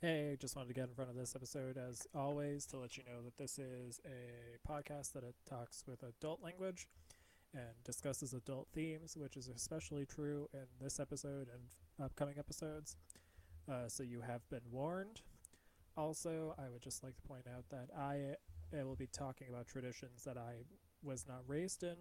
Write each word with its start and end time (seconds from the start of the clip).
Hey, 0.00 0.36
just 0.40 0.54
wanted 0.54 0.68
to 0.68 0.74
get 0.74 0.88
in 0.88 0.94
front 0.94 1.10
of 1.10 1.16
this 1.16 1.34
episode 1.34 1.76
as 1.76 2.06
always 2.14 2.66
to 2.66 2.78
let 2.78 2.96
you 2.96 3.02
know 3.02 3.20
that 3.24 3.36
this 3.36 3.58
is 3.58 4.00
a 4.06 4.70
podcast 4.70 5.12
that 5.14 5.24
talks 5.44 5.82
with 5.88 6.04
adult 6.04 6.40
language 6.40 6.86
and 7.52 7.82
discusses 7.84 8.32
adult 8.32 8.68
themes, 8.72 9.16
which 9.16 9.36
is 9.36 9.48
especially 9.48 10.06
true 10.06 10.46
in 10.54 10.66
this 10.80 11.00
episode 11.00 11.48
and 11.52 11.64
upcoming 12.00 12.36
episodes. 12.38 12.94
Uh, 13.68 13.88
so 13.88 14.04
you 14.04 14.20
have 14.20 14.48
been 14.50 14.60
warned. 14.70 15.22
Also, 15.96 16.54
I 16.56 16.70
would 16.70 16.82
just 16.82 17.02
like 17.02 17.16
to 17.16 17.22
point 17.22 17.46
out 17.52 17.64
that 17.70 17.88
I, 17.98 18.36
I 18.78 18.84
will 18.84 18.94
be 18.94 19.08
talking 19.08 19.48
about 19.48 19.66
traditions 19.66 20.22
that 20.22 20.36
I 20.36 20.58
was 21.02 21.26
not 21.26 21.42
raised 21.48 21.82
in 21.82 21.96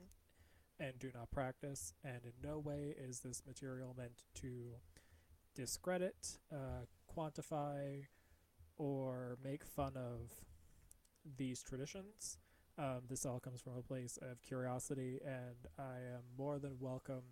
and 0.80 1.00
do 1.00 1.10
not 1.16 1.32
practice, 1.32 1.94
and 2.04 2.20
in 2.26 2.48
no 2.48 2.60
way 2.60 2.94
is 2.96 3.22
this 3.22 3.42
material 3.48 3.96
meant 3.98 4.22
to 4.36 4.76
discredit, 5.56 6.38
uh, 6.54 6.86
quantify, 7.18 8.04
or 8.78 9.38
make 9.44 9.64
fun 9.64 9.94
of 9.96 10.32
these 11.38 11.64
traditions. 11.64 12.38
Um, 12.78 13.02
this 13.10 13.26
all 13.26 13.40
comes 13.40 13.62
from 13.62 13.74
a 13.78 13.82
place 13.82 14.20
of 14.22 14.42
curiosity, 14.44 15.20
and 15.26 15.56
I 15.80 15.96
am 16.14 16.22
more 16.38 16.60
than 16.60 16.78
welcome 16.80 17.24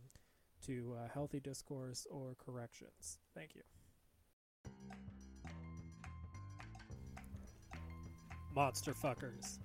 to 0.66 0.96
uh, 0.98 1.08
healthy 1.14 1.40
discourse 1.40 2.08
or 2.10 2.36
corrections. 2.44 3.20
Thank 3.36 3.52
you. 3.56 3.62
Monster 8.56 8.94
fuckers. 8.94 9.60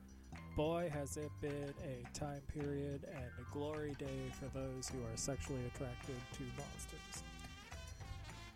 Boy, 0.56 0.90
has 0.92 1.16
it 1.16 1.30
been 1.40 1.72
a 1.82 2.18
time 2.18 2.42
period 2.48 3.06
and 3.10 3.24
a 3.24 3.54
glory 3.54 3.94
day 3.98 4.30
for 4.32 4.46
those 4.46 4.88
who 4.88 4.98
are 4.98 5.16
sexually 5.16 5.64
attracted 5.72 6.16
to 6.32 6.42
monsters. 6.58 7.29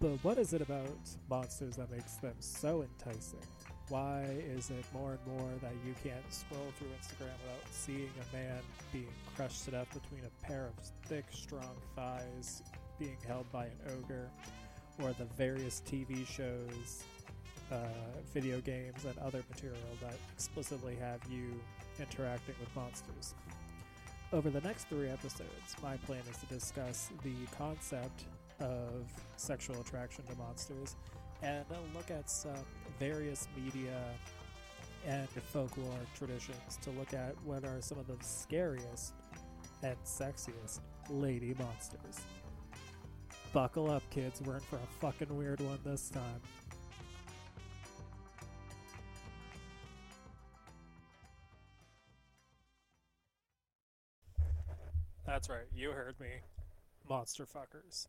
But 0.04 0.22
what 0.22 0.36
is 0.36 0.52
it 0.52 0.60
about 0.60 0.98
monsters 1.30 1.76
that 1.76 1.90
makes 1.90 2.16
them 2.16 2.34
so 2.38 2.82
enticing? 2.82 3.40
Why 3.88 4.24
is 4.54 4.68
it 4.68 4.84
more 4.92 5.12
and 5.12 5.38
more 5.38 5.50
that 5.62 5.72
you 5.82 5.94
can't 6.04 6.30
scroll 6.30 6.70
through 6.76 6.88
Instagram 6.88 7.32
without 7.42 7.66
seeing 7.70 8.10
a 8.20 8.36
man 8.36 8.60
being 8.92 9.08
crushed 9.34 9.64
to 9.64 9.70
death 9.70 9.88
between 9.94 10.20
a 10.26 10.46
pair 10.46 10.66
of 10.66 10.74
thick, 11.08 11.24
strong 11.30 11.74
thighs 11.96 12.62
being 12.98 13.16
held 13.26 13.50
by 13.50 13.64
an 13.64 13.96
ogre, 13.96 14.28
or 15.02 15.14
the 15.14 15.24
various 15.38 15.80
TV 15.86 16.26
shows, 16.26 17.04
uh, 17.72 17.76
video 18.34 18.60
games, 18.60 19.06
and 19.06 19.16
other 19.20 19.42
material 19.48 19.78
that 20.02 20.18
explicitly 20.34 20.96
have 20.96 21.20
you 21.30 21.58
interacting 21.98 22.56
with 22.60 22.68
monsters? 22.76 23.34
Over 24.34 24.50
the 24.50 24.60
next 24.60 24.84
three 24.90 25.08
episodes, 25.08 25.76
my 25.82 25.96
plan 25.96 26.20
is 26.30 26.36
to 26.36 26.46
discuss 26.46 27.08
the 27.22 27.32
concept 27.56 28.26
of 28.60 29.06
sexual 29.36 29.80
attraction 29.80 30.24
to 30.24 30.34
monsters 30.36 30.96
and 31.42 31.64
look 31.94 32.10
at 32.10 32.30
some 32.30 32.52
various 32.98 33.48
media 33.56 34.00
and 35.06 35.28
folklore 35.28 35.92
traditions 36.16 36.78
to 36.82 36.90
look 36.90 37.12
at 37.12 37.34
what 37.44 37.64
are 37.64 37.80
some 37.80 37.98
of 37.98 38.06
the 38.06 38.16
scariest 38.20 39.12
and 39.82 39.96
sexiest 40.04 40.80
lady 41.10 41.54
monsters. 41.58 42.20
Buckle 43.52 43.90
up, 43.90 44.02
kids. 44.10 44.40
We're 44.44 44.54
in 44.54 44.60
for 44.60 44.76
a 44.76 44.86
fucking 45.00 45.36
weird 45.36 45.60
one 45.60 45.78
this 45.84 46.08
time. 46.08 46.40
That's 55.26 55.48
right, 55.48 55.66
you 55.74 55.90
heard 55.90 56.18
me. 56.20 56.28
Monster 57.08 57.46
fuckers. 57.46 58.08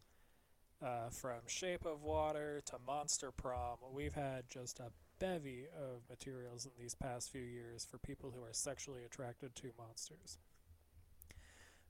Uh, 0.83 1.09
from 1.09 1.39
Shape 1.47 1.85
of 1.85 2.03
Water 2.03 2.61
to 2.65 2.75
Monster 2.85 3.31
Prom, 3.31 3.77
we've 3.93 4.13
had 4.13 4.43
just 4.49 4.79
a 4.79 4.91
bevy 5.19 5.67
of 5.73 6.01
materials 6.09 6.65
in 6.65 6.71
these 6.77 6.93
past 6.93 7.31
few 7.31 7.41
years 7.41 7.85
for 7.89 7.97
people 7.97 8.33
who 8.35 8.43
are 8.43 8.51
sexually 8.51 9.05
attracted 9.05 9.55
to 9.55 9.71
monsters. 9.79 10.37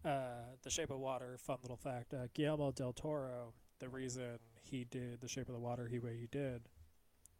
Uh, 0.05 0.53
the 0.61 0.69
Shape 0.69 0.91
of 0.91 0.99
Water, 0.99 1.35
fun 1.39 1.57
little 1.63 1.77
fact 1.77 2.13
uh, 2.13 2.27
Guillermo 2.35 2.71
del 2.71 2.93
Toro, 2.93 3.53
the 3.79 3.89
reason 3.89 4.37
he 4.61 4.83
did 4.83 5.19
The 5.19 5.27
Shape 5.27 5.49
of 5.49 5.55
the 5.55 5.59
Water 5.59 5.87
the 5.89 5.99
way 5.99 6.15
he 6.19 6.27
did 6.27 6.61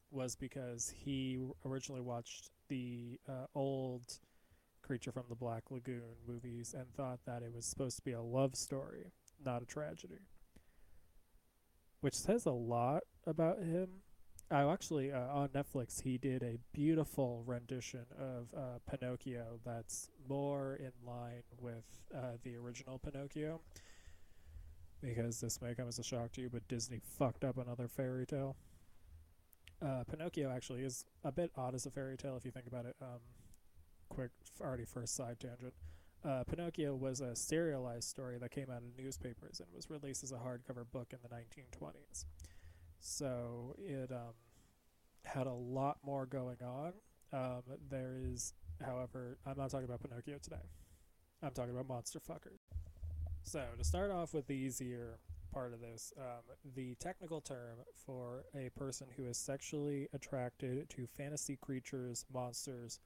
was 0.10 0.36
because 0.36 0.94
he 0.98 1.38
originally 1.64 2.02
watched 2.02 2.50
the 2.70 3.20
uh, 3.30 3.46
old 3.54 4.20
Creature 4.82 5.12
from 5.12 5.26
the 5.30 5.36
Black 5.36 5.70
Lagoon 5.70 6.16
movies 6.28 6.76
and 6.78 6.92
thought 6.94 7.20
that 7.26 7.44
it 7.44 7.54
was 7.54 7.66
supposed 7.66 7.98
to 7.98 8.04
be 8.04 8.14
a 8.14 8.22
love 8.22 8.56
story, 8.56 9.12
not 9.44 9.62
a 9.62 9.66
tragedy 9.66 10.20
which 12.06 12.14
says 12.14 12.46
a 12.46 12.52
lot 12.52 13.02
about 13.26 13.58
him. 13.58 13.88
Oh, 14.52 14.70
actually, 14.72 15.12
uh, 15.12 15.22
on 15.22 15.48
Netflix, 15.50 16.04
he 16.04 16.20
did 16.20 16.44
a 16.44 16.60
beautiful 16.72 17.42
rendition 17.48 18.06
of 18.20 18.54
uh, 18.56 18.78
Pinocchio 18.88 19.60
that's 19.66 20.12
more 20.30 20.76
in 20.76 20.92
line 21.04 21.42
with 21.60 21.84
uh, 22.16 22.38
the 22.44 22.58
original 22.58 23.00
Pinocchio. 23.00 23.60
Because 25.02 25.42
this 25.42 25.60
may 25.64 25.74
come 25.74 25.88
as 25.88 25.98
a 25.98 26.04
shock 26.04 26.32
to 26.34 26.42
you, 26.42 26.50
but 26.52 26.68
Disney 26.68 27.02
fucked 27.18 27.44
up 27.44 27.58
another 27.58 27.88
fairy 27.88 28.28
tale. 28.28 28.56
Uh, 29.84 30.04
Pinocchio 30.08 30.52
actually 30.52 30.84
is 30.84 31.06
a 31.24 31.32
bit 31.32 31.50
odd 31.58 31.74
as 31.74 31.88
a 31.88 31.90
fairy 31.90 32.18
tale 32.18 32.38
if 32.38 32.46
you 32.46 32.52
think 32.52 32.68
about 32.68 32.86
it. 32.86 32.96
Um, 33.02 33.18
quick, 34.10 34.30
already 34.62 34.86
first 34.86 35.16
side 35.16 35.40
tangent 35.40 35.74
uh, 36.28 36.44
Pinocchio 36.46 36.96
was 36.96 37.22
a 37.22 37.36
serialized 37.36 38.10
story 38.10 38.38
that 38.40 38.52
came 38.52 38.70
out 38.72 38.82
in 38.82 39.04
newspapers 39.04 39.60
and 39.60 39.68
was 39.76 39.90
released 39.90 40.24
as 40.24 40.32
a 40.32 40.36
hardcover 40.36 40.86
book 40.92 41.14
in 41.14 41.20
the 41.22 41.30
1920s. 41.30 42.26
So 43.00 43.76
it 43.78 44.12
um, 44.12 44.34
had 45.24 45.48
a 45.48 45.54
lot 45.54 45.98
more 46.04 46.26
going 46.26 46.58
on. 46.64 46.94
Um, 47.32 47.62
there 47.90 48.16
is, 48.18 48.54
however, 48.84 49.38
I'm 49.46 49.58
not 49.58 49.70
talking 49.70 49.86
about 49.86 50.02
Pinocchio 50.02 50.38
today. 50.42 50.56
I'm 51.44 51.52
talking 51.52 51.72
about 51.72 51.88
monster 51.88 52.20
fuckers. 52.20 52.62
So 53.44 53.64
to 53.78 53.84
start 53.84 54.10
off 54.10 54.34
with 54.34 54.48
the 54.48 54.54
easier 54.54 55.20
part 55.54 55.74
of 55.74 55.80
this, 55.80 56.12
um, 56.18 56.56
the 56.76 56.96
technical 56.96 57.40
term 57.40 57.78
for 57.94 58.46
a 58.56 58.70
person 58.70 59.08
who 59.16 59.26
is 59.28 59.38
sexually 59.38 60.08
attracted 60.14 60.90
to 60.90 61.06
fantasy 61.06 61.58
creatures, 61.58 62.26
monsters, 62.34 63.00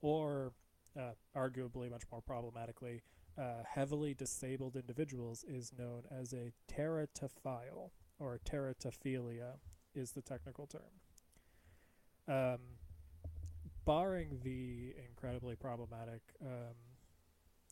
or 0.00 0.52
uh, 0.96 1.12
arguably 1.36 1.90
much 1.90 2.02
more 2.10 2.20
problematically, 2.20 3.02
uh, 3.38 3.62
heavily 3.68 4.14
disabled 4.14 4.76
individuals 4.76 5.44
is 5.48 5.72
known 5.78 6.02
as 6.10 6.32
a 6.32 6.52
teratophile, 6.72 7.90
or 8.18 8.40
teratophilia 8.44 9.58
is 9.94 10.12
the 10.12 10.22
technical 10.22 10.66
term. 10.66 10.82
Um, 12.26 12.58
barring 13.84 14.40
the 14.42 14.94
incredibly 15.08 15.56
problematic 15.56 16.20
um, 16.44 16.74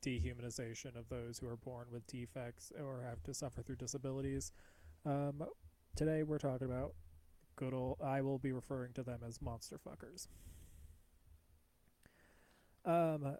dehumanization 0.04 0.96
of 0.96 1.08
those 1.08 1.38
who 1.38 1.48
are 1.48 1.56
born 1.56 1.86
with 1.90 2.06
defects 2.06 2.72
or 2.80 3.02
have 3.02 3.22
to 3.24 3.34
suffer 3.34 3.62
through 3.62 3.76
disabilities, 3.76 4.52
um, 5.04 5.42
today 5.94 6.22
we're 6.22 6.38
talking 6.38 6.66
about 6.66 6.94
good 7.56 7.74
old, 7.74 7.98
I 8.02 8.20
will 8.20 8.38
be 8.38 8.52
referring 8.52 8.92
to 8.94 9.02
them 9.02 9.20
as 9.26 9.42
monster 9.42 9.78
fuckers. 9.78 10.28
Um, 12.86 13.36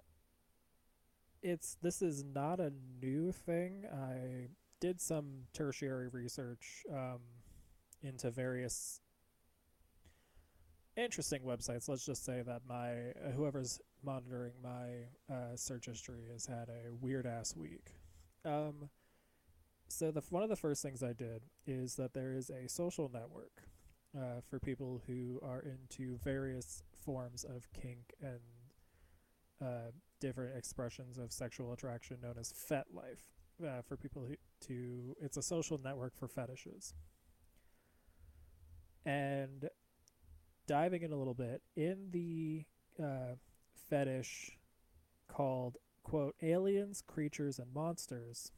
it's 1.43 1.77
this 1.81 2.03
is 2.03 2.25
not 2.25 2.59
a 2.59 2.73
new 3.01 3.31
thing. 3.33 3.85
I 3.93 4.49
did 4.81 5.01
some 5.01 5.45
tertiary 5.53 6.09
research 6.09 6.85
um, 6.93 7.21
into 8.03 8.31
various 8.31 9.01
interesting 10.97 11.43
websites. 11.43 11.89
Let's 11.89 12.05
just 12.05 12.25
say 12.25 12.43
that 12.43 12.63
my 12.69 12.91
uh, 12.91 13.33
whoever's 13.35 13.81
monitoring 14.05 14.55
my 14.63 15.35
uh, 15.35 15.55
search 15.55 15.87
history 15.87 16.25
has 16.33 16.47
had 16.47 16.69
a 16.69 16.93
weird 17.01 17.27
ass 17.27 17.55
week. 17.57 17.93
Um, 18.45 18.91
so 19.89 20.11
the 20.11 20.23
one 20.31 20.43
of 20.43 20.49
the 20.49 20.57
first 20.57 20.83
things 20.83 21.03
I 21.03 21.13
did 21.13 21.43
is 21.67 21.95
that 21.97 22.13
there 22.13 22.33
is 22.33 22.51
a 22.51 22.69
social 22.69 23.11
network 23.13 23.63
uh, 24.17 24.41
for 24.49 24.59
people 24.59 25.01
who 25.07 25.39
are 25.43 25.61
into 25.61 26.19
various 26.19 26.83
forms 27.05 27.45
of 27.45 27.69
kink 27.73 28.15
and 28.21 28.41
uh, 29.63 29.91
different 30.21 30.57
expressions 30.57 31.19
of 31.19 31.33
sexual 31.33 31.73
attraction 31.73 32.19
known 32.23 32.37
as 32.39 32.53
FetLife. 32.53 33.31
Uh, 33.65 33.81
for 33.81 33.97
people 33.97 34.23
who, 34.23 34.35
to, 34.61 35.17
it's 35.19 35.39
a 35.39 35.43
social 35.43 35.81
network 35.83 36.15
for 36.15 36.29
fetishes. 36.29 36.93
And 39.07 39.71
diving 40.67 41.03
in 41.03 41.11
a 41.11 41.17
little 41.17 41.33
bit, 41.33 41.63
in 41.75 42.11
the 42.11 42.67
uh, 43.03 43.37
fetish 43.89 44.59
called, 45.27 45.79
quote, 46.03 46.35
Aliens, 46.43 47.03
Creatures, 47.07 47.59
and 47.59 47.73
Monsters, 47.73 48.53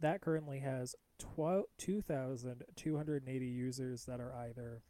that 0.00 0.20
currently 0.20 0.58
has 0.58 0.94
2,280 1.18 3.46
users 3.46 4.04
that 4.04 4.20
are 4.20 4.34
either 4.34 4.82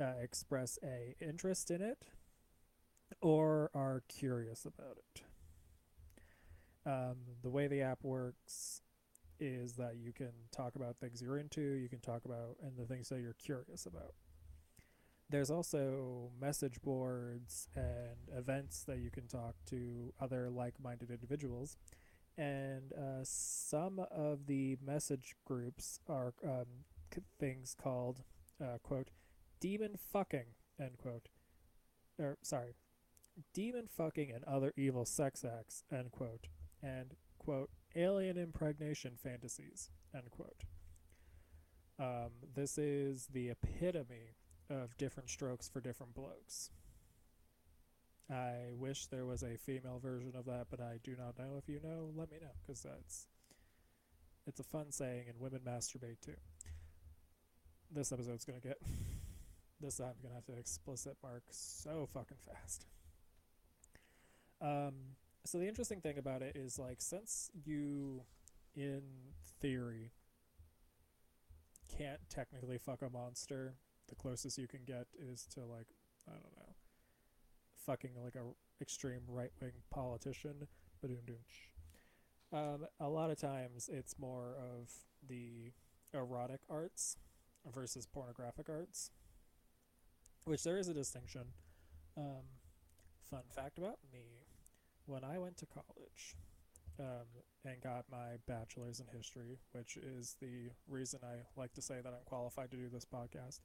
uh, 0.00 0.14
express 0.20 0.80
a 0.82 1.14
interest 1.20 1.70
in 1.70 1.80
it 1.80 2.02
or 3.20 3.70
are 3.74 4.02
curious 4.08 4.64
about 4.64 4.96
it. 4.98 5.22
Um, 6.86 7.16
the 7.42 7.50
way 7.50 7.66
the 7.68 7.82
app 7.82 7.98
works 8.02 8.82
is 9.38 9.74
that 9.74 9.96
you 9.96 10.12
can 10.12 10.32
talk 10.52 10.76
about 10.76 10.96
things 10.98 11.22
you're 11.22 11.38
into, 11.38 11.60
you 11.60 11.88
can 11.88 12.00
talk 12.00 12.24
about, 12.24 12.56
and 12.62 12.76
the 12.76 12.86
things 12.86 13.08
that 13.08 13.20
you're 13.20 13.34
curious 13.34 13.86
about. 13.86 14.14
there's 15.28 15.50
also 15.50 16.30
message 16.40 16.80
boards 16.82 17.68
and 17.76 18.36
events 18.36 18.82
that 18.84 18.98
you 18.98 19.10
can 19.10 19.26
talk 19.28 19.54
to 19.66 20.12
other 20.20 20.50
like-minded 20.50 21.10
individuals 21.10 21.76
and 22.38 22.92
uh, 22.94 23.20
some 23.22 24.00
of 24.10 24.46
the 24.46 24.76
message 24.84 25.34
groups 25.44 26.00
are 26.08 26.32
um, 26.44 26.66
c- 27.14 27.22
things 27.38 27.74
called 27.80 28.22
uh, 28.62 28.78
quote 28.82 29.10
demon 29.60 29.96
fucking 29.96 30.46
end 30.80 30.98
quote 30.98 31.28
or 32.18 32.38
sorry 32.42 32.74
demon 33.52 33.86
fucking 33.86 34.30
and 34.30 34.44
other 34.44 34.72
evil 34.76 35.04
sex 35.04 35.44
acts 35.44 35.84
end 35.92 36.10
quote 36.10 36.48
and 36.82 37.14
quote 37.38 37.70
alien 37.96 38.36
impregnation 38.36 39.12
fantasies 39.16 39.90
end 40.14 40.30
quote 40.30 40.64
um, 42.00 42.30
this 42.54 42.78
is 42.78 43.26
the 43.30 43.50
epitome 43.50 44.36
of 44.70 44.96
different 44.96 45.28
strokes 45.28 45.68
for 45.68 45.80
different 45.80 46.14
blokes. 46.14 46.70
I 48.30 48.70
wish 48.72 49.06
there 49.06 49.26
was 49.26 49.42
a 49.42 49.58
female 49.58 49.98
version 49.98 50.32
of 50.34 50.46
that, 50.46 50.68
but 50.70 50.80
I 50.80 50.98
do 51.04 51.14
not 51.18 51.38
know. 51.38 51.58
If 51.58 51.68
you 51.68 51.80
know, 51.82 52.10
let 52.16 52.30
me 52.30 52.38
know, 52.40 52.52
because 52.62 52.82
that's 52.82 53.26
it's 54.46 54.60
a 54.60 54.64
fun 54.64 54.90
saying, 54.92 55.24
and 55.28 55.38
women 55.38 55.60
masturbate 55.66 56.20
too. 56.24 56.36
This 57.90 58.12
episode's 58.12 58.46
gonna 58.46 58.60
get 58.60 58.78
this 59.80 59.98
time 59.98 60.14
gonna 60.22 60.36
have 60.36 60.46
to 60.46 60.56
explicit 60.56 61.16
mark 61.22 61.42
so 61.50 62.08
fucking 62.14 62.38
fast. 62.46 62.86
Um, 64.60 64.94
so 65.44 65.58
the 65.58 65.66
interesting 65.66 66.00
thing 66.00 66.18
about 66.18 66.42
it 66.42 66.56
is 66.56 66.78
like 66.78 67.00
since 67.00 67.50
you, 67.64 68.22
in 68.74 69.02
theory, 69.60 70.10
can't 71.96 72.20
technically 72.28 72.78
fuck 72.78 73.02
a 73.02 73.10
monster 73.10 73.74
the 74.10 74.14
closest 74.14 74.58
you 74.58 74.68
can 74.68 74.80
get 74.86 75.06
is 75.18 75.46
to 75.54 75.60
like 75.60 75.86
I 76.28 76.32
don't 76.32 76.56
know, 76.56 76.74
fucking 77.86 78.10
like 78.22 78.34
a 78.34 78.42
extreme 78.82 79.22
right 79.26 79.52
wing 79.60 79.72
politician. 79.90 80.68
Um, 82.52 82.86
a 82.98 83.08
lot 83.08 83.30
of 83.30 83.40
times 83.40 83.88
it's 83.90 84.18
more 84.18 84.54
of 84.58 84.90
the 85.26 85.72
erotic 86.12 86.60
arts 86.68 87.16
versus 87.72 88.06
pornographic 88.06 88.68
arts, 88.68 89.10
which 90.44 90.64
there 90.64 90.76
is 90.76 90.88
a 90.88 90.94
distinction. 90.94 91.42
Um, 92.16 92.42
fun 93.30 93.44
fact 93.48 93.78
about 93.78 93.98
me: 94.12 94.39
when 95.10 95.24
I 95.24 95.38
went 95.38 95.56
to 95.58 95.66
college 95.66 96.36
um, 97.00 97.26
and 97.64 97.80
got 97.82 98.04
my 98.10 98.36
bachelor's 98.46 99.00
in 99.00 99.06
history, 99.16 99.58
which 99.72 99.96
is 99.96 100.36
the 100.40 100.70
reason 100.88 101.20
I 101.24 101.42
like 101.58 101.74
to 101.74 101.82
say 101.82 101.96
that 102.02 102.08
I'm 102.08 102.24
qualified 102.26 102.70
to 102.70 102.76
do 102.76 102.88
this 102.88 103.04
podcast. 103.04 103.60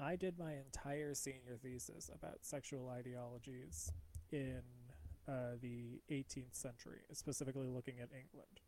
I 0.00 0.16
did 0.16 0.38
my 0.38 0.54
entire 0.54 1.14
senior 1.14 1.56
thesis 1.62 2.10
about 2.12 2.38
sexual 2.42 2.88
ideologies 2.88 3.92
in 4.32 4.62
uh, 5.28 5.56
the 5.62 6.00
18th 6.10 6.54
century, 6.54 7.02
specifically 7.12 7.68
looking 7.68 8.00
at 8.00 8.08
England. 8.12 8.60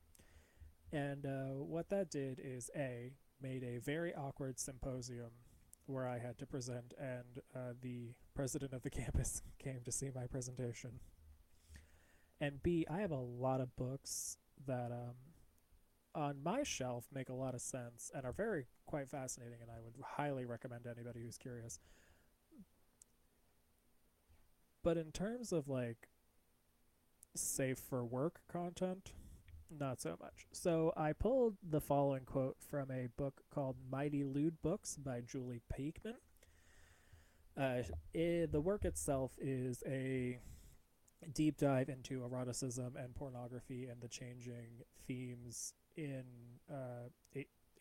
And 0.92 1.26
uh, 1.26 1.64
what 1.64 1.90
that 1.90 2.10
did 2.10 2.40
is 2.42 2.70
A, 2.76 3.12
made 3.42 3.64
a 3.64 3.78
very 3.78 4.14
awkward 4.14 4.60
symposium 4.60 5.30
where 5.86 6.08
I 6.08 6.18
had 6.18 6.38
to 6.38 6.46
present, 6.46 6.94
and 6.98 7.42
uh, 7.54 7.74
the 7.82 8.14
president 8.34 8.72
of 8.72 8.82
the 8.82 8.90
campus 9.02 9.42
came 9.58 9.80
to 9.84 9.90
see 9.90 10.10
my 10.14 10.26
presentation. 10.28 11.00
And 12.40 12.62
B, 12.62 12.86
I 12.90 12.98
have 12.98 13.12
a 13.12 13.16
lot 13.16 13.60
of 13.60 13.74
books 13.76 14.36
that 14.66 14.92
um, 14.92 15.14
on 16.14 16.42
my 16.42 16.62
shelf 16.62 17.06
make 17.12 17.28
a 17.28 17.34
lot 17.34 17.54
of 17.54 17.60
sense 17.60 18.10
and 18.14 18.24
are 18.24 18.32
very 18.32 18.66
quite 18.86 19.08
fascinating, 19.08 19.58
and 19.62 19.70
I 19.70 19.80
would 19.82 19.94
highly 20.04 20.44
recommend 20.44 20.84
to 20.84 20.90
anybody 20.90 21.20
who's 21.22 21.38
curious. 21.38 21.80
But 24.82 24.96
in 24.96 25.12
terms 25.12 25.52
of 25.52 25.68
like 25.68 26.08
safe 27.34 27.78
for 27.78 28.04
work 28.04 28.40
content, 28.50 29.12
not 29.70 30.00
so 30.00 30.16
much. 30.20 30.46
So 30.52 30.92
I 30.96 31.12
pulled 31.12 31.56
the 31.68 31.80
following 31.80 32.24
quote 32.24 32.56
from 32.60 32.90
a 32.90 33.08
book 33.16 33.42
called 33.50 33.76
Mighty 33.90 34.24
Lewd 34.24 34.62
Books 34.62 34.96
by 34.96 35.20
Julie 35.20 35.62
Peakman. 35.76 36.14
Uh, 37.58 37.82
it, 38.14 38.52
the 38.52 38.60
work 38.60 38.84
itself 38.84 39.32
is 39.40 39.82
a 39.86 40.38
deep 41.32 41.58
dive 41.58 41.88
into 41.88 42.22
eroticism 42.22 42.94
and 42.96 43.14
pornography 43.14 43.86
and 43.86 44.00
the 44.00 44.08
changing 44.08 44.82
themes 45.06 45.74
in 45.96 46.24
uh, 46.70 47.08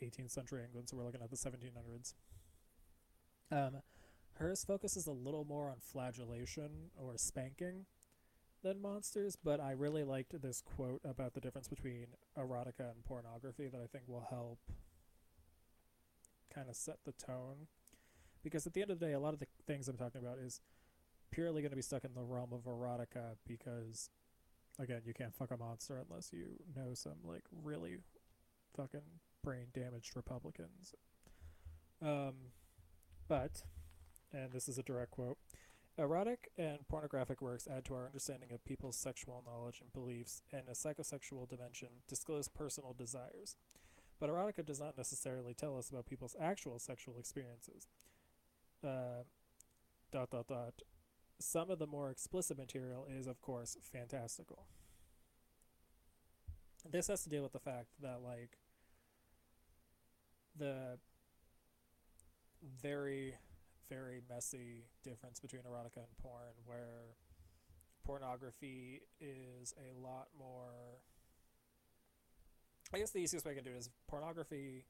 18th 0.01 0.31
century 0.31 0.63
England, 0.63 0.89
so 0.89 0.97
we're 0.97 1.03
looking 1.03 1.21
at 1.21 1.29
the 1.29 1.37
1700s. 1.37 2.13
Um, 3.51 3.81
hers 4.35 4.63
focuses 4.63 5.07
a 5.07 5.11
little 5.11 5.45
more 5.45 5.69
on 5.69 5.77
flagellation 5.79 6.91
or 6.97 7.17
spanking 7.17 7.85
than 8.63 8.81
monsters, 8.81 9.37
but 9.41 9.59
I 9.59 9.71
really 9.71 10.03
liked 10.03 10.41
this 10.41 10.61
quote 10.61 11.01
about 11.05 11.33
the 11.33 11.41
difference 11.41 11.67
between 11.67 12.07
erotica 12.37 12.91
and 12.91 13.03
pornography 13.05 13.67
that 13.67 13.79
I 13.81 13.87
think 13.87 14.05
will 14.07 14.27
help 14.29 14.59
kind 16.53 16.69
of 16.69 16.75
set 16.75 16.97
the 17.05 17.11
tone. 17.11 17.67
Because 18.43 18.67
at 18.67 18.73
the 18.73 18.81
end 18.81 18.91
of 18.91 18.99
the 18.99 19.05
day, 19.05 19.13
a 19.13 19.19
lot 19.19 19.33
of 19.33 19.39
the 19.39 19.47
things 19.65 19.87
I'm 19.87 19.97
talking 19.97 20.21
about 20.21 20.37
is 20.39 20.61
purely 21.35 21.61
going 21.61 21.71
to 21.71 21.75
be 21.75 21.81
stuck 21.81 22.05
in 22.05 22.13
the 22.15 22.23
realm 22.23 22.53
of 22.53 22.61
erotica 22.61 23.35
because 23.45 24.09
again, 24.79 25.01
you 25.05 25.13
can't 25.13 25.35
fuck 25.35 25.51
a 25.51 25.57
monster 25.57 26.01
unless 26.09 26.31
you 26.31 26.45
know 26.75 26.93
some 26.93 27.17
like 27.23 27.43
really 27.51 27.97
fucking 28.75 29.01
brain 29.43 29.67
damaged 29.73 30.15
Republicans. 30.15 30.95
Um, 32.01 32.33
but, 33.27 33.63
and 34.31 34.51
this 34.51 34.69
is 34.69 34.77
a 34.77 34.83
direct 34.83 35.11
quote. 35.11 35.37
Erotic 35.97 36.49
and 36.57 36.79
pornographic 36.89 37.41
works 37.41 37.67
add 37.71 37.85
to 37.85 37.93
our 37.93 38.05
understanding 38.05 38.49
of 38.51 38.65
people's 38.65 38.97
sexual 38.97 39.43
knowledge 39.45 39.79
and 39.81 39.93
beliefs, 39.93 40.41
and 40.51 40.63
a 40.67 40.71
psychosexual 40.71 41.47
dimension 41.47 41.87
disclose 42.07 42.47
personal 42.47 42.93
desires. 42.97 43.55
But 44.19 44.29
erotica 44.29 44.65
does 44.65 44.79
not 44.79 44.97
necessarily 44.97 45.53
tell 45.53 45.77
us 45.77 45.89
about 45.89 46.05
people's 46.05 46.35
actual 46.39 46.79
sexual 46.79 47.17
experiences. 47.17 47.87
Uh, 48.83 49.23
dot 50.11 50.29
dot 50.29 50.47
dot 50.47 50.73
some 51.39 51.69
of 51.69 51.79
the 51.79 51.87
more 51.87 52.09
explicit 52.09 52.57
material 52.57 53.05
is, 53.09 53.27
of 53.27 53.41
course, 53.41 53.77
fantastical. 53.91 54.65
This 56.89 57.07
has 57.07 57.23
to 57.23 57.29
deal 57.29 57.43
with 57.43 57.53
the 57.53 57.59
fact 57.59 57.89
that, 58.01 58.21
like, 58.23 58.57
the 60.57 60.97
very, 62.81 63.35
very 63.89 64.21
messy 64.29 64.85
difference 65.03 65.39
between 65.39 65.63
erotica 65.63 65.97
and 65.97 66.17
porn, 66.21 66.53
where 66.65 67.15
pornography 68.05 69.01
is 69.19 69.73
a 69.77 69.99
lot 69.99 70.27
more. 70.37 71.01
I 72.93 72.99
guess 72.99 73.11
the 73.11 73.19
easiest 73.19 73.45
way 73.45 73.53
I 73.53 73.55
can 73.55 73.63
do 73.63 73.71
it 73.71 73.77
is 73.77 73.89
pornography, 74.07 74.85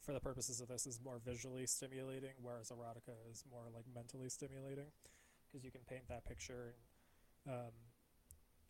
for 0.00 0.12
the 0.12 0.20
purposes 0.20 0.60
of 0.60 0.68
this, 0.68 0.86
is 0.86 1.00
more 1.04 1.20
visually 1.24 1.66
stimulating, 1.66 2.34
whereas 2.40 2.70
erotica 2.70 3.14
is 3.30 3.44
more 3.50 3.64
like 3.74 3.84
mentally 3.92 4.28
stimulating 4.28 4.86
because 5.56 5.64
you 5.64 5.70
can 5.70 5.80
paint 5.88 6.06
that 6.08 6.26
picture 6.26 6.74
and 7.46 7.54
um, 7.54 7.72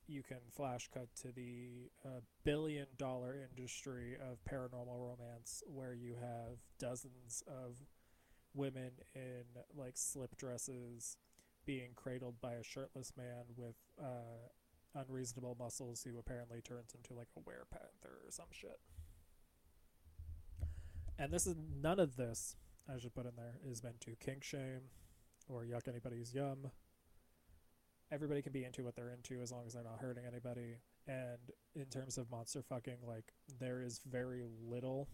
you 0.07 0.23
can 0.23 0.39
flash 0.55 0.89
cut 0.95 1.09
to 1.21 1.33
the 1.33 1.91
uh, 2.05 2.21
billion 2.45 2.87
dollar 2.97 3.37
industry 3.51 4.15
of 4.15 4.39
paranormal 4.49 4.97
romance 5.01 5.65
where 5.67 5.95
you 5.95 6.15
have 6.15 6.59
dozens 6.79 7.43
of 7.49 7.83
women 8.55 8.93
in 9.17 9.43
like 9.77 9.97
slip 9.97 10.37
dresses 10.37 11.17
being 11.65 11.91
cradled 11.97 12.41
by 12.41 12.53
a 12.53 12.63
shirtless 12.63 13.13
man 13.17 13.45
with 13.57 13.75
uh, 14.01 14.49
unreasonable 14.95 15.57
muscles 15.59 16.07
who 16.09 16.21
apparently 16.21 16.61
turns 16.61 16.95
into 16.95 17.15
like 17.15 17.29
a 17.37 17.41
werepanther 17.41 18.25
or 18.25 18.31
some 18.31 18.47
shit. 18.53 18.79
And 21.19 21.33
this 21.33 21.49
is 21.49 21.57
none 21.83 21.99
of 21.99 22.15
this, 22.17 22.55
I 22.89 22.97
should 23.01 23.15
put 23.15 23.27
in 23.27 23.33
there, 23.37 23.59
is 23.69 23.83
meant 23.83 24.01
to 24.03 24.15
kink 24.21 24.45
shame 24.45 24.83
or 25.49 25.65
yuck 25.65 25.89
anybody's 25.89 26.35
yum. 26.35 26.71
Everybody 28.13 28.41
can 28.41 28.53
be 28.53 28.65
into 28.65 28.85
what 28.85 28.95
they're 28.95 29.11
into 29.11 29.41
as 29.43 29.51
long 29.51 29.65
as 29.67 29.73
they're 29.75 29.83
not 29.83 29.99
hurting 30.01 30.25
anybody. 30.27 30.77
And 31.09 31.51
in 31.75 31.87
terms 31.87 32.19
of 32.19 32.31
monster 32.31 32.63
fucking, 32.63 32.99
like 33.07 33.33
there 33.61 33.83
is 33.83 34.01
very 34.09 34.43
little 34.69 35.09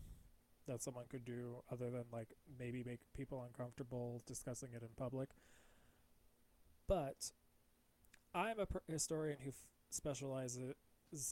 that 0.68 0.82
someone 0.82 1.04
could 1.08 1.24
do 1.24 1.56
other 1.70 1.90
than 1.90 2.04
like 2.12 2.34
maybe 2.58 2.84
make 2.84 3.00
people 3.16 3.44
uncomfortable 3.46 4.22
discussing 4.26 4.70
it 4.74 4.82
in 4.82 4.88
public. 4.96 5.30
But 6.86 7.32
I'm 8.34 8.58
a 8.58 8.66
historian 8.90 9.38
who 9.42 9.50
f- 9.50 9.54
specializes 9.90 10.74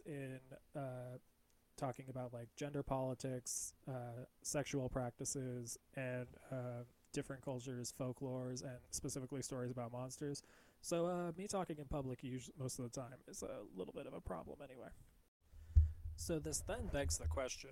in 0.07 0.41
uh, 0.77 1.19
talking 1.77 2.07
about 2.09 2.33
like 2.33 2.49
gender 2.57 2.83
politics, 2.83 3.73
uh, 3.89 4.25
sexual 4.43 4.89
practices, 4.89 5.79
and 5.97 6.27
uh, 6.51 6.85
different 7.13 7.43
cultures, 7.43 7.93
folklores, 7.99 8.63
and 8.63 8.79
specifically 8.91 9.43
stories 9.43 9.71
about 9.71 9.93
monsters. 9.93 10.43
So 10.83 11.07
uh, 11.07 11.33
me 11.37 11.47
talking 11.47 11.77
in 11.79 11.85
public 11.85 12.23
usually, 12.23 12.55
most 12.59 12.79
of 12.79 12.91
the 12.91 13.01
time 13.01 13.19
is 13.29 13.43
a 13.43 13.61
little 13.77 13.93
bit 13.93 14.07
of 14.07 14.15
a 14.15 14.21
problem 14.21 14.59
anyway. 14.63 14.89
So 16.17 16.39
this 16.39 16.61
then 16.61 16.89
begs 16.93 17.19
the 17.19 17.27
question: 17.27 17.71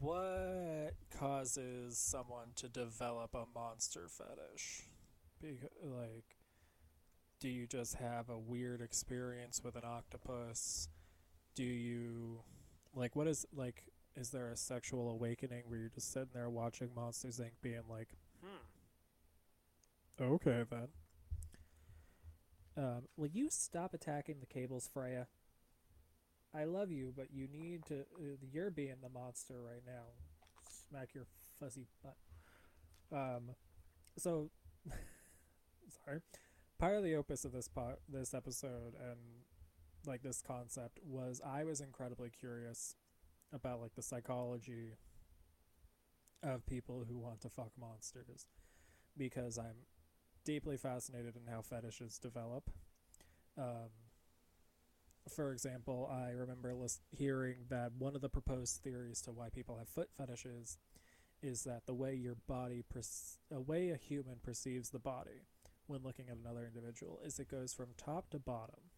what 0.00 0.94
causes 1.16 1.98
someone 1.98 2.48
to 2.56 2.68
develop 2.68 3.34
a 3.34 3.44
monster 3.54 4.08
fetish? 4.08 4.82
Because, 5.40 5.70
like, 5.82 6.36
do 7.40 7.48
you 7.48 7.66
just 7.66 7.94
have 7.96 8.28
a 8.28 8.38
weird 8.38 8.80
experience 8.80 9.62
with 9.64 9.76
an 9.76 9.82
octopus? 9.84 10.88
Do 11.54 11.64
you, 11.64 12.40
like, 12.94 13.16
what 13.16 13.26
is, 13.26 13.44
like, 13.54 13.82
is 14.16 14.30
there 14.30 14.50
a 14.50 14.56
sexual 14.56 15.10
awakening 15.10 15.62
where 15.66 15.78
you're 15.78 15.88
just 15.88 16.12
sitting 16.12 16.28
there 16.34 16.50
watching 16.50 16.90
Monsters 16.94 17.38
Inc. 17.38 17.52
being 17.62 17.82
like, 17.88 18.08
hmm, 18.42 20.22
okay 20.22 20.64
then. 20.68 20.88
Um, 22.76 23.02
will 23.16 23.28
you 23.28 23.48
stop 23.50 23.92
attacking 23.94 24.36
the 24.40 24.46
cables, 24.46 24.88
Freya? 24.92 25.26
I 26.54 26.64
love 26.64 26.90
you, 26.90 27.12
but 27.16 27.28
you 27.32 27.48
need 27.48 27.86
to. 27.86 28.00
Uh, 28.00 28.36
you're 28.50 28.70
being 28.70 28.96
the 29.02 29.08
monster 29.08 29.54
right 29.60 29.82
now. 29.86 30.04
Smack 30.88 31.14
your 31.14 31.26
fuzzy 31.58 31.86
butt. 32.02 32.16
Um, 33.10 33.50
so 34.18 34.50
sorry. 36.04 36.20
Part 36.78 36.96
of 36.96 37.04
the 37.04 37.14
opus 37.14 37.44
of 37.44 37.52
this 37.52 37.68
po- 37.68 37.98
this 38.08 38.34
episode 38.34 38.94
and 39.00 39.18
like 40.06 40.22
this 40.22 40.42
concept 40.42 40.98
was 41.04 41.40
I 41.46 41.64
was 41.64 41.80
incredibly 41.80 42.30
curious 42.30 42.96
about 43.52 43.80
like 43.80 43.94
the 43.94 44.02
psychology 44.02 44.94
of 46.42 46.66
people 46.66 47.04
who 47.08 47.18
want 47.18 47.40
to 47.42 47.48
fuck 47.48 47.70
monsters 47.78 48.46
because 49.16 49.58
I'm 49.58 49.86
deeply 50.44 50.76
fascinated 50.76 51.36
in 51.36 51.52
how 51.52 51.62
fetishes 51.62 52.18
develop. 52.18 52.70
Um, 53.56 53.90
for 55.28 55.52
example, 55.52 56.10
I 56.10 56.30
remember 56.30 56.74
list- 56.74 57.02
hearing 57.10 57.66
that 57.68 57.92
one 57.96 58.16
of 58.16 58.22
the 58.22 58.28
proposed 58.28 58.80
theories 58.82 59.20
to 59.22 59.32
why 59.32 59.50
people 59.50 59.76
have 59.76 59.88
foot 59.88 60.10
fetishes 60.16 60.78
is 61.42 61.64
that 61.64 61.86
the 61.86 61.94
way 61.94 62.14
your 62.14 62.36
body, 62.46 62.84
a 63.50 63.60
way 63.60 63.90
a 63.90 63.96
human 63.96 64.36
perceives 64.42 64.90
the 64.90 64.98
body 64.98 65.46
when 65.86 66.02
looking 66.02 66.28
at 66.28 66.36
another 66.36 66.66
individual, 66.66 67.20
is 67.24 67.38
it 67.38 67.48
goes 67.48 67.72
from 67.72 67.88
top 67.96 68.30
to 68.30 68.38
bottom, 68.38 68.90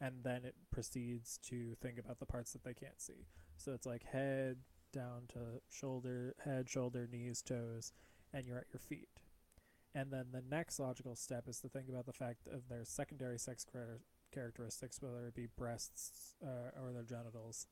and 0.00 0.22
then 0.22 0.44
it 0.44 0.54
proceeds 0.70 1.38
to 1.38 1.74
think 1.80 1.98
about 1.98 2.20
the 2.20 2.26
parts 2.26 2.52
that 2.52 2.64
they 2.64 2.74
can't 2.74 3.00
see. 3.00 3.26
So 3.58 3.72
it's 3.72 3.86
like 3.86 4.04
head 4.04 4.58
down 4.92 5.22
to 5.28 5.60
shoulder, 5.68 6.34
head, 6.44 6.68
shoulder, 6.68 7.08
knees, 7.10 7.42
toes, 7.42 7.92
and 8.32 8.46
you're 8.46 8.58
at 8.58 8.72
your 8.72 8.80
feet. 8.80 9.08
And 9.94 10.12
then 10.12 10.26
the 10.32 10.42
next 10.48 10.78
logical 10.78 11.16
step 11.16 11.48
is 11.48 11.60
to 11.60 11.68
think 11.68 11.88
about 11.88 12.06
the 12.06 12.12
fact 12.12 12.46
of 12.46 12.68
their 12.68 12.84
secondary 12.84 13.38
sex 13.38 13.66
characteristics, 14.32 14.98
whether 15.00 15.26
it 15.26 15.34
be 15.34 15.48
breasts 15.56 16.36
uh, 16.42 16.80
or 16.80 16.92
their 16.92 17.02
genitals. 17.02 17.66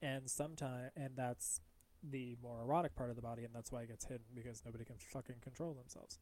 And 0.00 0.30
sometime, 0.30 0.90
and 0.96 1.16
that's 1.16 1.60
the 2.02 2.36
more 2.40 2.60
erotic 2.62 2.94
part 2.94 3.10
of 3.10 3.16
the 3.16 3.22
body, 3.22 3.44
and 3.44 3.54
that's 3.54 3.72
why 3.72 3.82
it 3.82 3.88
gets 3.88 4.04
hidden 4.04 4.26
because 4.34 4.62
nobody 4.64 4.84
can 4.84 4.96
fucking 4.98 5.36
control 5.42 5.74
themselves. 5.74 6.18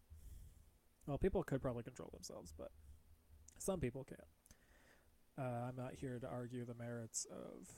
Well, 1.06 1.18
people 1.18 1.42
could 1.42 1.61
probably 1.61 1.83
control 1.83 2.11
themselves, 2.12 2.54
but 2.56 2.71
some 3.59 3.80
people 3.80 4.04
can't. 4.04 4.21
Uh, 5.37 5.68
I'm 5.68 5.76
not 5.76 5.94
here 5.94 6.18
to 6.18 6.26
argue 6.28 6.64
the 6.64 6.75
merits 6.75 7.26
of 7.30 7.68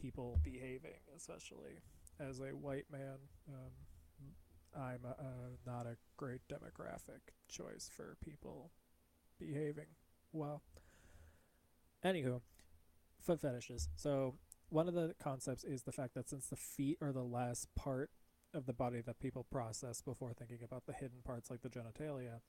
people 0.00 0.40
behaving, 0.42 1.00
especially 1.16 1.80
as 2.20 2.40
a 2.40 2.54
white 2.54 2.86
man. 2.90 3.18
Um, 3.48 3.72
I'm 4.76 5.00
uh, 5.04 5.56
not 5.66 5.86
a 5.86 5.96
great 6.16 6.42
demographic 6.48 7.32
choice 7.48 7.90
for 7.94 8.16
people 8.24 8.70
behaving 9.38 9.86
well. 10.32 10.62
Anywho, 12.04 12.40
foot 13.20 13.40
fetishes. 13.40 13.88
So 13.96 14.34
one 14.68 14.88
of 14.88 14.94
the 14.94 15.14
concepts 15.22 15.64
is 15.64 15.82
the 15.82 15.92
fact 15.92 16.14
that 16.14 16.28
since 16.28 16.46
the 16.46 16.56
feet 16.56 16.98
are 17.00 17.12
the 17.12 17.24
last 17.24 17.74
part 17.74 18.10
of 18.54 18.66
the 18.66 18.72
body 18.72 19.00
that 19.00 19.20
people 19.20 19.44
process 19.50 20.00
before 20.00 20.32
thinking 20.32 20.60
about 20.62 20.86
the 20.86 20.92
hidden 20.92 21.18
parts 21.24 21.50
like 21.50 21.62
the 21.62 21.68
genitalia, 21.68 22.40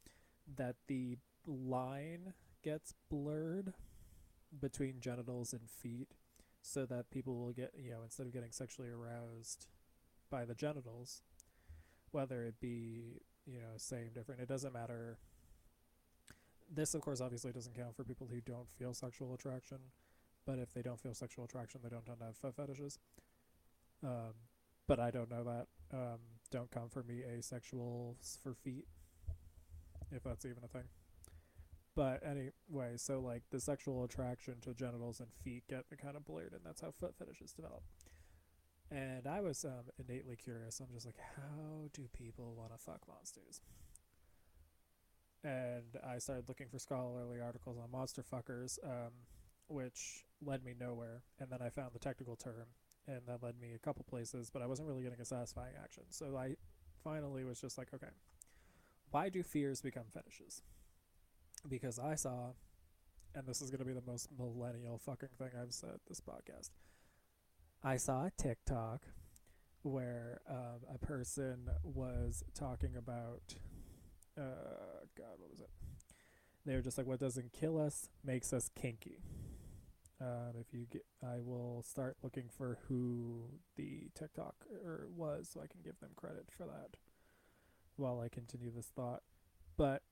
that 0.55 0.75
the 0.87 1.17
line 1.45 2.33
gets 2.63 2.93
blurred 3.09 3.73
between 4.59 4.99
genitals 4.99 5.53
and 5.53 5.69
feet 5.69 6.13
so 6.61 6.85
that 6.85 7.09
people 7.09 7.35
will 7.37 7.51
get, 7.51 7.73
you 7.77 7.91
know, 7.91 8.03
instead 8.03 8.25
of 8.25 8.33
getting 8.33 8.51
sexually 8.51 8.89
aroused 8.89 9.67
by 10.29 10.45
the 10.45 10.53
genitals, 10.53 11.21
whether 12.11 12.43
it 12.43 12.59
be, 12.59 13.21
you 13.45 13.59
know, 13.59 13.77
same, 13.77 14.09
different, 14.13 14.41
it 14.41 14.47
doesn't 14.47 14.73
matter. 14.73 15.17
This, 16.71 16.93
of 16.93 17.01
course, 17.01 17.21
obviously 17.21 17.51
doesn't 17.51 17.75
count 17.75 17.95
for 17.95 18.03
people 18.03 18.27
who 18.29 18.41
don't 18.41 18.69
feel 18.69 18.93
sexual 18.93 19.33
attraction, 19.33 19.77
but 20.45 20.59
if 20.59 20.73
they 20.73 20.81
don't 20.81 20.99
feel 20.99 21.13
sexual 21.13 21.45
attraction, 21.45 21.81
they 21.83 21.89
don't 21.89 22.05
tend 22.05 22.19
to 22.19 22.25
have 22.25 22.37
foot 22.37 22.55
fetishes. 22.55 22.99
Um, 24.03 24.33
but 24.87 24.99
I 24.99 25.11
don't 25.11 25.29
know 25.29 25.43
that. 25.43 25.67
Um, 25.91 26.19
don't 26.51 26.69
come 26.71 26.89
for 26.89 27.03
me 27.03 27.23
asexuals 27.37 28.41
for 28.41 28.53
feet, 28.53 28.85
if 30.11 30.23
that's 30.23 30.45
even 30.45 30.63
a 30.63 30.67
thing. 30.67 30.83
But 31.95 32.21
anyway, 32.23 32.95
so 32.97 33.19
like 33.19 33.43
the 33.49 33.59
sexual 33.59 34.03
attraction 34.03 34.55
to 34.61 34.73
genitals 34.73 35.19
and 35.19 35.29
feet 35.43 35.63
get 35.69 35.85
kind 36.01 36.15
of 36.15 36.25
blurred, 36.25 36.53
and 36.53 36.61
that's 36.63 36.81
how 36.81 36.91
foot 36.91 37.15
fetishes 37.17 37.51
develop. 37.51 37.83
And 38.91 39.27
I 39.27 39.41
was 39.41 39.65
um, 39.65 39.91
innately 39.99 40.35
curious. 40.35 40.79
I'm 40.79 40.93
just 40.93 41.05
like, 41.05 41.19
how 41.35 41.89
do 41.93 42.07
people 42.13 42.55
want 42.57 42.71
to 42.71 42.77
fuck 42.77 43.01
monsters? 43.07 43.61
And 45.43 45.95
I 46.05 46.17
started 46.17 46.49
looking 46.49 46.67
for 46.67 46.79
scholarly 46.79 47.39
articles 47.39 47.77
on 47.77 47.91
monster 47.91 48.23
fuckers, 48.23 48.77
um, 48.83 49.11
which 49.67 50.25
led 50.41 50.63
me 50.63 50.73
nowhere. 50.79 51.21
And 51.39 51.49
then 51.51 51.61
I 51.61 51.69
found 51.69 51.91
the 51.93 51.99
technical 51.99 52.35
term, 52.35 52.65
and 53.07 53.21
that 53.27 53.43
led 53.43 53.59
me 53.59 53.73
a 53.73 53.79
couple 53.79 54.03
places, 54.09 54.49
but 54.49 54.61
I 54.61 54.65
wasn't 54.65 54.87
really 54.87 55.03
getting 55.03 55.21
a 55.21 55.25
satisfying 55.25 55.73
action. 55.81 56.03
So 56.09 56.35
I 56.35 56.55
finally 57.03 57.43
was 57.43 57.61
just 57.61 57.77
like, 57.77 57.93
okay, 57.93 58.11
why 59.11 59.29
do 59.29 59.43
fears 59.43 59.81
become 59.81 60.05
fetishes? 60.13 60.61
Because 61.67 61.99
I 61.99 62.15
saw, 62.15 62.53
and 63.35 63.45
this 63.47 63.61
is 63.61 63.69
going 63.69 63.79
to 63.79 63.85
be 63.85 63.93
the 63.93 64.03
most 64.05 64.29
millennial 64.37 64.97
fucking 64.97 65.29
thing 65.37 65.49
I've 65.59 65.73
said 65.73 65.99
this 66.07 66.21
podcast. 66.21 66.69
I 67.83 67.97
saw 67.97 68.25
a 68.25 68.31
TikTok 68.37 69.03
where 69.83 70.41
um, 70.49 70.81
a 70.93 70.97
person 70.97 71.69
was 71.83 72.43
talking 72.53 72.95
about, 72.97 73.55
uh, 74.37 75.05
God, 75.17 75.37
what 75.37 75.49
was 75.49 75.61
it? 75.61 75.69
They 76.65 76.75
were 76.75 76.81
just 76.81 76.97
like, 76.97 77.07
"What 77.07 77.19
doesn't 77.19 77.53
kill 77.53 77.79
us 77.81 78.09
makes 78.23 78.51
us 78.53 78.69
kinky." 78.75 79.23
Um, 80.21 80.55
if 80.59 80.73
you 80.73 80.85
get, 80.91 81.05
I 81.23 81.39
will 81.39 81.81
start 81.83 82.17
looking 82.21 82.49
for 82.49 82.79
who 82.87 83.45
the 83.77 84.09
TikTok 84.13 84.55
er 84.85 85.07
was, 85.15 85.49
so 85.53 85.61
I 85.61 85.67
can 85.67 85.79
give 85.81 85.99
them 85.99 86.11
credit 86.15 86.51
for 86.51 86.65
that 86.65 86.97
while 87.95 88.19
I 88.19 88.27
continue 88.27 88.71
this 88.71 88.87
thought. 88.87 89.23
But 89.77 90.03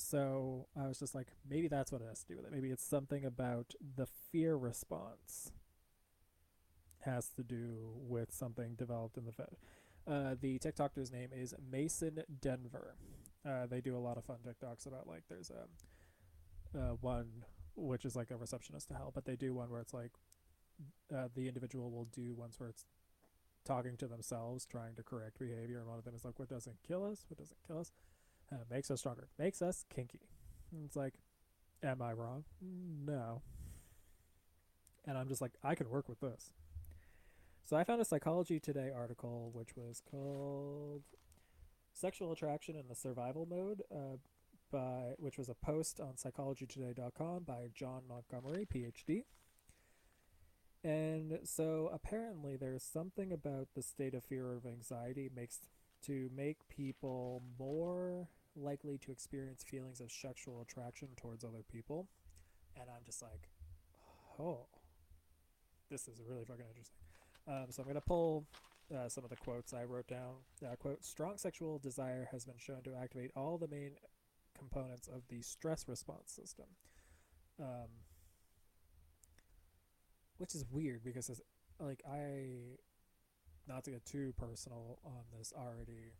so 0.00 0.66
I 0.76 0.86
was 0.88 0.98
just 0.98 1.14
like, 1.14 1.28
maybe 1.48 1.68
that's 1.68 1.92
what 1.92 2.00
it 2.00 2.08
has 2.08 2.20
to 2.20 2.26
do 2.28 2.36
with 2.36 2.46
it. 2.46 2.52
Maybe 2.52 2.70
it's 2.70 2.84
something 2.84 3.24
about 3.24 3.74
the 3.96 4.06
fear 4.06 4.56
response 4.56 5.52
has 7.00 7.28
to 7.30 7.42
do 7.42 7.92
with 7.94 8.32
something 8.32 8.74
developed 8.74 9.16
in 9.16 9.24
the 9.24 9.32
Fed. 9.32 9.56
Uh, 10.06 10.34
the 10.40 10.58
TikToker's 10.58 11.12
name 11.12 11.30
is 11.34 11.54
Mason 11.70 12.22
Denver. 12.40 12.94
Uh, 13.46 13.66
they 13.66 13.80
do 13.80 13.96
a 13.96 13.98
lot 13.98 14.18
of 14.18 14.24
fun 14.24 14.38
TikToks 14.46 14.86
about 14.86 15.06
like 15.06 15.22
there's 15.28 15.50
a 15.50 16.78
uh, 16.78 16.92
one 17.00 17.44
which 17.76 18.04
is 18.04 18.14
like 18.16 18.30
a 18.30 18.36
receptionist 18.36 18.88
to 18.88 18.94
hell, 18.94 19.12
but 19.14 19.24
they 19.24 19.36
do 19.36 19.54
one 19.54 19.70
where 19.70 19.80
it's 19.80 19.94
like 19.94 20.12
uh, 21.14 21.28
the 21.34 21.48
individual 21.48 21.90
will 21.90 22.06
do 22.06 22.34
ones 22.34 22.58
where 22.58 22.68
it's 22.68 22.84
talking 23.64 23.96
to 23.96 24.06
themselves, 24.06 24.66
trying 24.66 24.94
to 24.96 25.02
correct 25.02 25.38
behavior, 25.38 25.78
and 25.78 25.88
one 25.88 25.98
of 25.98 26.04
them 26.04 26.14
is 26.14 26.24
like, 26.24 26.38
"What 26.38 26.48
doesn't 26.48 26.82
kill 26.86 27.04
us? 27.04 27.24
What 27.28 27.38
doesn't 27.38 27.58
kill 27.66 27.78
us? 27.78 27.92
Uh, 28.52 28.64
makes 28.70 28.90
us 28.90 29.00
stronger. 29.00 29.28
Makes 29.38 29.62
us 29.62 29.84
kinky." 29.94 30.20
It's 30.84 30.96
like, 30.96 31.14
am 31.82 32.02
I 32.02 32.12
wrong? 32.12 32.44
No. 32.60 33.42
And 35.06 35.18
I'm 35.18 35.28
just 35.28 35.40
like, 35.40 35.52
I 35.64 35.74
can 35.74 35.88
work 35.88 36.08
with 36.08 36.20
this. 36.20 36.52
So 37.64 37.76
I 37.76 37.84
found 37.84 38.00
a 38.00 38.04
Psychology 38.04 38.60
Today 38.60 38.90
article 38.94 39.50
which 39.52 39.76
was 39.76 40.02
called 40.10 41.02
"Sexual 41.92 42.32
Attraction 42.32 42.76
in 42.76 42.88
the 42.88 42.94
Survival 42.94 43.46
Mode." 43.48 43.82
Uh, 43.90 44.16
by 44.70 45.14
which 45.18 45.36
was 45.36 45.48
a 45.48 45.54
post 45.54 46.00
on 46.00 46.14
psychologytoday.com 46.14 47.44
by 47.44 47.68
John 47.74 48.02
Montgomery, 48.08 48.66
PhD. 48.72 49.24
And 50.82 51.40
so 51.44 51.90
apparently 51.92 52.56
there's 52.56 52.82
something 52.82 53.32
about 53.32 53.68
the 53.74 53.82
state 53.82 54.14
of 54.14 54.24
fear 54.24 54.46
or 54.46 54.56
of 54.56 54.66
anxiety 54.66 55.28
makes 55.34 55.58
to 56.06 56.30
make 56.34 56.68
people 56.68 57.42
more 57.58 58.28
likely 58.56 58.98
to 58.98 59.12
experience 59.12 59.62
feelings 59.62 60.00
of 60.00 60.10
sexual 60.10 60.60
attraction 60.60 61.08
towards 61.16 61.44
other 61.44 61.62
people. 61.70 62.08
And 62.76 62.84
I'm 62.88 63.04
just 63.04 63.22
like, 63.22 63.48
oh, 64.38 64.66
this 65.90 66.08
is 66.08 66.20
really 66.26 66.44
fucking 66.44 66.66
interesting. 66.68 66.98
Um, 67.48 67.66
so 67.70 67.82
I'm 67.82 67.86
going 67.86 67.94
to 67.94 68.00
pull 68.00 68.46
uh, 68.94 69.08
some 69.08 69.24
of 69.24 69.30
the 69.30 69.36
quotes 69.36 69.72
I 69.72 69.84
wrote 69.84 70.06
down. 70.08 70.34
Uh, 70.64 70.76
quote, 70.76 71.04
strong 71.04 71.36
sexual 71.36 71.78
desire 71.78 72.28
has 72.32 72.44
been 72.44 72.58
shown 72.58 72.82
to 72.82 72.94
activate 72.94 73.30
all 73.36 73.58
the 73.58 73.68
main 73.68 73.92
components 74.56 75.08
of 75.08 75.22
the 75.28 75.42
stress 75.42 75.88
response 75.88 76.32
system. 76.32 76.66
Um, 77.60 77.88
which 80.38 80.54
is 80.54 80.64
weird 80.70 81.04
because, 81.04 81.28
as, 81.28 81.42
like, 81.78 82.02
I 82.10 82.78
not 83.68 83.84
to 83.84 83.90
get 83.90 84.04
too 84.06 84.32
personal 84.38 84.98
on 85.04 85.22
this 85.36 85.52
already 85.56 86.14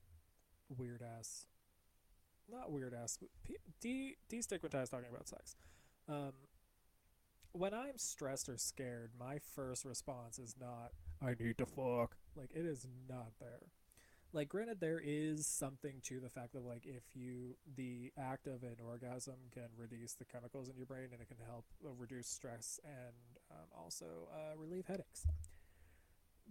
weird 0.69 1.03
ass, 1.19 1.47
not 2.51 2.71
weird 2.71 2.95
ass, 2.95 3.19
de- 3.81 4.17
destigmatize 4.31 4.91
talking 4.91 5.09
about 5.11 5.29
sex. 5.29 5.57
Um, 6.09 6.33
when 7.53 7.75
I'm 7.75 7.99
stressed 7.99 8.49
or 8.49 8.57
scared, 8.57 9.11
my 9.19 9.39
first 9.39 9.85
response 9.85 10.39
is 10.39 10.55
not, 10.61 10.93
I 11.23 11.35
need 11.43 11.59
to 11.59 11.67
fuck. 11.67 12.17
Like, 12.37 12.51
it 12.55 12.65
is 12.65 12.87
not 13.09 13.33
there. 13.41 13.73
Like, 14.33 14.49
granted, 14.49 14.81
there 14.81 15.01
is 15.03 15.47
something 15.47 16.01
to 16.05 16.21
the 16.21 16.29
fact 16.29 16.53
that, 16.53 16.65
like, 16.65 16.87
if 16.87 17.03
you, 17.15 17.57
the 17.77 18.13
act 18.17 18.47
of 18.47 18.63
an 18.63 18.77
orgasm 18.87 19.35
can 19.53 19.69
reduce 19.77 20.15
the 20.15 20.25
chemicals 20.25 20.69
in 20.69 20.77
your 20.77 20.87
brain 20.87 21.09
and 21.13 21.21
it 21.21 21.27
can 21.27 21.45
help 21.45 21.65
uh, 21.85 21.91
reduce 21.99 22.29
stress 22.29 22.79
and 22.85 23.17
um, 23.51 23.67
also 23.77 24.29
uh, 24.33 24.57
relieve 24.57 24.87
headaches. 24.87 25.27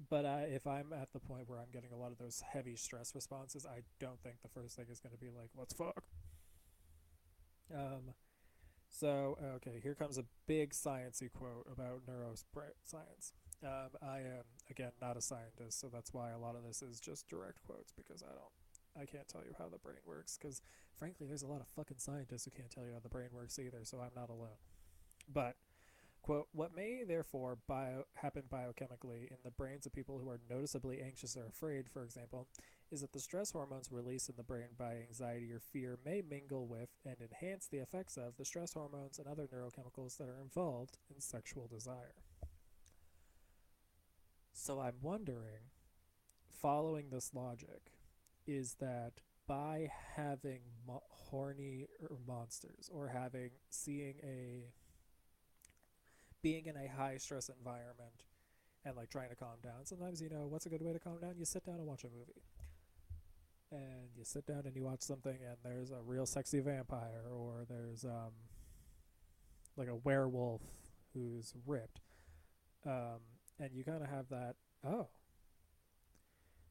But 0.07 0.25
I, 0.25 0.43
if 0.43 0.65
I'm 0.65 0.93
at 0.93 1.11
the 1.11 1.19
point 1.19 1.49
where 1.49 1.59
I'm 1.59 1.71
getting 1.73 1.91
a 1.91 1.97
lot 1.97 2.11
of 2.11 2.17
those 2.17 2.41
heavy 2.53 2.75
stress 2.77 3.13
responses, 3.13 3.65
I 3.65 3.81
don't 3.99 4.21
think 4.21 4.37
the 4.41 4.47
first 4.47 4.77
thing 4.77 4.85
is 4.89 4.99
going 5.01 5.11
to 5.11 5.19
be 5.19 5.29
like, 5.29 5.49
let's 5.57 5.73
fuck. 5.73 6.03
Um, 7.73 8.13
so, 8.89 9.37
okay, 9.55 9.79
here 9.83 9.95
comes 9.95 10.17
a 10.17 10.23
big 10.47 10.71
sciencey 10.71 11.31
quote 11.31 11.67
about 11.71 12.01
neuroscience. 12.07 13.33
Um, 13.61 13.89
I 14.01 14.19
am 14.19 14.43
again 14.69 14.91
not 15.01 15.17
a 15.17 15.21
scientist, 15.21 15.79
so 15.79 15.89
that's 15.91 16.13
why 16.13 16.31
a 16.31 16.39
lot 16.39 16.55
of 16.55 16.63
this 16.63 16.81
is 16.81 16.99
just 16.99 17.27
direct 17.27 17.61
quotes 17.65 17.91
because 17.91 18.23
I 18.23 18.31
don't, 18.33 19.01
I 19.01 19.05
can't 19.05 19.27
tell 19.27 19.41
you 19.41 19.53
how 19.57 19.67
the 19.67 19.77
brain 19.77 19.99
works. 20.05 20.37
Because 20.37 20.61
frankly, 20.97 21.27
there's 21.27 21.43
a 21.43 21.47
lot 21.47 21.61
of 21.61 21.67
fucking 21.67 21.97
scientists 21.99 22.45
who 22.45 22.51
can't 22.51 22.71
tell 22.71 22.85
you 22.85 22.93
how 22.93 22.99
the 22.99 23.09
brain 23.09 23.29
works 23.33 23.59
either. 23.59 23.81
So 23.83 23.99
I'm 23.99 24.15
not 24.15 24.29
alone. 24.29 24.59
But 25.31 25.55
quote, 26.21 26.47
what 26.51 26.75
may 26.75 27.03
therefore 27.07 27.57
bio 27.67 28.03
happen 28.15 28.43
biochemically 28.51 29.29
in 29.29 29.37
the 29.43 29.51
brains 29.51 29.85
of 29.85 29.93
people 29.93 30.19
who 30.19 30.29
are 30.29 30.39
noticeably 30.49 31.01
anxious 31.01 31.35
or 31.35 31.47
afraid, 31.47 31.89
for 31.89 32.03
example, 32.03 32.47
is 32.91 33.01
that 33.01 33.13
the 33.13 33.19
stress 33.19 33.51
hormones 33.51 33.91
released 33.91 34.29
in 34.29 34.35
the 34.35 34.43
brain 34.43 34.69
by 34.77 34.95
anxiety 35.07 35.51
or 35.51 35.59
fear 35.59 35.97
may 36.05 36.21
mingle 36.21 36.67
with 36.67 36.89
and 37.05 37.17
enhance 37.21 37.67
the 37.67 37.77
effects 37.77 38.17
of 38.17 38.35
the 38.37 38.45
stress 38.45 38.73
hormones 38.73 39.19
and 39.19 39.27
other 39.27 39.47
neurochemicals 39.47 40.17
that 40.17 40.27
are 40.27 40.41
involved 40.41 40.97
in 41.13 41.21
sexual 41.21 41.67
desire. 41.67 42.15
So 44.53 44.79
I'm 44.79 44.97
wondering, 45.01 45.71
following 46.49 47.09
this 47.09 47.31
logic, 47.33 47.93
is 48.45 48.75
that 48.79 49.13
by 49.47 49.89
having 50.15 50.59
mo- 50.87 51.03
horny 51.09 51.87
er, 52.03 52.17
monsters 52.27 52.89
or 52.93 53.07
having 53.07 53.51
seeing 53.69 54.15
a 54.23 54.65
being 56.41 56.65
in 56.65 56.75
a 56.75 56.87
high 56.87 57.17
stress 57.17 57.49
environment 57.49 58.23
and 58.85 58.95
like 58.95 59.09
trying 59.09 59.29
to 59.29 59.35
calm 59.35 59.57
down. 59.63 59.85
Sometimes 59.85 60.21
you 60.21 60.29
know 60.29 60.47
what's 60.47 60.65
a 60.65 60.69
good 60.69 60.81
way 60.81 60.93
to 60.93 60.99
calm 60.99 61.19
down? 61.21 61.35
You 61.37 61.45
sit 61.45 61.65
down 61.65 61.75
and 61.75 61.85
watch 61.85 62.03
a 62.03 62.07
movie. 62.07 62.43
And 63.71 64.09
you 64.17 64.23
sit 64.23 64.47
down 64.47 64.63
and 64.65 64.75
you 64.75 64.83
watch 64.83 65.01
something 65.01 65.37
and 65.47 65.57
there's 65.63 65.91
a 65.91 66.01
real 66.03 66.25
sexy 66.25 66.59
vampire 66.59 67.25
or 67.31 67.65
there's 67.69 68.03
um 68.03 68.33
like 69.77 69.87
a 69.87 69.95
werewolf 69.95 70.61
who's 71.13 71.53
ripped. 71.67 72.01
Um 72.85 73.19
and 73.59 73.71
you 73.73 73.83
kind 73.83 74.01
of 74.01 74.09
have 74.09 74.29
that 74.29 74.55
oh 74.85 75.07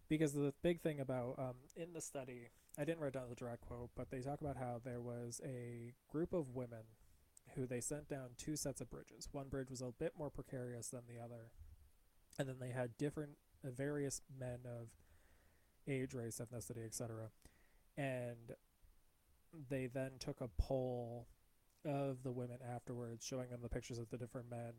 because 0.09 0.33
the 0.33 0.55
big 0.63 0.81
thing 0.81 1.01
about 1.01 1.35
um, 1.39 1.55
in 1.77 1.93
the 1.93 2.01
study 2.01 2.49
i 2.79 2.85
didn't 2.85 3.01
write 3.01 3.13
down 3.13 3.29
the 3.29 3.35
direct 3.35 3.61
quote 3.61 3.91
but 3.95 4.11
they 4.11 4.21
talk 4.21 4.41
about 4.41 4.57
how 4.57 4.81
there 4.85 5.01
was 5.01 5.41
a 5.45 5.93
group 6.11 6.33
of 6.33 6.55
women 6.55 6.85
who 7.55 7.67
they 7.67 7.81
sent 7.81 8.09
down 8.09 8.31
two 8.37 8.57
sets 8.57 8.81
of 8.81 8.91
bridges 8.91 9.29
one 9.33 9.49
bridge 9.49 9.71
was 9.71 9.81
a 9.81 9.93
bit 9.99 10.13
more 10.19 10.31
precarious 10.31 10.89
than 10.89 11.03
the 11.09 11.23
other 11.23 11.51
and 12.39 12.49
then 12.49 12.57
they 12.61 12.71
had 12.71 12.97
different 12.99 13.33
uh, 13.65 13.71
various 13.71 14.21
men 14.39 14.61
of 14.65 14.89
age 15.87 16.15
race 16.15 16.41
ethnicity 16.41 16.85
etc 16.85 17.31
and 17.97 18.55
they 19.71 19.87
then 19.87 20.13
took 20.19 20.41
a 20.41 20.49
poll 20.59 21.27
of 21.85 22.23
the 22.23 22.33
women 22.33 22.59
afterwards 22.75 23.25
showing 23.25 23.51
them 23.51 23.61
the 23.63 23.69
pictures 23.69 23.99
of 23.99 24.09
the 24.11 24.19
different 24.19 24.51
men 24.51 24.73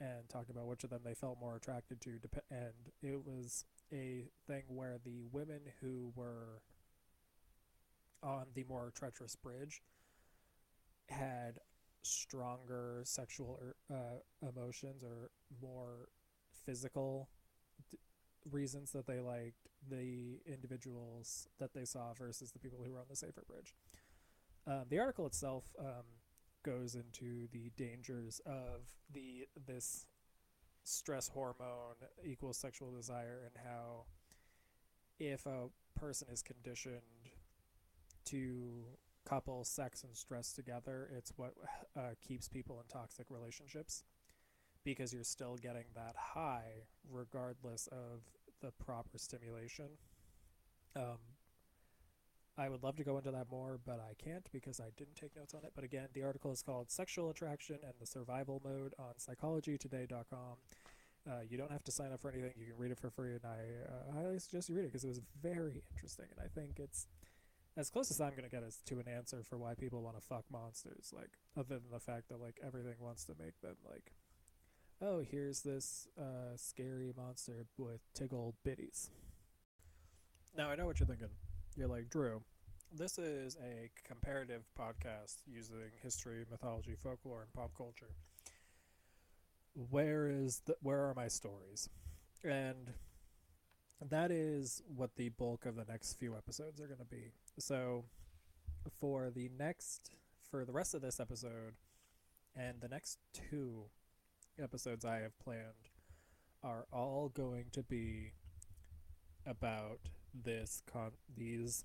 and 0.00 0.28
talking 0.28 0.54
about 0.54 0.66
which 0.66 0.84
of 0.84 0.90
them 0.90 1.00
they 1.04 1.14
felt 1.14 1.40
more 1.40 1.56
attracted 1.56 2.00
to. 2.02 2.18
And 2.50 2.72
it 3.02 3.24
was 3.24 3.64
a 3.92 4.28
thing 4.46 4.64
where 4.68 4.98
the 5.04 5.24
women 5.32 5.60
who 5.80 6.12
were 6.14 6.62
on 8.22 8.46
the 8.54 8.64
more 8.68 8.92
treacherous 8.94 9.36
bridge 9.36 9.82
had 11.08 11.58
stronger 12.08 13.02
sexual 13.04 13.60
er, 13.62 13.76
uh, 13.92 14.48
emotions 14.48 15.02
or 15.02 15.30
more 15.62 16.08
physical 16.64 17.28
d- 17.90 17.98
reasons 18.50 18.92
that 18.92 19.06
they 19.06 19.20
liked 19.20 19.68
the 19.88 20.40
individuals 20.46 21.48
that 21.58 21.72
they 21.74 21.84
saw 21.84 22.12
versus 22.14 22.50
the 22.52 22.58
people 22.58 22.78
who 22.84 22.92
were 22.92 22.98
on 22.98 23.06
the 23.08 23.16
safer 23.16 23.44
bridge. 23.46 23.74
Um, 24.66 24.84
the 24.88 24.98
article 24.98 25.26
itself 25.26 25.64
um, 25.78 26.04
goes 26.64 26.94
into 26.94 27.48
the 27.52 27.70
dangers 27.76 28.40
of 28.44 28.82
the 29.12 29.46
this 29.66 30.06
stress 30.84 31.28
hormone 31.28 31.96
equals 32.24 32.56
sexual 32.56 32.90
desire 32.90 33.42
and 33.44 33.64
how 33.64 34.04
if 35.18 35.46
a 35.46 35.68
person 35.98 36.28
is 36.32 36.42
conditioned 36.42 37.02
to 38.24 38.84
couple 39.28 39.64
sex 39.64 40.04
and 40.04 40.16
stress 40.16 40.52
together 40.52 41.10
it's 41.16 41.32
what 41.36 41.52
uh, 41.96 42.10
keeps 42.26 42.48
people 42.48 42.80
in 42.80 42.86
toxic 42.88 43.26
relationships 43.30 44.04
because 44.84 45.12
you're 45.12 45.24
still 45.24 45.56
getting 45.56 45.84
that 45.94 46.14
high 46.16 46.84
regardless 47.10 47.88
of 47.88 48.22
the 48.60 48.70
proper 48.84 49.18
stimulation 49.18 49.88
um, 50.96 51.18
I 52.58 52.68
would 52.68 52.82
love 52.82 52.96
to 52.96 53.04
go 53.04 53.16
into 53.16 53.30
that 53.30 53.46
more, 53.50 53.78
but 53.86 54.00
I 54.00 54.14
can't 54.22 54.48
because 54.52 54.80
I 54.80 54.90
didn't 54.96 55.14
take 55.14 55.36
notes 55.36 55.54
on 55.54 55.60
it. 55.62 55.72
But 55.76 55.84
again, 55.84 56.08
the 56.12 56.24
article 56.24 56.50
is 56.50 56.60
called 56.60 56.90
Sexual 56.90 57.30
Attraction 57.30 57.78
and 57.84 57.92
the 58.00 58.06
Survival 58.06 58.60
Mode 58.64 58.94
on 58.98 59.14
psychologytoday.com. 59.16 60.56
Uh, 61.28 61.32
you 61.48 61.56
don't 61.56 61.70
have 61.70 61.84
to 61.84 61.92
sign 61.92 62.12
up 62.12 62.20
for 62.20 62.32
anything. 62.32 62.52
You 62.56 62.66
can 62.66 62.76
read 62.76 62.90
it 62.90 62.98
for 62.98 63.10
free, 63.10 63.30
and 63.30 63.44
I 63.44 63.58
uh, 63.88 64.20
highly 64.20 64.40
suggest 64.40 64.68
you 64.68 64.74
read 64.74 64.86
it 64.86 64.88
because 64.88 65.04
it 65.04 65.08
was 65.08 65.20
very 65.40 65.84
interesting. 65.92 66.26
And 66.36 66.44
I 66.44 66.48
think 66.48 66.80
it's 66.80 67.06
as 67.78 67.88
close 67.88 68.10
as 68.10 68.20
I'm 68.20 68.32
to 68.32 68.48
get 68.48 68.64
as 68.64 68.78
to 68.86 68.98
an 68.98 69.06
answer 69.08 69.42
for 69.48 69.56
why 69.56 69.74
people 69.74 70.02
want 70.02 70.16
to 70.16 70.22
fuck 70.22 70.44
monsters. 70.50 71.12
Like, 71.14 71.30
other 71.56 71.76
than 71.76 71.90
the 71.92 72.00
fact 72.00 72.28
that, 72.28 72.40
like, 72.40 72.58
everything 72.66 72.96
wants 73.00 73.24
to 73.24 73.34
make 73.38 73.60
them, 73.60 73.76
like, 73.88 74.12
oh, 75.00 75.20
here's 75.20 75.60
this 75.60 76.08
uh, 76.18 76.56
scary 76.56 77.12
monster 77.16 77.66
with 77.78 78.00
tiggle 78.18 78.54
bitties. 78.66 79.10
Now, 80.56 80.70
I 80.70 80.74
know 80.74 80.86
what 80.86 80.98
you're 80.98 81.06
thinking 81.06 81.28
you're 81.76 81.86
like, 81.86 82.10
Drew, 82.10 82.42
this 82.92 83.18
is 83.18 83.56
a 83.62 83.90
comparative 84.04 84.62
podcast 84.76 85.36
using 85.46 85.92
history, 86.02 86.44
mythology, 86.50 86.96
folklore, 87.00 87.42
and 87.42 87.52
pop 87.52 87.70
culture. 87.76 88.10
Where 89.90 90.28
is 90.28 90.62
the 90.66 90.74
where 90.82 91.08
are 91.08 91.14
my 91.14 91.28
stories? 91.28 91.88
And 92.42 92.92
that 94.06 94.30
is 94.30 94.82
what 94.94 95.16
the 95.16 95.30
bulk 95.30 95.66
of 95.66 95.76
the 95.76 95.84
next 95.84 96.14
few 96.14 96.36
episodes 96.36 96.80
are 96.80 96.86
going 96.86 96.98
to 96.98 97.04
be. 97.04 97.32
So 97.58 98.04
for 99.00 99.30
the 99.30 99.50
next 99.58 100.10
for 100.50 100.64
the 100.64 100.72
rest 100.72 100.94
of 100.94 101.02
this 101.02 101.20
episode 101.20 101.74
and 102.56 102.80
the 102.80 102.88
next 102.88 103.18
two 103.32 103.84
episodes 104.62 105.04
I 105.04 105.18
have 105.18 105.38
planned 105.38 105.90
are 106.62 106.86
all 106.92 107.30
going 107.34 107.66
to 107.72 107.82
be 107.82 108.32
about 109.46 110.00
this 110.34 110.82
con 110.90 111.12
these 111.36 111.84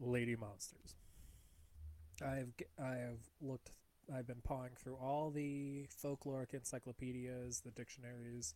lady 0.00 0.36
monsters. 0.36 0.96
I've 2.22 2.52
I 2.82 2.94
have 2.96 3.18
looked 3.40 3.70
I've 4.14 4.26
been 4.26 4.42
pawing 4.44 4.70
through 4.76 4.96
all 4.96 5.30
the 5.30 5.86
folkloric 6.02 6.54
encyclopedias, 6.54 7.60
the 7.60 7.72
dictionaries 7.72 8.54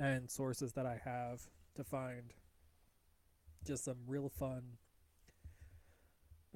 and 0.00 0.30
sources 0.30 0.72
that 0.72 0.86
I 0.86 1.00
have 1.04 1.42
to 1.76 1.84
find 1.84 2.32
just 3.66 3.84
some 3.84 3.98
real 4.06 4.28
fun 4.28 4.62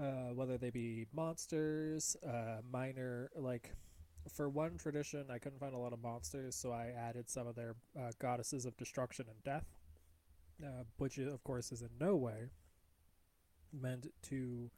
uh, 0.00 0.33
whether 0.35 0.57
they 0.57 0.70
be 0.70 1.07
monsters, 1.12 2.16
uh, 2.26 2.61
minor 2.72 3.31
like 3.37 3.74
for 4.33 4.48
one 4.48 4.78
tradition 4.78 5.26
I 5.31 5.38
couldn't 5.38 5.59
find 5.59 5.74
a 5.74 5.78
lot 5.78 5.92
of 5.92 6.00
monsters, 6.00 6.55
so 6.55 6.72
I 6.72 6.92
added 6.96 7.28
some 7.28 7.46
of 7.46 7.57
their 7.57 7.74
uh, 7.98 8.12
goddesses 8.18 8.64
of 8.64 8.76
destruction 8.76 9.26
and 9.28 9.42
death 9.44 9.66
uh, 10.64 10.85
which 10.98 11.18
of 11.18 11.42
course 11.44 11.72
is 11.72 11.83
in 11.83 11.88
no 12.00 12.16
way 12.16 12.50
meant 13.72 14.07
to 14.22 14.70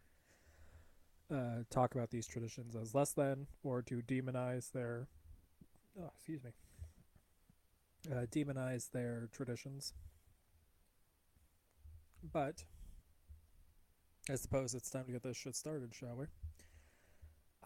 uh, 1.30 1.62
talk 1.70 1.94
about 1.94 2.10
these 2.10 2.26
traditions 2.26 2.76
as 2.76 2.94
less 2.94 3.12
than 3.12 3.46
or 3.62 3.82
to 3.82 4.02
demonize 4.02 4.72
their 4.72 5.08
oh 6.00 6.10
excuse 6.14 6.42
me 6.44 6.50
uh, 8.10 8.26
demonize 8.30 8.90
their 8.90 9.28
traditions 9.32 9.94
but 12.32 12.64
I 14.30 14.36
suppose 14.36 14.74
it's 14.74 14.90
time 14.90 15.04
to 15.06 15.12
get 15.12 15.22
this 15.22 15.36
shit 15.36 15.54
started, 15.54 15.94
shall 15.94 16.16
we? 16.16 16.26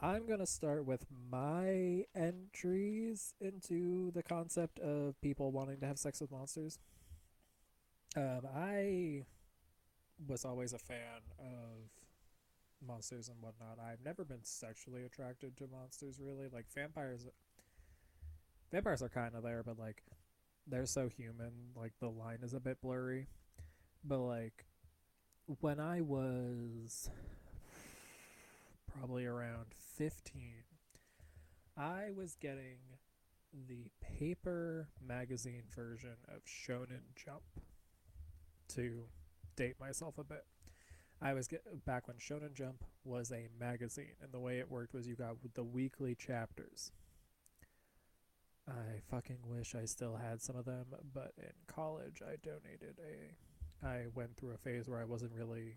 I'm 0.01 0.27
going 0.27 0.41
to 0.41 0.47
start 0.47 0.85
with 0.85 1.07
my 1.31 2.05
entries 2.15 3.35
into 3.41 4.11
the 4.13 4.23
concept 4.23 4.79
of 4.81 5.21
people 5.21 5.51
wanting 5.51 5.81
to 5.81 5.87
have 5.87 5.99
sex 5.99 6.21
with 6.21 6.31
monsters. 6.31 6.79
Um, 8.17 8.41
I 8.55 9.25
was 10.27 10.45
always 10.45 10.73
a 10.73 10.79
fan 10.79 11.21
of 11.39 11.91
monsters 12.87 13.29
and 13.29 13.37
whatnot. 13.41 13.79
I've 13.85 14.05
never 14.05 14.25
been 14.25 14.45
sexually 14.45 15.05
attracted 15.05 15.57
to 15.59 15.67
monsters, 15.67 16.21
really. 16.21 16.49
Like, 16.53 16.67
vampires. 16.75 17.27
Vampires 18.73 19.03
are 19.03 19.09
kind 19.09 19.35
of 19.35 19.43
there, 19.43 19.63
but, 19.65 19.79
like, 19.79 20.03
they're 20.69 20.87
so 20.87 21.09
human. 21.09 21.53
Like, 21.75 21.93
the 22.01 22.09
line 22.09 22.39
is 22.43 22.55
a 22.55 22.61
bit 22.61 22.81
blurry. 22.81 23.29
But, 24.05 24.21
like, 24.21 24.67
when 25.61 25.81
I 25.81 26.01
was 26.01 27.11
probably 28.93 29.27
around 29.27 29.67
15, 29.97 30.43
I 31.77 32.11
was 32.15 32.37
getting 32.41 32.79
the 33.69 33.91
paper 34.01 34.89
magazine 35.05 35.63
version 35.75 36.17
of 36.29 36.45
Shonen 36.45 37.15
Jump 37.17 37.43
to 38.69 39.05
date 39.57 39.77
myself 39.81 40.19
a 40.19 40.25
bit. 40.25 40.45
I 41.21 41.33
was 41.35 41.49
get, 41.49 41.85
back 41.85 42.07
when 42.07 42.19
Shonen 42.19 42.55
Jump 42.55 42.85
was 43.05 43.33
a 43.33 43.49
magazine, 43.59 44.15
and 44.23 44.33
the 44.33 44.39
way 44.39 44.59
it 44.59 44.71
worked 44.71 44.95
was 44.95 45.09
you 45.09 45.17
got 45.17 45.37
the 45.55 45.65
weekly 45.65 46.15
chapters. 46.15 46.93
I 48.69 49.01
fucking 49.11 49.39
wish 49.45 49.75
I 49.75 49.87
still 49.87 50.17
had 50.17 50.43
some 50.43 50.57
of 50.57 50.67
them, 50.67 50.87
but 51.15 51.33
in 51.39 51.53
college 51.67 52.23
I 52.23 52.37
donated 52.43 52.99
a. 53.01 53.87
I 53.87 54.07
went 54.15 54.37
through 54.37 54.55
a 54.55 54.59
phase 54.59 54.89
where 54.89 55.01
I 55.01 55.05
wasn't 55.05 55.33
really 55.33 55.77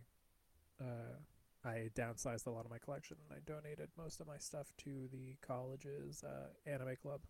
uh, 0.82 1.18
I 1.64 1.90
downsized 1.96 2.48
a 2.48 2.50
lot 2.50 2.66
of 2.66 2.72
my 2.72 2.80
collection 2.80 3.18
and 3.30 3.38
I 3.38 3.42
donated 3.46 3.90
most 3.98 4.20
of 4.20 4.28
my 4.28 4.38
stuff 4.38 4.74
to 4.80 5.08
the 5.12 5.36
college's 5.46 6.24
uh, 6.24 6.48
anime 6.66 6.96
club. 7.02 7.22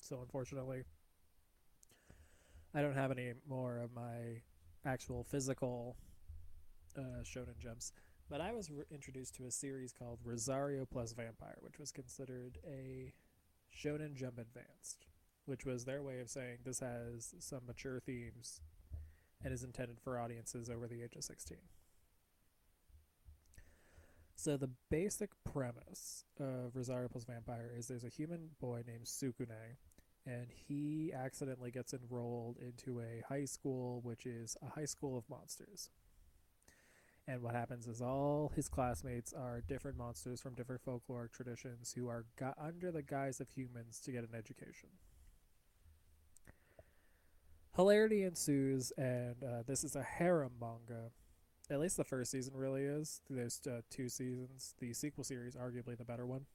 So 0.00 0.20
unfortunately, 0.20 0.84
I 2.74 2.80
don't 2.80 2.94
have 2.94 3.10
any 3.10 3.32
more 3.48 3.78
of 3.78 3.92
my 3.92 4.42
actual 4.84 5.24
physical 5.24 5.96
uh, 6.96 7.22
Shonen 7.22 7.58
Jumps. 7.58 7.92
But 8.30 8.40
I 8.40 8.52
was 8.52 8.70
re- 8.70 8.84
introduced 8.90 9.34
to 9.36 9.46
a 9.46 9.50
series 9.50 9.92
called 9.92 10.20
Rosario 10.24 10.86
plus 10.86 11.12
Vampire, 11.12 11.58
which 11.60 11.78
was 11.78 11.90
considered 11.90 12.58
a 12.66 13.12
Shonen 13.76 14.14
Jump 14.14 14.38
Advanced, 14.38 15.06
which 15.46 15.64
was 15.64 15.84
their 15.84 16.02
way 16.02 16.20
of 16.20 16.28
saying 16.28 16.58
this 16.64 16.80
has 16.80 17.34
some 17.40 17.66
mature 17.66 18.00
themes 18.00 18.60
and 19.44 19.52
is 19.52 19.64
intended 19.64 19.98
for 20.00 20.18
audiences 20.18 20.70
over 20.70 20.86
the 20.86 21.02
age 21.02 21.16
of 21.16 21.24
16. 21.24 21.58
So 24.34 24.56
the 24.56 24.70
basic 24.90 25.30
premise 25.44 26.24
of 26.40 26.74
Rosario 26.74 27.08
plus 27.08 27.24
Vampire 27.24 27.70
is 27.76 27.86
there's 27.86 28.04
a 28.04 28.08
human 28.08 28.50
boy 28.60 28.82
named 28.86 29.04
Tsukune, 29.04 29.76
and 30.26 30.46
he 30.50 31.12
accidentally 31.12 31.70
gets 31.70 31.94
enrolled 31.94 32.58
into 32.58 33.00
a 33.00 33.22
high 33.28 33.44
school, 33.44 34.00
which 34.02 34.26
is 34.26 34.56
a 34.62 34.70
high 34.70 34.84
school 34.84 35.16
of 35.16 35.28
monsters. 35.28 35.90
And 37.28 37.40
what 37.40 37.54
happens 37.54 37.86
is 37.86 38.02
all 38.02 38.52
his 38.54 38.68
classmates 38.68 39.32
are 39.32 39.62
different 39.68 39.96
monsters 39.96 40.40
from 40.40 40.54
different 40.54 40.84
folkloric 40.84 41.32
traditions 41.32 41.92
who 41.96 42.08
are 42.08 42.24
got 42.36 42.56
under 42.60 42.90
the 42.90 43.02
guise 43.02 43.40
of 43.40 43.48
humans 43.50 44.00
to 44.00 44.12
get 44.12 44.24
an 44.24 44.34
education. 44.36 44.88
Hilarity 47.76 48.24
ensues, 48.24 48.92
and 48.98 49.36
uh, 49.42 49.62
this 49.66 49.84
is 49.84 49.96
a 49.96 50.02
harem 50.02 50.52
manga 50.60 51.10
at 51.72 51.80
least 51.80 51.96
the 51.96 52.04
first 52.04 52.30
season 52.30 52.54
really 52.54 52.82
is. 52.82 53.22
There's 53.30 53.60
uh, 53.66 53.80
two 53.90 54.08
seasons. 54.08 54.74
The 54.78 54.92
sequel 54.92 55.24
series, 55.24 55.56
arguably 55.56 55.96
the 55.96 56.04
better 56.04 56.26
one, 56.26 56.46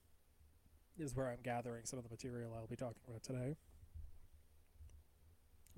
is 0.99 1.15
where 1.15 1.27
I'm 1.27 1.41
gathering 1.43 1.85
some 1.85 1.97
of 1.97 2.03
the 2.03 2.09
material 2.09 2.53
I'll 2.55 2.67
be 2.67 2.75
talking 2.75 3.01
about 3.07 3.23
today. 3.23 3.55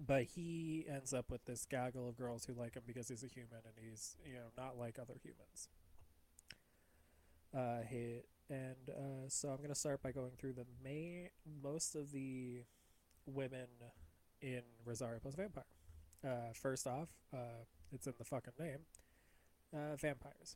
But 0.06 0.24
he 0.24 0.86
ends 0.88 1.14
up 1.14 1.30
with 1.30 1.44
this 1.46 1.66
gaggle 1.66 2.08
of 2.08 2.18
girls 2.18 2.46
who 2.46 2.54
like 2.54 2.76
him 2.76 2.84
because 2.88 3.10
he's 3.10 3.24
a 3.24 3.28
human 3.28 3.60
and 3.66 3.74
he's, 3.86 4.16
you 4.26 4.36
know, 4.36 4.52
not 4.58 4.78
like 4.78 4.98
other 4.98 5.16
humans. 5.22 5.68
Uh, 7.54 7.82
he, 7.90 8.22
and 8.50 8.90
uh, 8.90 9.28
so 9.28 9.50
I'm 9.50 9.58
to 9.68 9.76
start 9.76 10.02
by 10.02 10.12
going 10.12 10.32
through 10.38 10.54
the 10.54 10.66
main, 10.84 11.30
most 11.62 11.96
of 11.96 12.12
the 12.12 12.64
women 13.26 13.68
in 14.42 14.62
Rosario 14.86 15.20
plus 15.20 15.36
Vampire. 15.36 15.66
Uh, 16.26 16.54
first 16.54 16.88
off, 16.88 17.10
uh, 17.34 17.66
it's 17.92 18.08
in 18.08 18.14
the 18.18 18.24
fucking 18.26 18.54
name 18.60 18.80
uh, 19.74 19.96
vampires. 19.96 20.56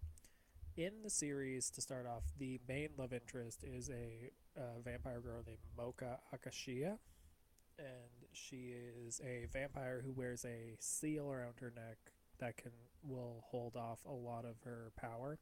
In 0.76 1.04
the 1.04 1.10
series, 1.10 1.70
to 1.72 1.82
start 1.82 2.08
off, 2.08 2.24
the 2.38 2.60
main 2.68 2.90
love 2.98 3.14
interest 3.14 3.64
is 3.64 3.90
a 3.90 4.32
uh, 4.58 4.80
vampire 4.84 5.20
girl 5.20 5.44
named 5.46 5.60
Moka 5.78 6.18
Akashiya, 6.34 6.98
and 7.78 8.23
she 8.34 8.74
is 9.08 9.22
a 9.24 9.48
vampire 9.52 10.02
who 10.06 10.12
wears 10.12 10.46
a 10.46 10.76
seal 10.80 11.32
around 11.32 11.56
her 11.60 11.74
neck 11.76 11.98
that 12.40 12.58
can 12.58 12.72
will 13.06 13.44
hold 13.50 13.76
off 13.76 14.00
a 14.06 14.12
lot 14.12 14.46
of 14.46 14.56
her 14.64 14.92
power. 14.96 15.38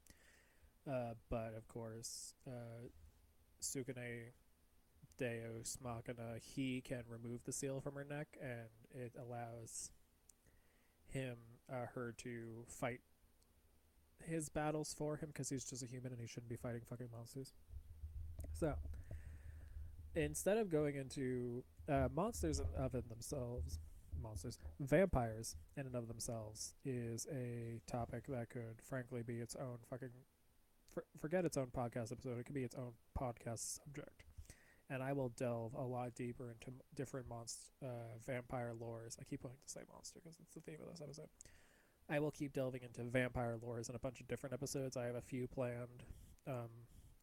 Uh, 0.89 1.13
but 1.29 1.53
of 1.55 1.67
course, 1.67 2.33
uh, 2.47 2.87
Tsukune 3.61 4.31
Deus 5.17 5.77
Machina, 5.83 6.39
he 6.41 6.81
can 6.81 7.03
remove 7.07 7.43
the 7.43 7.51
seal 7.51 7.79
from 7.79 7.93
her 7.93 8.03
neck, 8.03 8.37
and 8.41 8.69
it 8.93 9.13
allows 9.19 9.91
him, 11.07 11.37
uh, 11.71 11.85
her 11.93 12.13
to 12.17 12.65
fight 12.67 13.01
his 14.23 14.49
battles 14.49 14.93
for 14.97 15.17
him 15.17 15.27
because 15.27 15.49
he's 15.49 15.65
just 15.65 15.83
a 15.83 15.85
human 15.85 16.11
and 16.11 16.21
he 16.21 16.27
shouldn't 16.27 16.49
be 16.49 16.55
fighting 16.55 16.81
fucking 16.89 17.09
monsters. 17.15 17.53
So, 18.53 18.73
instead 20.15 20.57
of 20.57 20.69
going 20.69 20.95
into 20.95 21.63
uh, 21.91 22.07
monsters 22.15 22.61
of 22.77 22.95
in 22.95 23.03
themselves, 23.09 23.79
monsters, 24.21 24.57
vampires 24.79 25.55
in 25.75 25.85
and 25.85 25.95
of 25.95 26.07
themselves 26.07 26.75
is 26.85 27.27
a 27.31 27.81
topic 27.85 28.25
that 28.27 28.49
could 28.49 28.81
frankly 28.81 29.21
be 29.21 29.39
its 29.39 29.55
own 29.55 29.77
fucking. 29.89 30.09
For, 30.93 31.05
forget 31.19 31.45
its 31.45 31.55
own 31.55 31.67
podcast 31.67 32.11
episode. 32.11 32.37
It 32.37 32.45
could 32.45 32.55
be 32.55 32.63
its 32.63 32.75
own 32.75 32.91
podcast 33.17 33.79
subject, 33.79 34.23
and 34.89 35.01
I 35.01 35.13
will 35.13 35.29
delve 35.29 35.73
a 35.73 35.83
lot 35.83 36.15
deeper 36.15 36.51
into 36.51 36.77
different 36.95 37.29
monster, 37.29 37.71
uh, 37.83 38.17
vampire 38.25 38.73
lores. 38.73 39.17
I 39.19 39.23
keep 39.23 39.43
wanting 39.43 39.59
to 39.65 39.71
say 39.71 39.81
monster 39.91 40.19
because 40.21 40.37
it's 40.41 40.53
the 40.53 40.61
theme 40.61 40.79
of 40.81 40.91
this 40.91 41.01
episode. 41.01 41.29
I 42.09 42.19
will 42.19 42.31
keep 42.31 42.51
delving 42.51 42.81
into 42.83 43.09
vampire 43.09 43.57
lores 43.65 43.89
in 43.89 43.95
a 43.95 43.99
bunch 43.99 44.19
of 44.19 44.27
different 44.27 44.53
episodes. 44.53 44.97
I 44.97 45.05
have 45.05 45.15
a 45.15 45.21
few 45.21 45.47
planned, 45.47 46.03
um, 46.45 46.69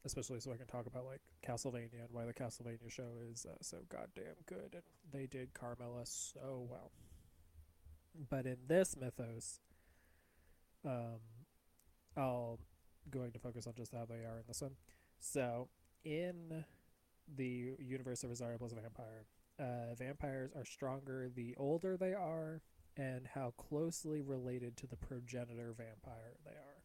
especially 0.04 0.40
so 0.40 0.52
I 0.52 0.56
can 0.56 0.66
talk 0.66 0.86
about 0.86 1.04
like 1.04 1.20
Castlevania 1.46 2.00
and 2.00 2.10
why 2.12 2.24
the 2.24 2.32
Castlevania 2.32 2.90
show 2.90 3.18
is 3.30 3.46
uh, 3.48 3.56
so 3.60 3.78
goddamn 3.88 4.36
good, 4.46 4.74
and 4.74 4.82
they 5.12 5.26
did 5.26 5.54
Carmilla 5.54 6.04
so 6.04 6.66
well. 6.68 6.90
But 8.30 8.46
in 8.46 8.56
this 8.66 8.96
mythos, 8.96 9.60
um, 10.84 11.20
I'll 12.16 12.58
going 13.10 13.32
to 13.32 13.38
focus 13.38 13.66
on 13.66 13.74
just 13.76 13.92
how 13.92 14.04
they 14.04 14.24
are 14.24 14.38
in 14.38 14.44
this 14.46 14.60
one. 14.60 14.72
So 15.20 15.68
in 16.04 16.64
the 17.36 17.74
universe 17.78 18.22
of 18.22 18.30
Rosario 18.30 18.58
plus 18.58 18.72
Vampire, 18.72 19.24
uh, 19.58 19.94
vampires 19.96 20.50
are 20.54 20.64
stronger 20.64 21.28
the 21.34 21.54
older 21.56 21.96
they 21.96 22.12
are 22.12 22.62
and 22.96 23.28
how 23.34 23.52
closely 23.56 24.20
related 24.20 24.76
to 24.76 24.86
the 24.86 24.96
progenitor 24.96 25.72
vampire 25.76 26.36
they 26.44 26.52
are. 26.52 26.82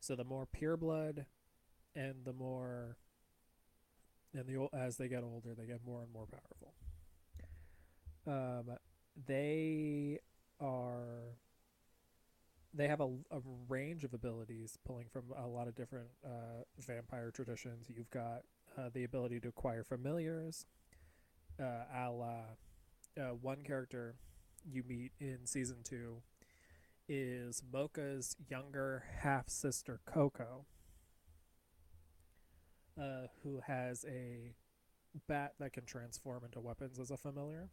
So 0.00 0.14
the 0.14 0.24
more 0.24 0.46
pure 0.46 0.76
blood 0.76 1.26
and 1.94 2.14
the 2.24 2.32
more 2.32 2.96
and 4.34 4.46
the 4.46 4.68
as 4.76 4.96
they 4.96 5.08
get 5.08 5.22
older 5.22 5.54
they 5.56 5.66
get 5.66 5.80
more 5.84 6.02
and 6.02 6.12
more 6.12 6.26
powerful. 6.26 6.74
Um, 8.26 8.76
they 9.26 10.18
are 10.60 11.36
they 12.74 12.86
have 12.88 13.00
a, 13.00 13.08
a 13.30 13.40
range 13.68 14.04
of 14.04 14.12
abilities 14.12 14.78
pulling 14.86 15.06
from 15.10 15.24
a 15.36 15.46
lot 15.46 15.68
of 15.68 15.74
different 15.74 16.08
uh, 16.24 16.64
vampire 16.78 17.30
traditions. 17.30 17.86
You've 17.88 18.10
got 18.10 18.42
uh, 18.76 18.90
the 18.92 19.04
ability 19.04 19.40
to 19.40 19.48
acquire 19.48 19.82
familiars, 19.82 20.66
uh, 21.60 21.84
a 21.94 22.10
la 22.10 22.40
uh, 23.18 23.34
one 23.40 23.62
character 23.62 24.14
you 24.70 24.82
meet 24.86 25.12
in 25.18 25.38
season 25.44 25.78
two 25.82 26.22
is 27.08 27.62
Moka's 27.72 28.36
younger 28.48 29.04
half 29.22 29.48
sister 29.48 30.00
Coco, 30.04 30.66
uh, 33.00 33.28
who 33.42 33.60
has 33.66 34.04
a 34.08 34.54
bat 35.26 35.54
that 35.58 35.72
can 35.72 35.84
transform 35.84 36.44
into 36.44 36.60
weapons 36.60 36.98
as 36.98 37.10
a 37.10 37.16
familiar. 37.16 37.70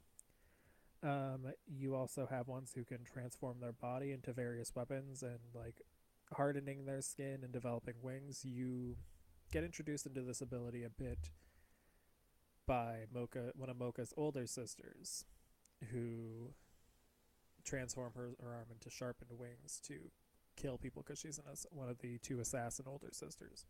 Um, 1.03 1.51
you 1.67 1.95
also 1.95 2.27
have 2.29 2.47
ones 2.47 2.71
who 2.75 2.83
can 2.83 3.03
transform 3.03 3.59
their 3.59 3.73
body 3.73 4.11
into 4.11 4.33
various 4.33 4.73
weapons 4.75 5.21
and 5.21 5.39
like 5.53 5.81
hardening 6.33 6.85
their 6.85 7.01
skin 7.01 7.39
and 7.43 7.51
developing 7.51 7.95
wings. 8.01 8.43
You 8.43 8.97
get 9.51 9.63
introduced 9.63 10.05
into 10.05 10.21
this 10.21 10.41
ability 10.41 10.83
a 10.83 10.89
bit 10.89 11.29
by 12.67 13.05
Moka, 13.13 13.51
one 13.55 13.69
of 13.69 13.77
Moka's 13.77 14.13
older 14.17 14.47
sisters, 14.47 15.25
who 15.91 16.53
transform 17.63 18.13
her, 18.15 18.31
her 18.41 18.53
arm 18.53 18.67
into 18.71 18.89
sharpened 18.89 19.31
wings 19.37 19.79
to 19.87 19.95
kill 20.55 20.77
people 20.77 21.03
because 21.05 21.19
she's 21.19 21.37
an, 21.37 21.45
one 21.71 21.89
of 21.89 21.99
the 21.99 22.17
two 22.19 22.39
assassin 22.39 22.85
older 22.87 23.09
sisters. 23.11 23.65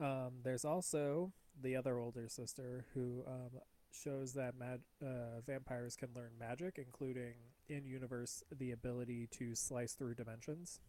Um, 0.00 0.32
there's 0.42 0.64
also 0.64 1.32
the 1.60 1.76
other 1.76 1.98
older 1.98 2.28
sister 2.28 2.86
who 2.94 3.22
um, 3.26 3.60
shows 3.92 4.32
that 4.34 4.54
uh, 5.02 5.06
vampires 5.46 5.96
can 5.96 6.08
learn 6.14 6.32
magic, 6.38 6.78
including 6.78 7.34
in 7.68 7.86
universe 7.86 8.42
the 8.56 8.72
ability 8.72 9.28
to 9.32 9.54
slice 9.54 9.94
through 9.94 10.14
dimensions, 10.14 10.80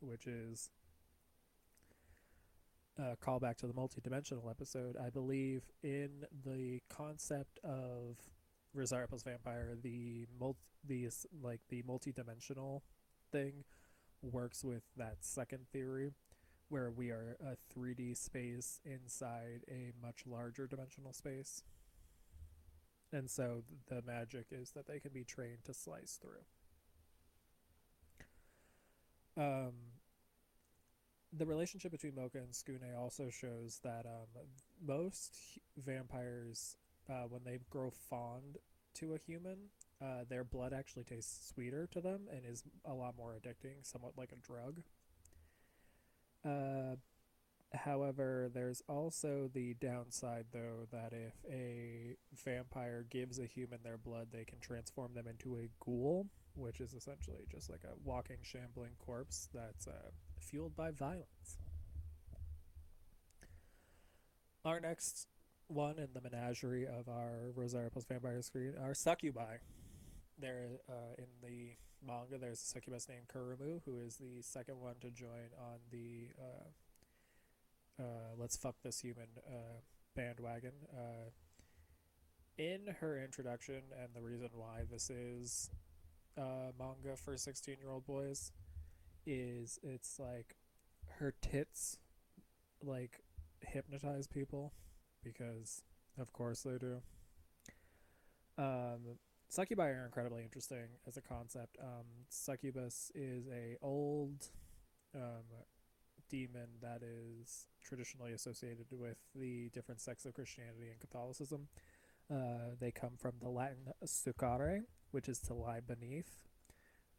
which 0.00 0.26
is 0.26 0.70
a 2.98 3.16
callback 3.16 3.56
to 3.56 3.66
the 3.66 3.74
multi-dimensional 3.74 4.48
episode. 4.48 4.96
I 4.96 5.10
believe 5.10 5.62
in 5.82 6.24
the 6.44 6.80
concept 6.88 7.58
of 7.62 8.16
Rosario 8.74 9.06
plus 9.06 9.22
Vampire, 9.22 9.76
the 9.80 10.26
multi, 10.38 10.58
the 10.86 11.08
like 11.42 11.60
the 11.68 11.82
multi-dimensional 11.86 12.82
thing 13.30 13.64
works 14.22 14.64
with 14.64 14.82
that 14.96 15.16
second 15.20 15.66
theory 15.72 16.12
where 16.70 16.90
we 16.90 17.10
are 17.10 17.36
a 17.44 17.56
3D 17.78 18.16
space 18.16 18.80
inside 18.84 19.64
a 19.68 19.92
much 20.00 20.22
larger 20.26 20.66
dimensional 20.66 21.12
space. 21.12 21.62
And 23.12 23.28
so 23.28 23.64
the 23.88 24.02
magic 24.06 24.46
is 24.52 24.70
that 24.70 24.86
they 24.86 25.00
can 25.00 25.10
be 25.12 25.24
trained 25.24 25.64
to 25.64 25.74
slice 25.74 26.18
through. 26.22 26.44
Um, 29.36 29.72
the 31.32 31.46
relationship 31.46 31.90
between 31.90 32.12
Moka 32.12 32.36
and 32.36 32.52
Tsukune 32.52 32.96
also 32.96 33.30
shows 33.30 33.80
that 33.82 34.06
um, 34.06 34.28
most 34.84 35.38
vampires, 35.76 36.76
uh, 37.08 37.24
when 37.28 37.42
they 37.44 37.58
grow 37.68 37.90
fond 37.90 38.58
to 38.94 39.14
a 39.14 39.18
human, 39.18 39.56
uh, 40.02 40.24
their 40.28 40.44
blood 40.44 40.72
actually 40.72 41.04
tastes 41.04 41.48
sweeter 41.48 41.88
to 41.92 42.00
them 42.00 42.22
and 42.30 42.40
is 42.46 42.62
a 42.84 42.92
lot 42.92 43.16
more 43.16 43.34
addicting, 43.34 43.74
somewhat 43.82 44.12
like 44.16 44.32
a 44.32 44.46
drug. 44.46 44.82
Uh, 46.44 46.96
however, 47.74 48.50
there's 48.52 48.82
also 48.88 49.50
the 49.52 49.74
downside, 49.74 50.46
though, 50.52 50.86
that 50.90 51.12
if 51.12 51.34
a 51.50 52.16
vampire 52.44 53.04
gives 53.10 53.38
a 53.38 53.46
human 53.46 53.80
their 53.82 53.98
blood, 53.98 54.28
they 54.32 54.44
can 54.44 54.58
transform 54.60 55.14
them 55.14 55.26
into 55.28 55.56
a 55.56 55.68
ghoul, 55.84 56.26
which 56.54 56.80
is 56.80 56.94
essentially 56.94 57.46
just 57.50 57.70
like 57.70 57.84
a 57.84 57.96
walking, 58.04 58.38
shambling 58.42 58.92
corpse 58.98 59.48
that's 59.54 59.86
uh, 59.86 60.10
fueled 60.38 60.74
by 60.76 60.90
violence. 60.90 61.58
Our 64.64 64.80
next 64.80 65.26
one 65.68 65.98
in 65.98 66.08
the 66.12 66.20
menagerie 66.20 66.86
of 66.86 67.08
our 67.08 67.52
Rosario 67.54 67.88
plus 67.90 68.04
Vampire 68.04 68.42
screen 68.42 68.74
are 68.82 68.92
succubi. 68.92 69.56
There, 70.40 70.80
uh, 70.88 71.14
in 71.18 71.26
the 71.42 71.76
manga, 72.04 72.38
there's 72.38 72.62
a 72.62 72.66
succubus 72.66 73.08
named 73.08 73.28
Kurumu, 73.28 73.82
who 73.84 73.98
is 73.98 74.16
the 74.16 74.42
second 74.42 74.80
one 74.80 74.94
to 75.00 75.10
join 75.10 75.50
on 75.58 75.78
the 75.90 76.28
uh, 76.38 78.02
uh, 78.02 78.34
"Let's 78.38 78.56
fuck 78.56 78.76
this 78.82 79.00
human" 79.00 79.28
uh, 79.46 79.80
bandwagon. 80.16 80.72
Uh, 80.92 81.30
in 82.58 82.94
her 83.00 83.22
introduction, 83.22 83.82
and 83.98 84.08
the 84.14 84.22
reason 84.22 84.50
why 84.54 84.82
this 84.90 85.08
is 85.10 85.70
uh, 86.36 86.72
manga 86.78 87.16
for 87.16 87.34
16-year-old 87.34 88.06
boys 88.06 88.52
is 89.26 89.78
it's 89.82 90.18
like 90.18 90.56
her 91.18 91.34
tits 91.40 91.98
like 92.82 93.20
hypnotize 93.60 94.26
people 94.26 94.72
because 95.22 95.82
of 96.18 96.32
course 96.32 96.62
they 96.62 96.78
do. 96.78 97.00
Um, 98.58 99.18
succubi 99.50 99.88
are 99.88 100.06
incredibly 100.06 100.42
interesting 100.42 100.88
as 101.06 101.16
a 101.16 101.20
concept. 101.20 101.76
Um, 101.82 102.06
succubus 102.28 103.10
is 103.14 103.48
a 103.48 103.76
old 103.82 104.46
um, 105.14 105.44
demon 106.30 106.68
that 106.80 107.02
is 107.02 107.66
traditionally 107.84 108.32
associated 108.32 108.86
with 108.92 109.18
the 109.34 109.68
different 109.70 110.00
sects 110.00 110.24
of 110.24 110.34
Christianity 110.34 110.88
and 110.90 111.00
Catholicism. 111.00 111.66
Uh, 112.32 112.76
they 112.78 112.92
come 112.92 113.14
from 113.18 113.32
the 113.42 113.48
Latin 113.48 113.92
succare, 114.04 114.84
which 115.10 115.28
is 115.28 115.40
to 115.40 115.54
lie 115.54 115.80
beneath, 115.80 116.44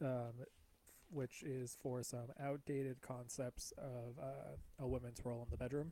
um, 0.01 0.45
which 1.09 1.43
is 1.43 1.75
for 1.83 2.01
some 2.01 2.31
outdated 2.41 3.01
concepts 3.01 3.73
of 3.77 4.17
uh, 4.17 4.55
a 4.79 4.87
woman's 4.87 5.19
role 5.25 5.43
in 5.43 5.49
the 5.51 5.57
bedroom. 5.57 5.91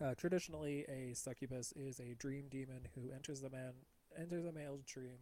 Uh, 0.00 0.14
traditionally, 0.14 0.84
a 0.88 1.12
succubus 1.14 1.72
is 1.74 1.98
a 1.98 2.14
dream 2.14 2.44
demon 2.48 2.86
who 2.94 3.10
enters 3.10 3.40
the 3.40 3.50
man 3.50 3.72
enters 4.18 4.44
the 4.44 4.52
male's 4.52 4.84
dream 4.84 5.18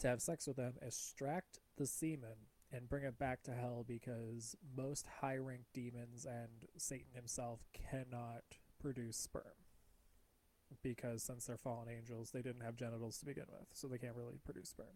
to 0.00 0.08
have 0.08 0.20
sex 0.20 0.46
with 0.46 0.56
them, 0.56 0.74
extract 0.82 1.60
the 1.76 1.86
semen, 1.86 2.48
and 2.72 2.88
bring 2.88 3.04
it 3.04 3.18
back 3.18 3.42
to 3.44 3.52
hell 3.52 3.84
because 3.86 4.56
most 4.76 5.06
high 5.20 5.36
ranked 5.36 5.72
demons 5.72 6.24
and 6.24 6.66
Satan 6.76 7.14
himself 7.14 7.60
cannot 7.72 8.42
produce 8.80 9.16
sperm. 9.16 9.42
Because 10.82 11.22
since 11.22 11.46
they're 11.46 11.56
fallen 11.56 11.88
angels, 11.88 12.30
they 12.30 12.42
didn't 12.42 12.62
have 12.62 12.76
genitals 12.76 13.18
to 13.18 13.26
begin 13.26 13.44
with, 13.48 13.68
so 13.72 13.86
they 13.86 13.98
can't 13.98 14.16
really 14.16 14.38
produce 14.44 14.70
sperm. 14.70 14.86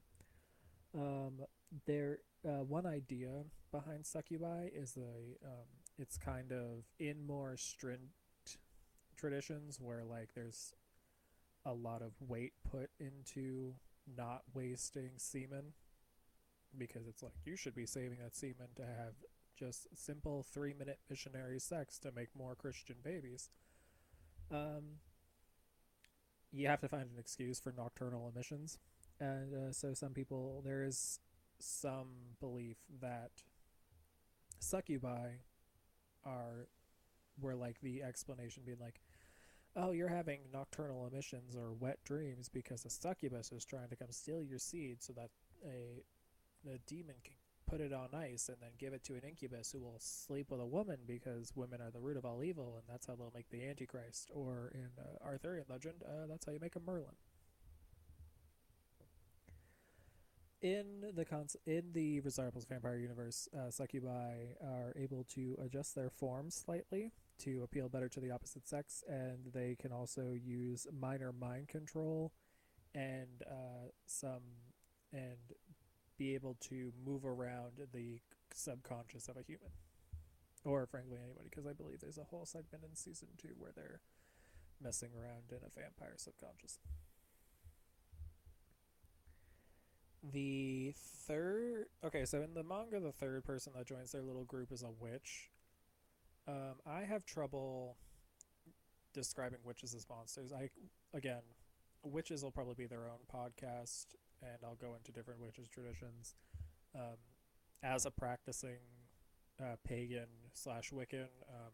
Um, 0.94 1.44
there, 1.86 2.18
uh, 2.44 2.64
one 2.64 2.86
idea 2.86 3.44
behind 3.70 4.06
succubi 4.06 4.70
is 4.74 4.92
the 4.92 5.36
um, 5.44 5.66
it's 5.98 6.16
kind 6.16 6.52
of 6.52 6.84
in 6.98 7.26
more 7.26 7.56
strict 7.56 8.02
traditions 9.16 9.78
where 9.80 10.04
like 10.04 10.30
there's 10.34 10.72
a 11.64 11.72
lot 11.72 12.02
of 12.02 12.12
weight 12.20 12.52
put 12.70 12.90
into 12.98 13.74
not 14.16 14.42
wasting 14.54 15.10
semen 15.16 15.72
because 16.76 17.06
it's 17.08 17.22
like 17.22 17.32
you 17.44 17.56
should 17.56 17.74
be 17.74 17.86
saving 17.86 18.18
that 18.22 18.34
semen 18.34 18.68
to 18.76 18.82
have 18.82 19.14
just 19.58 19.88
simple 19.94 20.44
three 20.52 20.74
minute 20.78 20.98
missionary 21.10 21.58
sex 21.58 21.98
to 21.98 22.12
make 22.12 22.28
more 22.36 22.54
Christian 22.54 22.96
babies. 23.02 23.50
Um, 24.50 25.00
you 26.52 26.68
have 26.68 26.80
to 26.80 26.88
find 26.88 27.04
an 27.04 27.18
excuse 27.18 27.60
for 27.60 27.72
nocturnal 27.76 28.30
emissions. 28.32 28.78
And 29.20 29.54
uh, 29.54 29.72
so, 29.72 29.94
some 29.94 30.12
people, 30.12 30.62
there 30.64 30.84
is 30.84 31.18
some 31.58 32.36
belief 32.40 32.76
that 33.00 33.30
succubi 34.60 35.30
are, 36.24 36.68
were 37.40 37.56
like 37.56 37.80
the 37.80 38.02
explanation 38.02 38.62
being 38.64 38.78
like, 38.80 39.00
oh, 39.76 39.92
you're 39.92 40.08
having 40.08 40.40
nocturnal 40.52 41.06
emissions 41.06 41.56
or 41.56 41.72
wet 41.72 41.98
dreams 42.04 42.48
because 42.48 42.84
a 42.84 42.90
succubus 42.90 43.52
is 43.52 43.64
trying 43.64 43.88
to 43.88 43.96
come 43.96 44.10
steal 44.10 44.42
your 44.42 44.58
seed 44.58 45.02
so 45.02 45.12
that 45.12 45.30
a, 45.64 46.02
a 46.68 46.78
demon 46.86 47.14
can 47.24 47.34
put 47.68 47.80
it 47.80 47.92
on 47.92 48.08
ice 48.14 48.48
and 48.48 48.56
then 48.60 48.70
give 48.78 48.92
it 48.92 49.04
to 49.04 49.14
an 49.14 49.20
incubus 49.28 49.70
who 49.72 49.80
will 49.80 49.98
sleep 49.98 50.50
with 50.50 50.60
a 50.60 50.66
woman 50.66 50.96
because 51.06 51.52
women 51.54 51.80
are 51.80 51.90
the 51.90 52.00
root 52.00 52.16
of 52.16 52.24
all 52.24 52.42
evil 52.42 52.74
and 52.76 52.84
that's 52.88 53.06
how 53.06 53.14
they'll 53.14 53.32
make 53.34 53.50
the 53.50 53.66
Antichrist. 53.66 54.30
Or 54.34 54.72
in 54.74 54.88
uh, 54.98 55.24
Arthurian 55.24 55.66
legend, 55.68 55.96
uh, 56.04 56.26
that's 56.28 56.46
how 56.46 56.52
you 56.52 56.58
make 56.60 56.76
a 56.76 56.80
Merlin. 56.80 57.14
In 60.60 61.12
the 61.14 61.24
cons- 61.24 61.56
in 61.66 61.92
the 61.92 62.20
Rosario 62.20 62.50
Vampire 62.68 62.96
universe, 62.96 63.48
uh, 63.56 63.70
succubi 63.70 64.54
are 64.60 64.92
able 64.96 65.24
to 65.34 65.56
adjust 65.62 65.94
their 65.94 66.10
form 66.10 66.50
slightly 66.50 67.12
to 67.38 67.62
appeal 67.62 67.88
better 67.88 68.08
to 68.08 68.20
the 68.20 68.30
opposite 68.30 68.66
sex, 68.66 69.02
and 69.08 69.52
they 69.52 69.76
can 69.80 69.92
also 69.92 70.32
use 70.32 70.86
minor 70.92 71.32
mind 71.32 71.68
control 71.68 72.32
and 72.94 73.42
uh, 73.46 73.90
some 74.06 74.42
and 75.12 75.54
be 76.18 76.34
able 76.34 76.56
to 76.60 76.92
move 77.04 77.24
around 77.24 77.72
the 77.92 78.20
subconscious 78.52 79.28
of 79.28 79.36
a 79.36 79.42
human, 79.42 79.70
or 80.64 80.86
frankly 80.86 81.18
anybody, 81.22 81.48
because 81.48 81.66
I 81.66 81.72
believe 81.72 82.00
there's 82.00 82.18
a 82.18 82.24
whole 82.24 82.44
segment 82.44 82.84
in 82.88 82.96
season 82.96 83.28
two 83.36 83.54
where 83.56 83.72
they're 83.74 84.00
messing 84.82 85.10
around 85.16 85.50
in 85.50 85.58
a 85.58 85.80
vampire 85.80 86.14
subconscious. 86.16 86.78
The 90.32 90.92
third, 90.96 91.86
okay, 92.04 92.24
so 92.24 92.42
in 92.42 92.54
the 92.54 92.64
manga, 92.64 92.98
the 92.98 93.12
third 93.12 93.44
person 93.44 93.72
that 93.76 93.86
joins 93.86 94.10
their 94.10 94.22
little 94.22 94.44
group 94.44 94.72
is 94.72 94.82
a 94.82 94.90
witch, 94.90 95.50
um, 96.48 96.74
I 96.86 97.02
have 97.02 97.24
trouble 97.24 97.96
describing 99.12 99.58
witches 99.64 99.94
as 99.94 100.06
monsters. 100.08 100.52
I 100.52 100.70
again, 101.14 101.42
witches 102.02 102.42
will 102.42 102.50
probably 102.50 102.74
be 102.74 102.86
their 102.86 103.08
own 103.08 103.20
podcast, 103.32 104.06
and 104.42 104.58
I'll 104.64 104.76
go 104.76 104.94
into 104.96 105.12
different 105.12 105.40
witches 105.40 105.68
traditions. 105.68 106.34
Um, 106.94 107.16
as 107.82 108.06
a 108.06 108.10
practicing 108.10 108.80
uh, 109.60 109.76
pagan 109.86 110.26
slash 110.54 110.90
Wiccan, 110.90 111.28
um, 111.48 111.72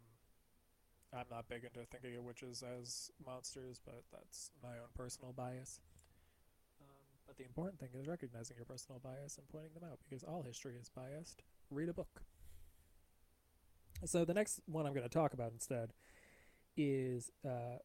I'm 1.13 1.27
not 1.31 1.49
big 1.49 1.65
into 1.65 1.87
thinking 1.87 2.17
of 2.17 2.25
witches 2.25 2.63
as 2.63 3.11
monsters, 3.25 3.81
but 3.85 4.03
that's 4.13 4.51
my 4.63 4.71
own 4.71 4.91
personal 4.95 5.33
bias. 5.33 5.81
Um, 6.81 6.89
but 7.27 7.37
the 7.37 7.45
important 7.45 7.79
thing 7.79 7.91
is 7.99 8.09
recognizing 8.09 8.57
your 8.57 8.67
personal 8.67 9.01
bias 9.01 9.39
and 9.39 9.49
pointing 9.49 9.73
them 9.73 9.89
out 9.89 9.99
because 10.09 10.25
all 10.25 10.43
history 10.43 10.75
is 10.81 10.91
biased. 10.91 11.43
Read 11.71 11.89
a 11.89 11.95
book. 11.95 12.23
So 14.07 14.25
the 14.25 14.35
next 14.35 14.61
one 14.67 14.87
I'm 14.87 14.93
going 14.93 15.09
to 15.09 15.09
talk 15.09 15.33
about 15.33 15.53
instead 15.53 15.93
is 16.77 17.31
uh, 17.45 17.79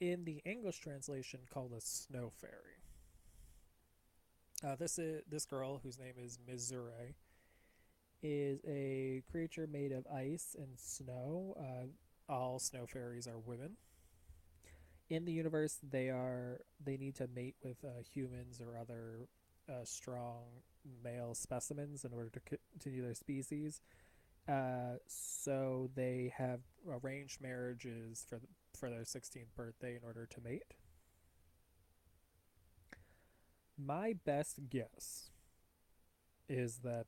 in 0.00 0.24
the 0.24 0.42
English 0.44 0.78
translation 0.78 1.40
called 1.52 1.72
a 1.76 1.80
snow 1.80 2.30
fairy. 2.30 2.52
Uh, 4.64 4.76
this 4.76 4.98
is 4.98 5.22
this 5.28 5.44
girl 5.44 5.80
whose 5.82 5.98
name 5.98 6.14
is 6.18 6.38
Mizore 6.48 7.14
is 8.22 8.60
a 8.66 9.22
creature 9.30 9.68
made 9.70 9.92
of 9.92 10.06
ice 10.06 10.56
and 10.58 10.78
snow. 10.78 11.54
Uh, 11.58 12.32
all 12.32 12.58
snow 12.58 12.86
fairies 12.86 13.26
are 13.26 13.38
women. 13.38 13.76
In 15.08 15.24
the 15.24 15.32
universe, 15.32 15.78
they 15.88 16.08
are 16.08 16.60
they 16.84 16.96
need 16.96 17.14
to 17.16 17.28
mate 17.34 17.56
with 17.62 17.84
uh, 17.84 18.02
humans 18.12 18.60
or 18.60 18.78
other 18.78 19.28
uh, 19.68 19.84
strong 19.84 20.42
male 21.04 21.34
specimens 21.34 22.04
in 22.04 22.12
order 22.12 22.30
to 22.30 22.40
continue 22.40 23.02
their 23.02 23.14
species. 23.14 23.80
Uh, 24.48 24.98
so 25.08 25.90
they 25.94 26.32
have 26.36 26.60
arranged 26.88 27.40
marriages 27.40 28.24
for 28.28 28.36
the, 28.36 28.46
for 28.78 28.90
their 28.90 29.02
16th 29.02 29.54
birthday 29.56 29.96
in 29.96 30.00
order 30.04 30.26
to 30.26 30.40
mate. 30.40 30.74
My 33.78 34.14
best 34.24 34.70
guess 34.70 35.30
is 36.48 36.78
that 36.78 37.06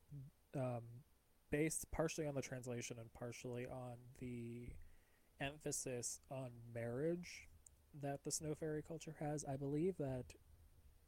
um, 0.57 0.83
based 1.51 1.90
partially 1.92 2.27
on 2.27 2.35
the 2.35 2.42
translation 2.42 2.96
and 2.98 3.12
partially 3.12 3.66
on 3.66 3.96
the 4.18 4.68
emphasis 5.40 6.20
on 6.31 6.51
marriage 6.74 7.48
that 8.03 8.24
the 8.24 8.31
snow 8.31 8.55
fairy 8.55 8.83
culture 8.83 9.14
has, 9.20 9.44
I 9.44 9.57
believe 9.57 9.96
that 9.98 10.24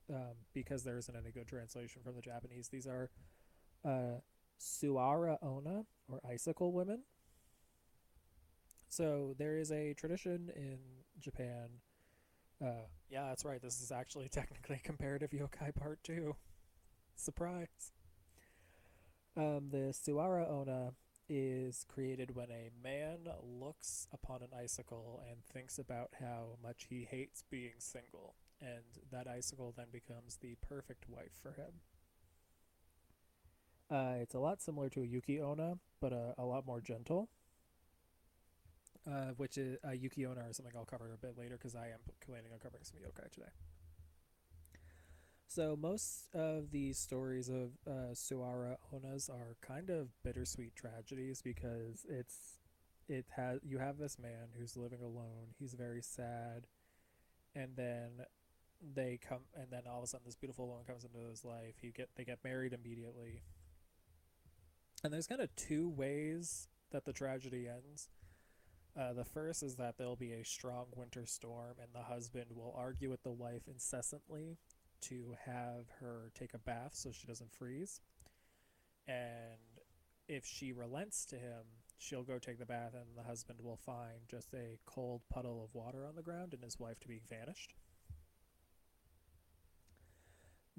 um, 0.09 0.35
because 0.55 0.83
there 0.85 0.97
isn't 0.97 1.15
any 1.15 1.31
good 1.31 1.47
translation 1.47 2.03
from 2.03 2.15
the 2.15 2.23
Japanese, 2.23 2.69
these 2.69 2.87
are 2.87 3.11
uh, 3.85 4.21
Tsurara 4.61 5.39
Onna, 5.43 5.85
or 6.09 6.21
icicle 6.29 6.73
women. 6.73 7.01
So 8.89 9.35
there 9.39 9.57
is 9.57 9.71
a 9.71 9.95
tradition 9.95 10.51
in 10.55 10.79
Japan. 11.19 11.69
Uh, 12.63 12.87
yeah, 13.09 13.29
that's 13.29 13.45
right. 13.45 13.63
This 13.63 13.81
is 13.81 13.91
actually 13.91 14.29
technically 14.33 14.81
comparative 14.85 15.31
yokai 15.31 15.75
part 15.75 16.03
two. 16.05 16.37
Surprise. 17.17 17.93
Um, 19.37 19.69
the 19.71 19.95
Tsurara 19.95 20.51
Onna 20.51 20.93
is 21.29 21.85
created 21.89 22.35
when 22.35 22.51
a 22.51 22.71
man 22.83 23.19
looks 23.43 24.09
upon 24.13 24.43
an 24.43 24.49
icicle 24.59 25.23
and 25.31 25.45
thinks 25.45 25.79
about 25.79 26.11
how 26.21 26.57
much 26.61 26.87
he 26.91 27.07
hates 27.09 27.45
being 27.49 27.75
single, 27.79 28.35
and 28.61 28.83
that 29.13 29.29
icicle 29.29 29.73
then 29.77 29.87
becomes 29.93 30.39
the 30.43 30.57
perfect 30.61 31.09
wife 31.09 31.33
for 31.41 31.53
him. 31.53 31.81
Uh, 33.91 34.15
it's 34.21 34.35
a 34.35 34.39
lot 34.39 34.63
similar 34.63 34.89
to 34.89 35.03
a 35.03 35.07
Yuki 35.07 35.41
Onna, 35.41 35.79
but 36.01 36.13
a, 36.13 36.35
a 36.39 36.45
lot 36.45 36.67
more 36.67 36.81
gentle. 36.81 37.29
Uh, 39.11 39.33
which 39.39 39.57
is 39.57 39.79
a 39.83 39.95
Yuki 39.95 40.27
Onna 40.27 40.43
or 40.43 40.53
something 40.53 40.75
I'll 40.77 40.85
cover 40.85 41.11
a 41.13 41.17
bit 41.17 41.39
later 41.39 41.57
because 41.57 41.75
I 41.75 41.87
am 41.87 42.01
planning 42.25 42.53
on 42.53 42.59
covering 42.59 42.85
some 42.85 42.99
yokai 43.01 43.33
today. 43.33 43.49
So 45.49 45.75
most 45.75 46.29
of 46.35 46.71
the 46.71 46.93
stories 46.93 47.49
of 47.49 47.71
uh, 47.85 48.13
Tsurara 48.13 48.77
Onnas 48.95 49.29
are 49.29 49.57
kind 49.63 49.91
of 49.91 50.09
bittersweet 50.23 50.77
tragedies 50.77 51.43
because 51.43 52.07
it's 52.09 52.59
it 53.09 53.25
has 53.35 53.59
you 53.65 53.79
have 53.79 53.99
this 53.99 54.17
man 54.17 54.51
who's 54.57 54.77
living 54.77 55.01
alone. 55.03 55.55
He's 55.59 55.75
very 55.75 56.03
sad, 56.03 56.69
and 57.57 57.71
then 57.75 58.27
they 58.95 59.19
come, 59.27 59.41
and 59.57 59.67
then 59.71 59.83
all 59.91 59.99
of 59.99 60.05
a 60.05 60.07
sudden 60.07 60.27
this 60.27 60.37
beautiful 60.37 60.69
woman 60.69 60.85
comes 60.87 61.05
into 61.05 61.19
his 61.29 61.45
life. 61.45 61.75
He 61.81 61.91
get 61.91 62.11
they 62.15 62.25
get 62.25 62.39
married 62.45 62.73
immediately, 62.73 63.43
and 65.03 65.13
there's 65.13 65.27
kind 65.27 65.41
of 65.41 65.55
two 65.57 65.89
ways 65.89 66.69
that 66.91 67.05
the 67.05 67.13
tragedy 67.13 67.67
ends. 67.69 68.09
Uh, 68.99 69.13
the 69.13 69.25
first 69.25 69.63
is 69.63 69.77
that 69.77 69.97
there'll 69.97 70.17
be 70.17 70.33
a 70.33 70.45
strong 70.45 70.87
winter 70.95 71.25
storm, 71.25 71.77
and 71.81 71.89
the 71.95 72.13
husband 72.13 72.47
will 72.51 72.75
argue 72.77 73.09
with 73.09 73.23
the 73.23 73.31
wife 73.31 73.63
incessantly 73.69 74.59
to 75.03 75.37
have 75.47 75.87
her 76.01 76.31
take 76.35 76.55
a 76.55 76.59
bath 76.59 76.91
so 76.93 77.11
she 77.13 77.27
doesn't 77.27 77.53
freeze. 77.53 78.01
And 79.07 79.81
if 80.29 80.45
she 80.45 80.73
relents 80.73 81.25
to 81.27 81.37
him, 81.37 81.63
she'll 81.99 82.23
go 82.23 82.39
take 82.39 82.59
the 82.59 82.67
bath, 82.67 82.95
and 82.95 83.17
the 83.17 83.29
husband 83.29 83.61
will 83.63 83.77
find 83.77 84.21
just 84.29 84.53
a 84.55 84.79
cold 84.87 85.23
puddle 85.31 85.63
of 85.63 85.75
water 85.75 86.07
on 86.07 86.17
the 86.17 86.23
ground 86.23 86.53
and 86.53 86.63
his 86.63 86.79
wife 86.79 86.99
to 87.01 87.09
be 87.09 87.21
vanished. 87.29 87.75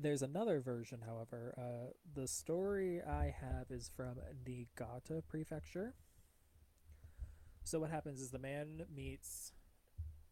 There's 0.01 0.23
another 0.23 0.61
version, 0.61 1.01
however. 1.05 1.53
Uh, 1.55 1.93
the 2.15 2.27
story 2.27 3.01
I 3.03 3.35
have 3.39 3.69
is 3.69 3.87
from 3.95 4.15
Niigata 4.47 5.21
Prefecture. 5.27 5.93
So 7.63 7.79
what 7.79 7.91
happens 7.91 8.19
is 8.19 8.31
the 8.31 8.39
man 8.39 8.85
meets 8.93 9.51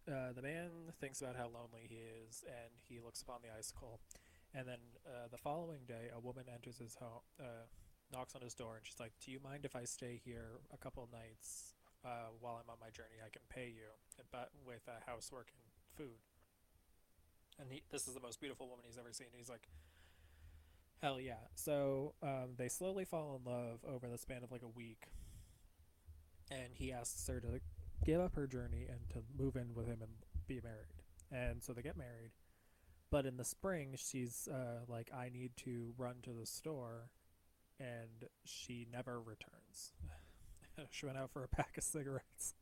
uh, 0.08 0.34
the 0.34 0.42
man 0.42 0.70
thinks 1.00 1.22
about 1.22 1.36
how 1.36 1.46
lonely 1.46 1.86
he 1.88 1.98
is, 2.26 2.44
and 2.48 2.72
he 2.88 3.00
looks 3.00 3.22
upon 3.22 3.42
the 3.44 3.56
icicle. 3.56 4.00
And 4.56 4.68
then 4.68 4.80
uh, 5.06 5.28
the 5.30 5.38
following 5.38 5.82
day, 5.88 6.10
a 6.16 6.20
woman 6.20 6.46
enters 6.52 6.80
his 6.80 6.96
home, 6.96 7.22
uh, 7.40 7.70
knocks 8.12 8.34
on 8.34 8.42
his 8.42 8.56
door, 8.56 8.78
and 8.78 8.84
she's 8.84 9.00
like, 9.00 9.14
"Do 9.24 9.32
you 9.32 9.40
mind 9.44 9.66
if 9.66 9.76
I 9.76 9.86
stay 9.86 10.20
here 10.26 10.62
a 10.74 10.78
couple 10.78 11.08
nights 11.14 11.76
uh, 12.04 12.34
while 12.40 12.56
I'm 12.56 12.72
on 12.72 12.78
my 12.82 12.90
journey? 12.90 13.22
I 13.24 13.30
can 13.30 13.44
pay 13.50 13.68
you, 13.68 13.94
but 14.32 14.50
with 14.66 14.90
housework 15.06 15.52
and 15.54 15.62
food." 15.96 16.18
And 17.60 17.72
he, 17.72 17.84
this 17.92 18.08
is 18.08 18.14
the 18.14 18.22
most 18.22 18.40
beautiful 18.40 18.68
woman 18.68 18.86
he's 18.88 18.98
ever 18.98 19.12
seen. 19.12 19.28
He's 19.36 19.50
like, 19.50 19.68
"Hell 21.02 21.20
yeah!" 21.20 21.48
So 21.56 22.14
um, 22.24 22.56
they 22.58 22.70
slowly 22.70 23.06
fall 23.06 23.40
in 23.44 23.52
love 23.52 23.80
over 23.88 24.08
the 24.08 24.18
span 24.18 24.44
of 24.44 24.52
like 24.52 24.64
a 24.64 24.68
week, 24.68 25.08
and 26.50 26.74
he 26.74 26.92
asks 26.92 27.28
her 27.28 27.40
to 27.42 27.60
give 28.06 28.22
up 28.22 28.36
her 28.36 28.48
journey 28.48 28.86
and 28.90 29.10
to 29.10 29.24
move 29.38 29.56
in 29.56 29.74
with 29.74 29.88
him 29.88 30.00
and 30.02 30.12
be 30.48 30.62
married. 30.64 31.04
And 31.32 31.64
so 31.64 31.74
they 31.74 31.82
get 31.82 31.98
married. 31.98 32.32
But 33.12 33.26
in 33.26 33.38
the 33.38 33.46
spring, 33.46 33.96
she's 33.98 34.48
uh, 34.52 34.86
like, 34.88 35.12
I 35.16 35.30
need 35.30 35.52
to 35.58 35.94
run 35.98 36.16
to 36.24 36.32
the 36.32 36.46
store. 36.46 37.10
And 37.80 38.30
she 38.46 38.88
never 38.92 39.20
returns. 39.20 39.94
she 40.92 41.06
went 41.06 41.18
out 41.18 41.32
for 41.32 41.44
a 41.44 41.48
pack 41.48 41.78
of 41.78 41.84
cigarettes. 41.84 42.54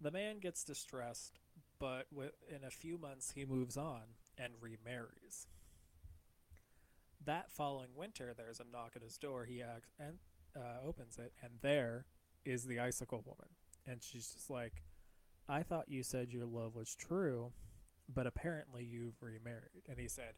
The 0.00 0.10
man 0.10 0.38
gets 0.38 0.64
distressed, 0.64 1.40
but 1.80 2.06
in 2.48 2.62
a 2.64 2.70
few 2.70 2.98
months, 2.98 3.32
he 3.34 3.44
moves 3.44 3.76
on 3.76 4.02
and 4.38 4.52
remarries. 4.60 5.48
That 7.24 7.50
following 7.50 7.88
winter, 7.96 8.32
there's 8.36 8.60
a 8.60 8.64
knock 8.70 8.92
at 8.94 9.02
his 9.02 9.18
door. 9.18 9.46
He 9.46 9.62
acts 9.62 9.90
and 9.98 10.18
uh, 10.56 10.86
opens 10.86 11.18
it, 11.18 11.32
and 11.42 11.54
there 11.62 12.06
is 12.44 12.64
the 12.64 12.78
icicle 12.78 13.24
woman. 13.26 13.48
And 13.86 14.02
she's 14.02 14.28
just 14.28 14.50
like, 14.50 14.82
I 15.48 15.62
thought 15.62 15.88
you 15.88 16.02
said 16.02 16.32
your 16.32 16.46
love 16.46 16.76
was 16.76 16.94
true, 16.94 17.52
but 18.12 18.26
apparently 18.26 18.84
you've 18.84 19.20
remarried. 19.20 19.82
And 19.88 19.98
he 19.98 20.06
said, 20.06 20.34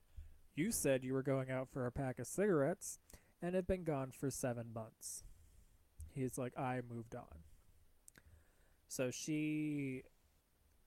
You 0.55 0.73
said 0.73 1.05
you 1.05 1.13
were 1.13 1.23
going 1.23 1.51
out 1.51 1.69
for 1.71 1.87
a 1.87 1.93
pack 1.93 2.19
of 2.19 2.27
cigarettes 2.27 2.99
and 3.43 3.55
had 3.55 3.67
been 3.67 3.85
gone 3.85 4.11
for 4.11 4.31
seven 4.31 4.73
months. 4.73 5.25
He's 6.15 6.39
like, 6.39 6.57
I 6.59 6.81
moved 6.89 7.15
on. 7.15 7.43
So 8.89 9.11
she 9.11 10.03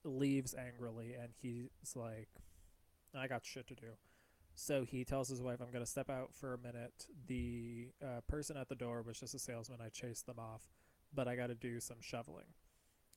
leaves 0.06 0.54
angrily, 0.54 1.14
and 1.14 1.30
he's 1.40 1.94
like, 1.94 2.28
I 3.14 3.26
got 3.26 3.44
shit 3.44 3.66
to 3.68 3.74
do. 3.74 3.88
So 4.54 4.84
he 4.84 5.04
tells 5.04 5.28
his 5.28 5.42
wife, 5.42 5.60
I'm 5.60 5.70
going 5.70 5.84
to 5.84 5.90
step 5.90 6.08
out 6.08 6.30
for 6.34 6.54
a 6.54 6.58
minute. 6.58 7.06
The 7.26 7.88
uh, 8.02 8.20
person 8.26 8.56
at 8.56 8.68
the 8.68 8.74
door 8.74 9.02
was 9.02 9.20
just 9.20 9.34
a 9.34 9.38
salesman. 9.38 9.80
I 9.84 9.90
chased 9.90 10.26
them 10.26 10.38
off 10.38 10.70
but 11.16 11.26
I 11.26 11.36
got 11.36 11.48
to 11.48 11.54
do 11.54 11.80
some 11.80 11.96
shoveling. 12.00 12.54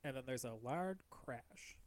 And 0.03 0.15
then 0.15 0.23
there's 0.25 0.45
a 0.45 0.53
loud 0.53 0.97
crash, 1.09 1.77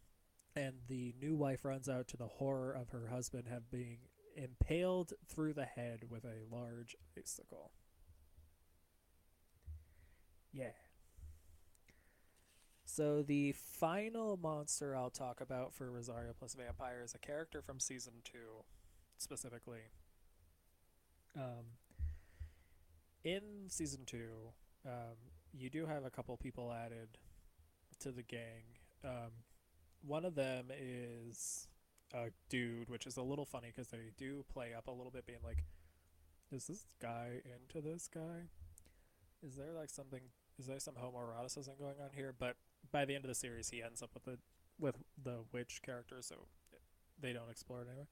and 0.55 0.75
the 0.89 1.15
new 1.21 1.35
wife 1.35 1.65
runs 1.65 1.89
out 1.89 2.09
to 2.09 2.17
the 2.17 2.27
horror 2.27 2.73
of 2.73 2.91
her 2.91 3.09
husband 3.09 3.45
have 3.49 3.71
being 3.71 3.99
impaled 4.37 5.15
through 5.29 5.55
the 5.55 5.65
head 5.65 6.05
with 6.11 6.25
a 6.25 6.55
large 6.55 6.95
icicle. 7.19 7.73
Yeah. 10.53 10.73
So 12.95 13.23
the 13.23 13.53
final 13.53 14.37
monster 14.37 14.95
I'll 14.95 15.09
talk 15.09 15.41
about 15.41 15.73
for 15.73 15.91
Rosario 15.91 16.35
plus 16.39 16.55
Vampire 16.55 17.01
is 17.03 17.15
a 17.15 17.19
character 17.19 17.63
from 17.63 17.81
season 17.81 18.13
two, 18.23 18.67
specifically. 19.17 19.81
Um, 21.35 21.79
in 23.25 23.41
season 23.69 24.01
two, 24.05 24.53
um, 24.85 25.17
you 25.55 25.71
do 25.71 25.87
have 25.87 26.05
a 26.05 26.11
couple 26.11 26.37
people 26.37 26.71
added 26.71 27.17
to 28.01 28.11
the 28.13 28.23
gang. 28.23 28.77
Um, 29.03 29.31
one 30.07 30.27
of 30.27 30.35
them 30.35 30.67
is 30.71 31.69
a 32.13 32.27
dude, 32.51 32.91
which 32.91 33.07
is 33.07 33.17
a 33.17 33.23
little 33.23 33.47
funny 33.47 33.69
because 33.69 33.89
they 33.89 34.11
do 34.19 34.45
play 34.53 34.75
up 34.77 34.87
a 34.87 34.93
little 34.93 35.11
bit, 35.11 35.25
being 35.25 35.39
like, 35.43 35.65
"Is 36.51 36.67
this 36.67 36.85
guy 37.01 37.41
into 37.43 37.81
this 37.81 38.07
guy? 38.07 38.51
Is 39.43 39.57
there 39.57 39.73
like 39.73 39.89
something? 39.89 40.21
Is 40.59 40.67
there 40.67 40.79
some 40.79 40.97
homoeroticism 40.97 41.79
going 41.79 41.99
on 41.99 42.11
here?" 42.15 42.35
But 42.39 42.57
by 42.93 43.05
the 43.05 43.15
end 43.15 43.25
of 43.25 43.29
the 43.29 43.35
series, 43.35 43.71
he 43.71 43.83
ends 43.83 44.03
up 44.03 44.11
with 44.15 44.25
the 44.25 44.39
with 44.79 44.97
the 45.23 45.45
witch 45.53 45.81
character, 45.85 46.17
so 46.21 46.47
they 47.21 47.33
don't 47.33 47.51
explore 47.51 47.81
it 47.83 47.89
anymore. 47.89 48.09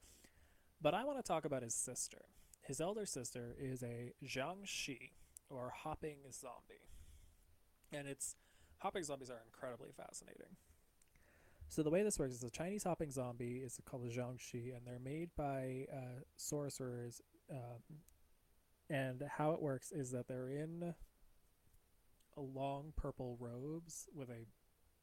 But 0.81 0.93
I 0.93 1.03
want 1.03 1.17
to 1.17 1.23
talk 1.23 1.45
about 1.45 1.63
his 1.63 1.73
sister. 1.75 2.25
His 2.61 2.79
elder 2.81 3.05
sister 3.05 3.55
is 3.59 3.83
a 3.83 4.13
Jiangshi, 4.23 5.11
or 5.49 5.71
hopping 5.75 6.17
zombie 6.31 6.87
and 7.93 8.07
it's 8.07 8.35
hopping 8.79 9.03
zombies 9.03 9.29
are 9.29 9.41
incredibly 9.45 9.89
fascinating. 9.95 10.55
So 11.69 11.83
the 11.83 11.89
way 11.89 12.03
this 12.03 12.19
works 12.19 12.33
is 12.33 12.43
a 12.43 12.49
Chinese 12.49 12.83
hopping 12.83 13.11
zombie 13.11 13.61
is 13.63 13.79
called 13.85 14.05
a 14.05 14.09
Jiangshi, 14.09 14.75
and 14.75 14.85
they're 14.85 14.99
made 14.99 15.29
by 15.37 15.85
uh, 15.93 16.21
sorcerers 16.35 17.21
um, 17.49 17.97
And 18.89 19.23
how 19.37 19.51
it 19.53 19.61
works 19.61 19.91
is 19.91 20.11
that 20.11 20.27
they're 20.27 20.49
in 20.49 20.93
a 22.35 22.41
long 22.41 22.93
purple 22.97 23.37
robes 23.39 24.09
with 24.13 24.29
a 24.29 24.45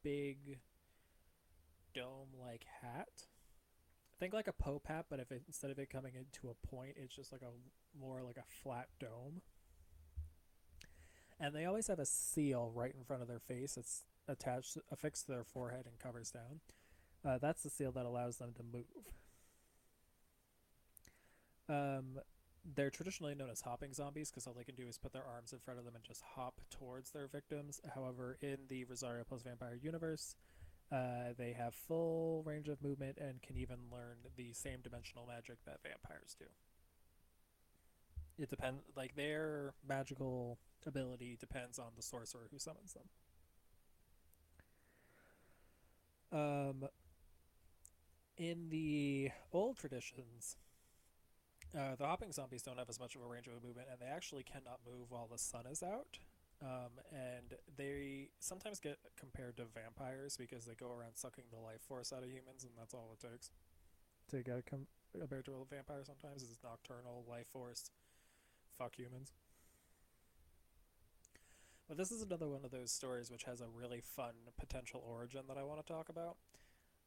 big 0.03 0.59
dome 1.95 2.29
like 2.41 2.65
hat. 2.83 3.09
I 3.17 4.17
think 4.19 4.35
like 4.35 4.49
a 4.49 4.53
Pope 4.53 4.89
hat, 4.89 5.07
but 5.09 5.21
if 5.21 5.31
it, 5.31 5.43
instead 5.47 5.71
of 5.71 5.79
it 5.79 5.91
coming 5.91 6.15
into 6.15 6.51
a 6.51 6.67
point, 6.67 6.95
it's 6.97 7.15
just 7.15 7.31
like 7.33 7.43
a 7.43 7.99
more 7.99 8.23
like 8.23 8.37
a 8.37 8.45
flat 8.63 8.89
dome. 8.99 9.43
And 11.41 11.55
they 11.55 11.67
always 11.67 11.87
have 11.87 12.01
a 12.01 12.07
seal 12.07 12.73
right 12.75 12.93
in 12.97 13.05
front 13.05 13.23
of 13.23 13.29
their 13.29 13.39
face. 13.39 13.77
It's 13.77 14.03
attached, 14.27 14.77
affixed 14.91 15.27
to 15.27 15.33
their 15.33 15.45
forehead, 15.45 15.87
and 15.87 15.99
covers 16.01 16.33
down. 16.33 16.61
Uh, 17.25 17.39
that's 17.39 17.63
the 17.63 17.71
seal 17.71 17.93
that 17.93 18.07
allows 18.07 18.39
them 18.39 18.53
to 18.57 18.63
move. 18.63 19.13
Um, 21.69 22.21
they're 22.75 22.91
traditionally 22.91 23.35
known 23.35 23.51
as 23.51 23.61
hopping 23.61 23.93
zombies 23.93 24.31
because 24.31 24.47
all 24.47 24.55
they 24.55 24.65
can 24.65 24.75
do 24.75 24.87
is 24.89 24.99
put 24.99 25.13
their 25.13 25.25
arms 25.25 25.53
in 25.53 25.59
front 25.59 25.79
of 25.79 25.85
them 25.85 25.95
and 25.95 26.05
just 26.05 26.23
hop 26.35 26.61
towards 26.71 27.11
their 27.11 27.27
victims. 27.27 27.81
However, 27.95 28.39
in 28.41 28.59
the 28.69 28.85
Rosario 28.85 29.25
plus 29.25 29.43
Vampire 29.43 29.79
universe, 29.81 30.37
uh, 30.91 31.35
they 31.37 31.53
have 31.53 31.75
full 31.75 32.43
range 32.47 32.69
of 32.69 32.83
movement 32.83 33.19
and 33.19 33.43
can 33.43 33.57
even 33.57 33.77
learn 33.93 34.17
the 34.37 34.53
same 34.53 34.81
dimensional 34.83 35.27
magic 35.27 35.57
that 35.67 35.81
vampires 35.83 36.35
do. 36.39 36.47
It 38.39 38.49
depends, 38.49 38.83
like 38.97 39.17
their 39.17 39.75
magical 39.87 40.59
ability 40.87 41.37
depends 41.39 41.79
on 41.79 41.89
the 41.97 42.03
sorcerer 42.03 42.49
who 42.51 42.59
summons 42.59 42.95
them. 42.95 43.05
Um, 46.31 46.89
in 48.37 48.69
the 48.71 49.31
old 49.53 49.77
traditions, 49.77 50.57
uh, 51.77 51.97
the 51.97 52.07
hopping 52.07 52.33
zombies 52.33 52.63
don't 52.63 52.79
have 52.79 52.89
as 52.89 53.01
much 53.01 53.15
of 53.15 53.23
a 53.23 53.27
range 53.27 53.47
of 53.47 53.55
movement, 53.63 53.89
and 53.91 54.01
they 54.01 54.13
actually 54.13 54.43
cannot 54.43 54.81
move 54.87 55.11
while 55.11 55.29
the 55.31 55.39
sun 55.39 55.67
is 55.71 55.83
out. 55.83 56.19
Um, 56.61 56.99
and 57.13 57.55
they 57.77 58.31
sometimes 58.41 58.81
get 58.81 58.99
compared 59.17 59.57
to 59.59 59.65
vampires 59.73 60.37
because 60.37 60.65
they 60.65 60.75
go 60.75 60.91
around 60.91 61.15
sucking 61.15 61.45
the 61.53 61.61
life 61.61 61.83
force 61.83 62.13
out 62.13 62.25
of 62.25 62.31
humans, 62.31 62.65
and 62.65 62.73
that's 62.77 62.95
all 62.95 63.15
it 63.15 63.25
takes 63.25 63.51
to 64.31 64.43
get 64.43 64.67
com- 64.67 64.89
compared 65.19 65.45
to 65.45 65.53
a 65.53 65.65
vampire. 65.75 66.03
Sometimes 66.05 66.43
is 66.43 66.59
nocturnal 66.65 67.25
life 67.29 67.47
force. 67.49 67.91
Fuck 68.77 68.97
humans. 68.97 69.33
But 71.89 71.97
this 71.97 72.13
is 72.13 72.23
another 72.23 72.49
one 72.49 72.65
of 72.65 72.71
those 72.71 72.93
stories 72.93 73.31
which 73.31 73.45
has 73.45 73.61
a 73.61 73.67
really 73.67 74.01
fun 74.01 74.35
potential 74.59 75.03
origin 75.07 75.43
that 75.49 75.57
I 75.57 75.63
want 75.63 75.85
to 75.85 75.93
talk 75.93 76.09
about. 76.11 76.37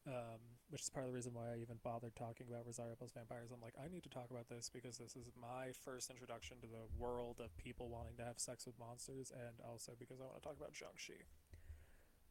Um, 0.07 0.57
which 0.72 0.82
is 0.82 0.89
part 0.89 1.05
of 1.05 1.11
the 1.11 1.15
reason 1.15 1.34
why 1.36 1.51
I 1.51 1.59
even 1.59 1.84
bothered 1.84 2.15
talking 2.15 2.47
about 2.47 2.65
Rosario 2.65 2.95
plus 2.95 3.11
vampires. 3.11 3.51
I'm 3.51 3.61
like, 3.61 3.76
I 3.76 3.91
need 3.91 4.03
to 4.03 4.09
talk 4.09 4.32
about 4.32 4.47
this 4.47 4.72
because 4.72 4.97
this 4.97 5.19
is 5.19 5.28
my 5.36 5.76
first 5.84 6.09
introduction 6.09 6.57
to 6.63 6.67
the 6.67 6.88
world 6.97 7.43
of 7.43 7.55
people 7.57 7.89
wanting 7.89 8.15
to 8.17 8.24
have 8.24 8.39
sex 8.39 8.65
with 8.65 8.80
monsters, 8.80 9.32
and 9.36 9.59
also 9.67 9.91
because 9.99 10.22
I 10.22 10.26
want 10.26 10.41
to 10.41 10.47
talk 10.47 10.57
about 10.57 10.72
Jiangshi. 10.72 11.28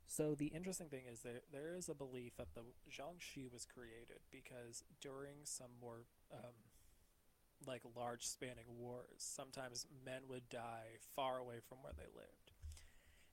So 0.08 0.34
the 0.34 0.46
interesting 0.46 0.88
thing 0.88 1.04
is 1.06 1.20
that 1.20 1.44
there 1.52 1.76
is 1.76 1.88
a 1.88 1.94
belief 1.94 2.36
that 2.38 2.54
the 2.54 2.64
Jiangshi 2.90 3.52
was 3.52 3.64
created 3.64 4.24
because 4.32 4.82
during 5.00 5.44
some 5.44 5.70
more 5.80 6.02
um, 6.32 6.56
like 7.66 7.82
large 7.94 8.26
spanning 8.26 8.66
wars, 8.76 9.18
sometimes 9.18 9.86
men 10.04 10.22
would 10.28 10.48
die 10.48 10.98
far 11.14 11.38
away 11.38 11.60
from 11.68 11.78
where 11.82 11.92
they 11.96 12.08
lived. 12.16 12.52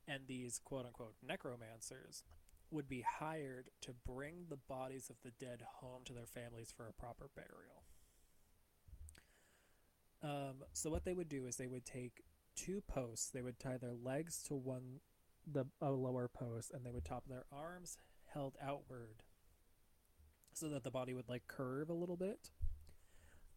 And 0.08 0.28
these 0.28 0.60
quote 0.64 0.86
unquote 0.86 1.16
necromancers 1.26 2.24
would 2.72 2.90
be 2.90 3.04
hired 3.20 3.70
to 3.82 3.94
bring 4.06 4.46
the 4.50 4.58
bodies 4.58 5.10
of 5.10 5.16
the 5.24 5.32
dead 5.32 5.62
home 5.80 6.02
to 6.06 6.14
their 6.14 6.26
families 6.26 6.74
for 6.76 6.88
a 6.88 6.94
proper 6.94 7.30
burial. 7.36 7.84
Um, 10.22 10.64
so 10.74 10.90
what 10.90 11.06
they 11.06 11.14
would 11.14 11.30
do 11.30 11.46
is 11.46 11.56
they 11.56 11.68
would 11.68 11.86
take 11.86 12.24
two 12.56 12.82
posts. 12.88 13.30
They 13.30 13.42
would 13.42 13.60
tie 13.60 13.78
their 13.78 13.94
legs 13.94 14.42
to 14.44 14.56
one, 14.56 15.00
the 15.46 15.66
a 15.82 15.92
lower 15.92 16.28
post, 16.28 16.72
and 16.74 16.86
they 16.86 16.92
would 16.92 17.06
top 17.06 17.26
their 17.28 17.46
arms 17.52 17.98
held 18.34 18.56
outward, 18.62 19.24
so 20.54 20.68
that 20.70 20.84
the 20.84 20.92
body 20.92 21.14
would 21.14 21.30
like 21.30 21.48
curve 21.48 21.90
a 21.90 21.94
little 21.94 22.18
bit 22.18 22.50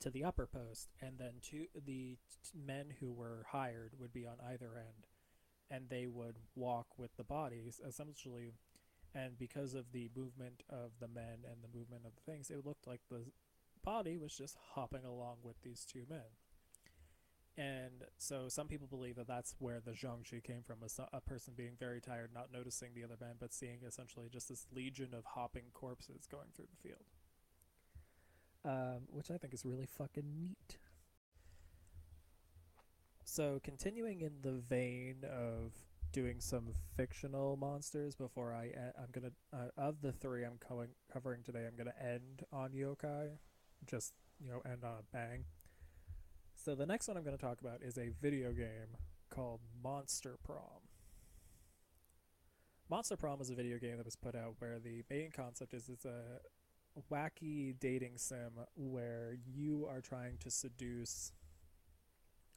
to 0.01 0.11
the 0.11 0.25
upper 0.25 0.47
post, 0.47 0.89
and 1.01 1.19
then 1.19 1.35
two 1.43 1.67
the 1.75 2.17
men 2.55 2.87
who 3.01 3.11
were 3.11 3.47
hired 3.51 3.93
would 3.99 4.13
be 4.13 4.27
on 4.27 4.37
either 4.47 4.77
end, 4.77 5.07
and 5.71 5.89
they 5.89 6.07
would 6.07 6.37
walk 6.55 6.87
with 6.99 7.17
the 7.17 7.25
bodies 7.25 7.81
essentially 7.87 8.55
and 9.15 9.39
because 9.39 9.75
of 9.75 9.93
the 9.93 10.11
movement 10.17 10.63
of 10.69 10.93
the 11.01 11.09
men 11.09 11.45
and 11.45 11.63
the 11.63 11.79
movement 11.79 12.03
of 12.05 12.13
the 12.15 12.31
things, 12.31 12.51
it 12.51 12.65
looked 12.65 12.87
like 12.87 13.01
the 13.11 13.25
body 13.85 14.17
was 14.17 14.37
just 14.37 14.57
hopping 14.75 15.05
along 15.05 15.39
with 15.43 15.61
these 15.63 15.85
two 15.85 16.05
men. 16.09 16.37
And 17.57 18.05
so 18.17 18.49
some 18.49 18.69
people 18.69 18.87
believe 18.87 19.17
that 19.17 19.27
that's 19.27 19.55
where 19.59 19.81
the 19.81 19.91
Jiangshi 19.91 20.43
came 20.43 20.63
from, 20.63 20.81
was 20.81 20.99
a 21.13 21.21
person 21.21 21.55
being 21.57 21.73
very 21.79 22.01
tired, 22.01 22.31
not 22.33 22.53
noticing 22.53 22.91
the 22.95 23.05
other 23.05 23.17
men, 23.21 23.35
but 23.39 23.53
seeing 23.53 23.81
essentially 23.87 24.29
just 24.31 24.49
this 24.49 24.67
legion 24.75 25.09
of 25.13 25.25
hopping 25.25 25.65
corpses 25.75 26.27
going 26.31 26.49
through 26.55 26.69
the 26.71 26.89
field. 26.89 27.05
Um, 28.65 29.03
which 29.11 29.31
I 29.31 29.37
think 29.37 29.53
is 29.53 29.65
really 29.65 29.87
fucking 29.87 30.33
neat. 30.39 30.79
So 33.25 33.61
continuing 33.63 34.21
in 34.21 34.43
the 34.43 34.53
vein 34.53 35.25
of 35.25 35.73
doing 36.13 36.41
some 36.41 36.69
fictional 36.97 37.57
monsters 37.57 38.15
before 38.15 38.53
I 38.53 38.71
I'm 38.99 39.11
gonna 39.13 39.33
uh, 39.53 39.69
of 39.77 40.01
the 40.03 40.13
three 40.13 40.45
I'm 40.45 40.59
co- 40.61 40.87
covering 41.13 41.43
today 41.43 41.67
I'm 41.67 41.77
gonna 41.77 41.95
end 42.01 42.45
on 42.53 42.71
yokai, 42.71 43.31
just 43.87 44.13
you 44.43 44.51
know 44.51 44.61
end 44.65 44.85
on 44.85 44.95
a 44.99 45.17
bang. 45.17 45.45
So 46.55 46.75
the 46.75 46.87
next 46.87 47.09
one 47.09 47.17
I'm 47.17 47.25
gonna 47.25 47.37
talk 47.37 47.61
about 47.61 47.83
is 47.83 47.99
a 47.99 48.11
video 48.21 48.53
game 48.53 48.97
called 49.31 49.61
Monster 49.83 50.37
Prom. 50.45 50.89
Monster 52.91 53.17
Prom 53.17 53.41
is 53.41 53.51
a 53.51 53.55
video 53.55 53.79
game 53.79 53.97
that 53.97 54.05
was 54.05 54.17
put 54.17 54.35
out 54.35 54.55
where 54.59 54.79
the 54.79 55.03
main 55.09 55.31
concept 55.31 55.75
is 55.75 55.89
it's 55.89 56.05
a 56.05 56.41
wacky 57.11 57.79
dating 57.79 58.15
sim 58.17 58.51
where 58.75 59.37
you 59.47 59.87
are 59.89 60.01
trying 60.01 60.37
to 60.39 60.51
seduce 60.51 61.33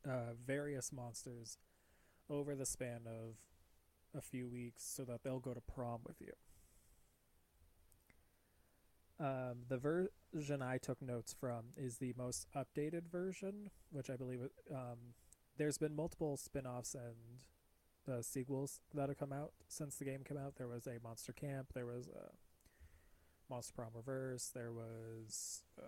uh, 0.07 0.33
various 0.45 0.91
monsters 0.91 1.57
over 2.33 2.55
the 2.55 2.65
span 2.65 3.01
of 3.05 3.35
a 4.15 4.21
few 4.21 4.47
weeks 4.47 4.83
so 4.83 5.03
that 5.03 5.23
they'll 5.23 5.39
go 5.39 5.53
to 5.53 5.61
prom 5.61 6.01
with 6.05 6.19
you. 6.19 6.33
Um, 9.19 9.63
the 9.69 9.77
version 9.77 10.61
I 10.61 10.77
took 10.77 11.01
notes 11.01 11.33
from 11.33 11.65
is 11.77 11.97
the 11.97 12.13
most 12.17 12.47
updated 12.55 13.09
version, 13.11 13.69
which 13.91 14.09
I 14.09 14.15
believe 14.15 14.41
um, 14.71 15.13
there's 15.57 15.77
been 15.77 15.95
multiple 15.95 16.35
spin 16.35 16.65
offs 16.65 16.95
and 16.95 18.13
uh, 18.13 18.21
sequels 18.21 18.81
that 18.93 19.09
have 19.09 19.17
come 19.17 19.31
out 19.31 19.53
since 19.67 19.95
the 19.95 20.05
game 20.05 20.23
came 20.27 20.37
out. 20.37 20.55
There 20.57 20.67
was 20.67 20.87
a 20.87 20.97
Monster 21.03 21.31
Camp, 21.31 21.67
there 21.73 21.85
was 21.85 22.07
a 22.07 22.31
Monster 23.49 23.73
Prom 23.73 23.91
Reverse, 23.95 24.51
there 24.53 24.71
was 24.71 25.63
um, 25.79 25.85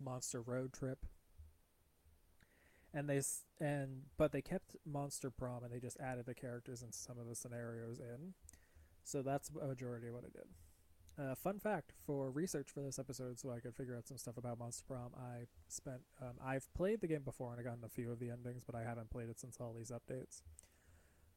Monster 0.00 0.40
Road 0.42 0.72
Trip 0.72 1.04
and 2.98 3.08
they 3.08 3.22
and 3.64 4.02
but 4.16 4.32
they 4.32 4.42
kept 4.42 4.76
Monster 4.84 5.30
Prom 5.30 5.62
and 5.62 5.72
they 5.72 5.78
just 5.78 5.98
added 6.00 6.26
the 6.26 6.34
characters 6.34 6.82
and 6.82 6.92
some 6.92 7.18
of 7.18 7.28
the 7.28 7.34
scenarios 7.34 8.00
in. 8.00 8.34
So 9.04 9.22
that's 9.22 9.50
a 9.62 9.66
majority 9.66 10.08
of 10.08 10.14
what 10.14 10.24
I 10.24 10.30
did. 10.30 10.46
Uh, 11.18 11.34
fun 11.34 11.58
fact 11.58 11.92
for 12.06 12.30
research 12.30 12.68
for 12.72 12.80
this 12.80 12.98
episode, 12.98 13.40
so 13.40 13.50
I 13.50 13.58
could 13.58 13.74
figure 13.74 13.96
out 13.96 14.06
some 14.06 14.18
stuff 14.18 14.36
about 14.36 14.58
Monster 14.58 14.84
Prom. 14.86 15.10
I 15.16 15.46
spent 15.68 16.00
um, 16.20 16.34
I've 16.44 16.72
played 16.74 17.00
the 17.00 17.06
game 17.06 17.22
before 17.24 17.52
and 17.52 17.60
I 17.60 17.62
gotten 17.62 17.84
a 17.84 17.88
few 17.88 18.10
of 18.10 18.18
the 18.18 18.30
endings, 18.30 18.64
but 18.64 18.74
I 18.74 18.82
haven't 18.82 19.10
played 19.10 19.28
it 19.28 19.38
since 19.38 19.58
all 19.60 19.74
these 19.76 19.92
updates. 19.92 20.42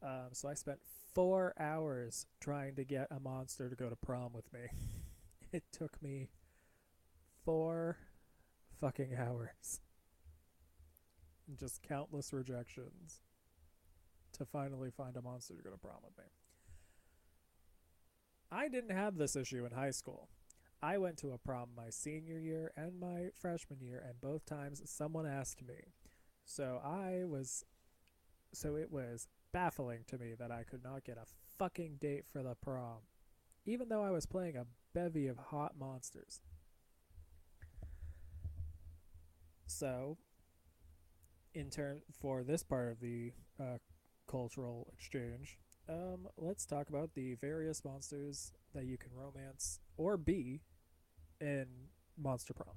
Um, 0.03 0.30
so 0.34 0.49
I 0.49 0.55
spent 0.55 0.80
four 1.14 1.53
hours 1.59 2.26
trying 2.39 2.76
to 2.76 2.84
get 2.84 3.07
a 3.12 3.20
monster 3.20 3.70
to 3.70 3.76
go 3.76 3.88
to 3.88 3.95
prom 3.95 4.34
with 4.34 4.51
me. 4.51 4.62
it 5.51 5.64
took 5.72 6.01
me 6.01 6.30
four 7.45 7.97
fucking 8.80 9.16
hours 9.16 9.82
just 11.58 11.82
countless 11.82 12.34
rejections 12.34 13.22
to 14.34 14.46
finally 14.46 14.89
find 14.89 15.18
a 15.18 15.22
monster 15.22 15.56
to 15.56 15.62
go 15.62 15.70
to 15.70 15.78
prom 15.78 15.98
with 16.04 16.18
me. 16.18 16.32
I 18.52 18.68
didn't 18.68 18.96
have 18.96 19.18
this 19.18 19.36
issue 19.36 19.66
in 19.66 19.72
high 19.72 19.92
school. 19.92 20.28
I 20.82 20.98
went 20.98 21.18
to 21.18 21.32
a 21.32 21.38
prom 21.38 21.70
my 21.76 21.89
senior 21.89 22.39
year 22.39 22.72
and 22.76 23.00
my 23.00 23.30
freshman 23.34 23.80
year, 23.82 24.04
and 24.06 24.20
both 24.20 24.46
times 24.46 24.82
someone 24.86 25.28
asked 25.28 25.62
me. 25.62 25.94
So 26.46 26.82
I 26.84 27.24
was. 27.26 27.64
So 28.54 28.76
it 28.76 28.92
was 28.92 29.30
baffling 29.54 30.04
to 30.08 30.18
me 30.18 30.34
that 30.38 30.52
I 30.52 30.64
could 30.64 30.84
not 30.84 31.06
get 31.06 31.18
a 31.18 31.26
fucking 31.58 31.98
date 32.02 32.26
for 32.28 32.44
the 32.44 32.56
prom, 32.56 32.98
even 33.66 33.88
though 33.88 34.04
I 34.04 34.12
was 34.12 34.26
playing 34.26 34.58
a 34.58 34.66
bevy 34.94 35.28
of 35.28 35.38
hot 35.38 35.74
monsters. 35.80 36.42
So 39.68 40.18
in 41.54 41.70
turn 41.70 42.02
for 42.20 42.43
this 42.43 42.64
part 42.64 42.91
of 42.91 42.99
the 42.99 43.32
uh, 43.60 43.78
cultural 44.28 44.88
exchange, 44.93 45.60
um, 45.89 46.28
let's 46.38 46.66
talk 46.66 46.89
about 46.89 47.14
the 47.16 47.36
various 47.36 47.84
monsters 47.84 48.54
that 48.74 48.86
you 48.86 48.97
can 48.97 49.12
romance 49.14 49.80
or 49.97 50.18
be 50.18 50.62
in 51.39 51.66
Monster 52.18 52.54
Prom. 52.54 52.76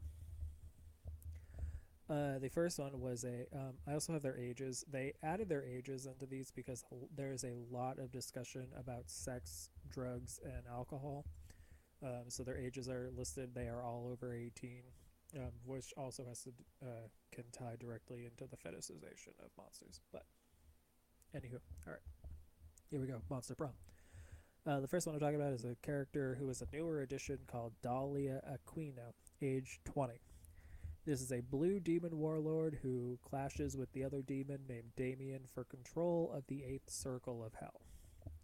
Uh, 2.09 2.39
the 2.39 2.51
first 2.51 2.79
one 2.79 3.01
was 3.01 3.25
a. 3.25 3.47
Um, 3.57 3.75
I 3.89 3.95
also 3.95 4.13
have 4.13 4.23
their 4.23 4.39
ages. 4.39 4.85
They 4.91 5.15
added 5.23 5.49
their 5.49 5.65
ages 5.65 6.05
into 6.05 6.27
these 6.27 6.51
because 6.51 6.85
there 7.17 7.33
is 7.33 7.45
a 7.45 7.55
lot 7.71 7.99
of 7.99 8.13
discussion 8.13 8.67
about 8.79 9.05
sex, 9.07 9.71
drugs, 9.91 10.39
and 10.45 10.65
alcohol. 10.71 11.25
Um, 12.03 12.25
so 12.29 12.43
their 12.43 12.59
ages 12.59 12.91
are 12.91 13.11
listed. 13.17 13.55
They 13.55 13.69
are 13.69 13.83
all 13.83 14.11
over 14.13 14.35
18, 14.35 14.83
um, 15.37 15.51
which 15.65 15.93
also 15.97 16.25
has 16.25 16.43
to 16.43 16.51
uh, 16.83 17.09
can 17.33 17.45
tie 17.53 17.77
directly 17.79 18.25
into 18.25 18.45
the 18.47 18.57
fetishization 18.57 19.35
of 19.43 19.51
monsters. 19.57 20.01
But 20.13 20.25
anywho, 21.35 21.59
all 21.87 21.93
right, 21.93 22.03
here 22.91 23.01
we 23.01 23.07
go. 23.07 23.21
Monster 23.31 23.55
Prom. 23.55 23.73
Uh, 24.67 24.81
the 24.81 24.89
first 24.89 25.07
one 25.07 25.15
I'm 25.15 25.21
talking 25.21 25.37
about 25.37 25.53
is 25.53 25.65
a 25.65 25.77
character 25.83 26.37
who 26.39 26.49
is 26.49 26.63
a 26.63 26.67
newer 26.75 27.03
addition 27.03 27.39
called 27.47 27.75
Dahlia 27.83 28.41
Aquino, 28.49 29.13
age 29.43 29.79
20. 29.85 30.15
This 31.05 31.21
is 31.21 31.33
a 31.33 31.41
blue 31.43 31.81
demon 31.81 32.19
warlord 32.19 32.79
who 32.81 33.19
clashes 33.29 33.77
with 33.77 33.93
the 33.93 34.05
other 34.05 34.23
demon 34.23 34.61
named 34.67 34.93
Damien 34.97 35.43
for 35.53 35.65
control 35.65 36.33
of 36.35 36.47
the 36.47 36.65
eighth 36.65 36.89
circle 36.89 37.45
of 37.45 37.53
hell. 37.61 37.83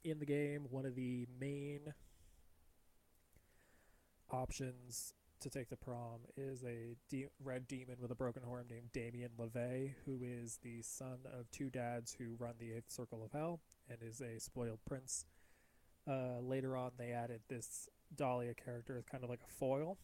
In 0.05 0.19
the 0.19 0.27
game, 0.27 0.67
one 0.69 0.85
of 0.85 0.95
the 0.95 1.27
main 1.41 1.95
options 4.31 5.15
to 5.41 5.51
take 5.51 5.69
the 5.69 5.77
prom 5.77 6.21
is 6.37 6.63
a 6.65 6.97
de- 7.09 7.29
red 7.43 7.67
demon 7.67 7.97
with 8.01 8.11
a 8.11 8.15
broken 8.15 8.43
horn 8.43 8.67
named 8.71 8.93
Damien 8.93 9.31
LaVey, 9.39 9.95
who 10.05 10.21
is 10.23 10.59
the 10.63 10.83
son 10.83 11.19
of 11.33 11.51
two 11.51 11.71
dads 11.71 12.15
who 12.19 12.37
run 12.39 12.55
the 12.59 12.73
eighth 12.73 12.91
circle 12.91 13.25
of 13.25 13.33
hell 13.33 13.61
and 13.89 13.99
is 14.03 14.21
a 14.21 14.39
spoiled 14.39 14.81
prince. 14.87 15.25
Uh, 16.09 16.41
later 16.41 16.77
on, 16.77 16.93
they 16.99 17.13
added 17.13 17.41
this 17.49 17.89
Dahlia 18.15 18.55
character 18.55 18.99
as 18.99 19.05
kind 19.05 19.25
of 19.25 19.31
like 19.31 19.41
a 19.43 19.53
foil. 19.53 19.99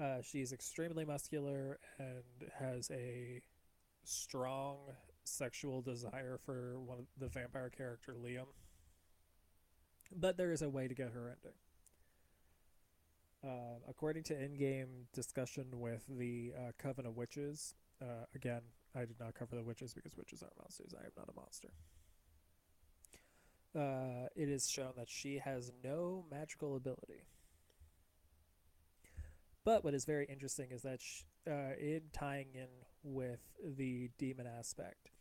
Uh, 0.00 0.22
she's 0.22 0.52
extremely 0.52 1.04
muscular 1.04 1.78
and 1.98 2.50
has 2.58 2.90
a 2.90 3.42
strong 4.04 4.78
sexual 5.24 5.82
desire 5.82 6.38
for 6.44 6.78
one 6.80 6.98
of 6.98 7.06
the 7.18 7.28
vampire 7.28 7.70
character 7.70 8.14
Liam. 8.14 8.46
But 10.14 10.36
there 10.36 10.52
is 10.52 10.62
a 10.62 10.68
way 10.68 10.88
to 10.88 10.94
get 10.94 11.12
her 11.12 11.28
ending. 11.28 11.56
Uh, 13.42 13.78
according 13.88 14.22
to 14.22 14.38
in-game 14.38 15.06
discussion 15.14 15.66
with 15.72 16.04
the 16.08 16.52
uh, 16.56 16.72
Coven 16.78 17.06
of 17.06 17.16
Witches, 17.16 17.74
uh, 18.02 18.26
again, 18.34 18.60
I 18.94 19.00
did 19.00 19.18
not 19.18 19.34
cover 19.34 19.56
the 19.56 19.62
witches 19.62 19.94
because 19.94 20.16
witches 20.16 20.42
aren't 20.42 20.58
monsters. 20.58 20.94
I 20.94 21.04
am 21.04 21.12
not 21.16 21.28
a 21.28 21.40
monster. 21.40 21.68
Uh, 23.74 24.28
it 24.34 24.48
is 24.48 24.68
shown 24.68 24.92
that 24.96 25.08
she 25.08 25.38
has 25.38 25.72
no 25.82 26.24
magical 26.30 26.76
ability. 26.76 27.24
But 29.64 29.84
what 29.84 29.94
is 29.94 30.04
very 30.04 30.26
interesting 30.26 30.68
is 30.70 30.82
that 30.82 31.00
sh- 31.00 31.22
uh, 31.46 31.76
in 31.78 32.02
tying 32.12 32.48
in 32.54 32.68
with 33.02 33.40
the 33.64 34.10
demon 34.18 34.46
aspect, 34.46 35.12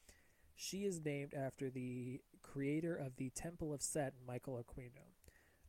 she 0.56 0.86
is 0.86 1.04
named 1.06 1.34
after 1.34 1.70
the 1.70 2.22
creator 2.42 2.96
of 2.96 3.18
the 3.18 3.30
Temple 3.30 3.74
of 3.74 3.82
Set, 3.82 4.14
Michael 4.28 4.62
Aquino. 4.62 5.14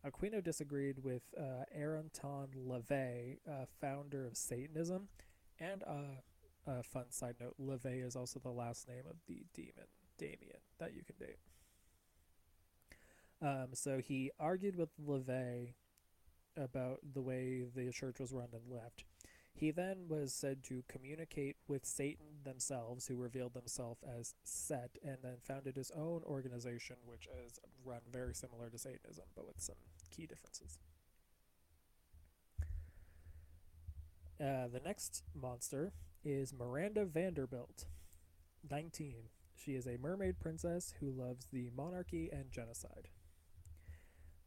Aquino 0.07 0.43
disagreed 0.43 0.99
with 1.05 1.23
uh, 1.39 1.65
Aronton 1.77 2.49
LaVey, 2.57 3.39
uh, 3.47 3.67
founder 3.81 4.27
of 4.27 4.37
Satanism, 4.37 5.09
and 5.59 5.83
uh, 5.87 6.21
a 6.67 6.83
fun 6.83 7.11
side 7.11 7.37
note: 7.41 7.55
LaVey 7.61 8.05
is 8.05 8.17
also 8.17 8.41
the 8.41 8.51
last 8.51 8.89
name 8.89 9.05
of 9.09 9.17
the 9.27 9.45
demon 9.55 9.89
Damien 10.17 10.61
that 10.79 10.95
you 10.95 11.03
can 11.05 11.17
date. 11.19 11.39
Um, 13.43 13.69
so 13.75 13.99
he 13.99 14.31
argued 14.39 14.77
with 14.77 14.91
LaVey 14.99 15.75
about 16.57 17.01
the 17.15 17.23
way 17.23 17.65
the 17.75 17.91
church 17.91 18.21
was 18.21 18.33
run 18.33 18.49
and 18.53 18.71
left. 18.71 19.05
He 19.61 19.71
then 19.71 20.07
was 20.09 20.33
said 20.33 20.65
to 20.65 20.83
communicate 20.89 21.57
with 21.69 21.85
Satan 21.85 22.25
themselves, 22.45 23.07
who 23.07 23.17
revealed 23.17 23.53
themselves 23.53 24.03
as 24.03 24.35
Set, 24.43 24.97
and 25.05 25.19
then 25.23 25.37
founded 25.43 25.77
his 25.77 25.91
own 25.91 26.23
organization, 26.25 26.97
which 27.05 27.29
is 27.45 27.61
run 27.85 28.01
very 28.11 28.33
similar 28.33 28.71
to 28.71 28.79
Satanism, 28.79 29.27
but 29.37 29.47
with 29.47 29.61
some 29.61 29.77
key 30.11 30.27
differences. 30.27 30.79
Uh, 34.41 34.69
the 34.73 34.81
next 34.83 35.25
monster 35.39 35.93
is 36.25 36.55
Miranda 36.55 37.05
Vanderbilt, 37.05 37.85
19. 38.71 39.25
She 39.55 39.73
is 39.73 39.87
a 39.87 39.99
mermaid 39.99 40.41
princess 40.41 40.95
who 41.01 41.11
loves 41.11 41.49
the 41.53 41.69
monarchy 41.77 42.31
and 42.33 42.51
genocide. 42.51 43.09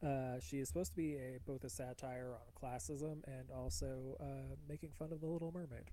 Uh, 0.03 0.37
she 0.39 0.57
is 0.57 0.67
supposed 0.67 0.91
to 0.91 0.97
be 0.97 1.15
a 1.15 1.39
both 1.45 1.63
a 1.63 1.69
satire 1.69 2.35
on 2.35 2.41
classism 2.61 3.23
and 3.25 3.49
also 3.55 4.17
uh, 4.19 4.55
making 4.67 4.89
fun 4.91 5.13
of 5.13 5.21
the 5.21 5.27
Little 5.27 5.51
Mermaid. 5.53 5.91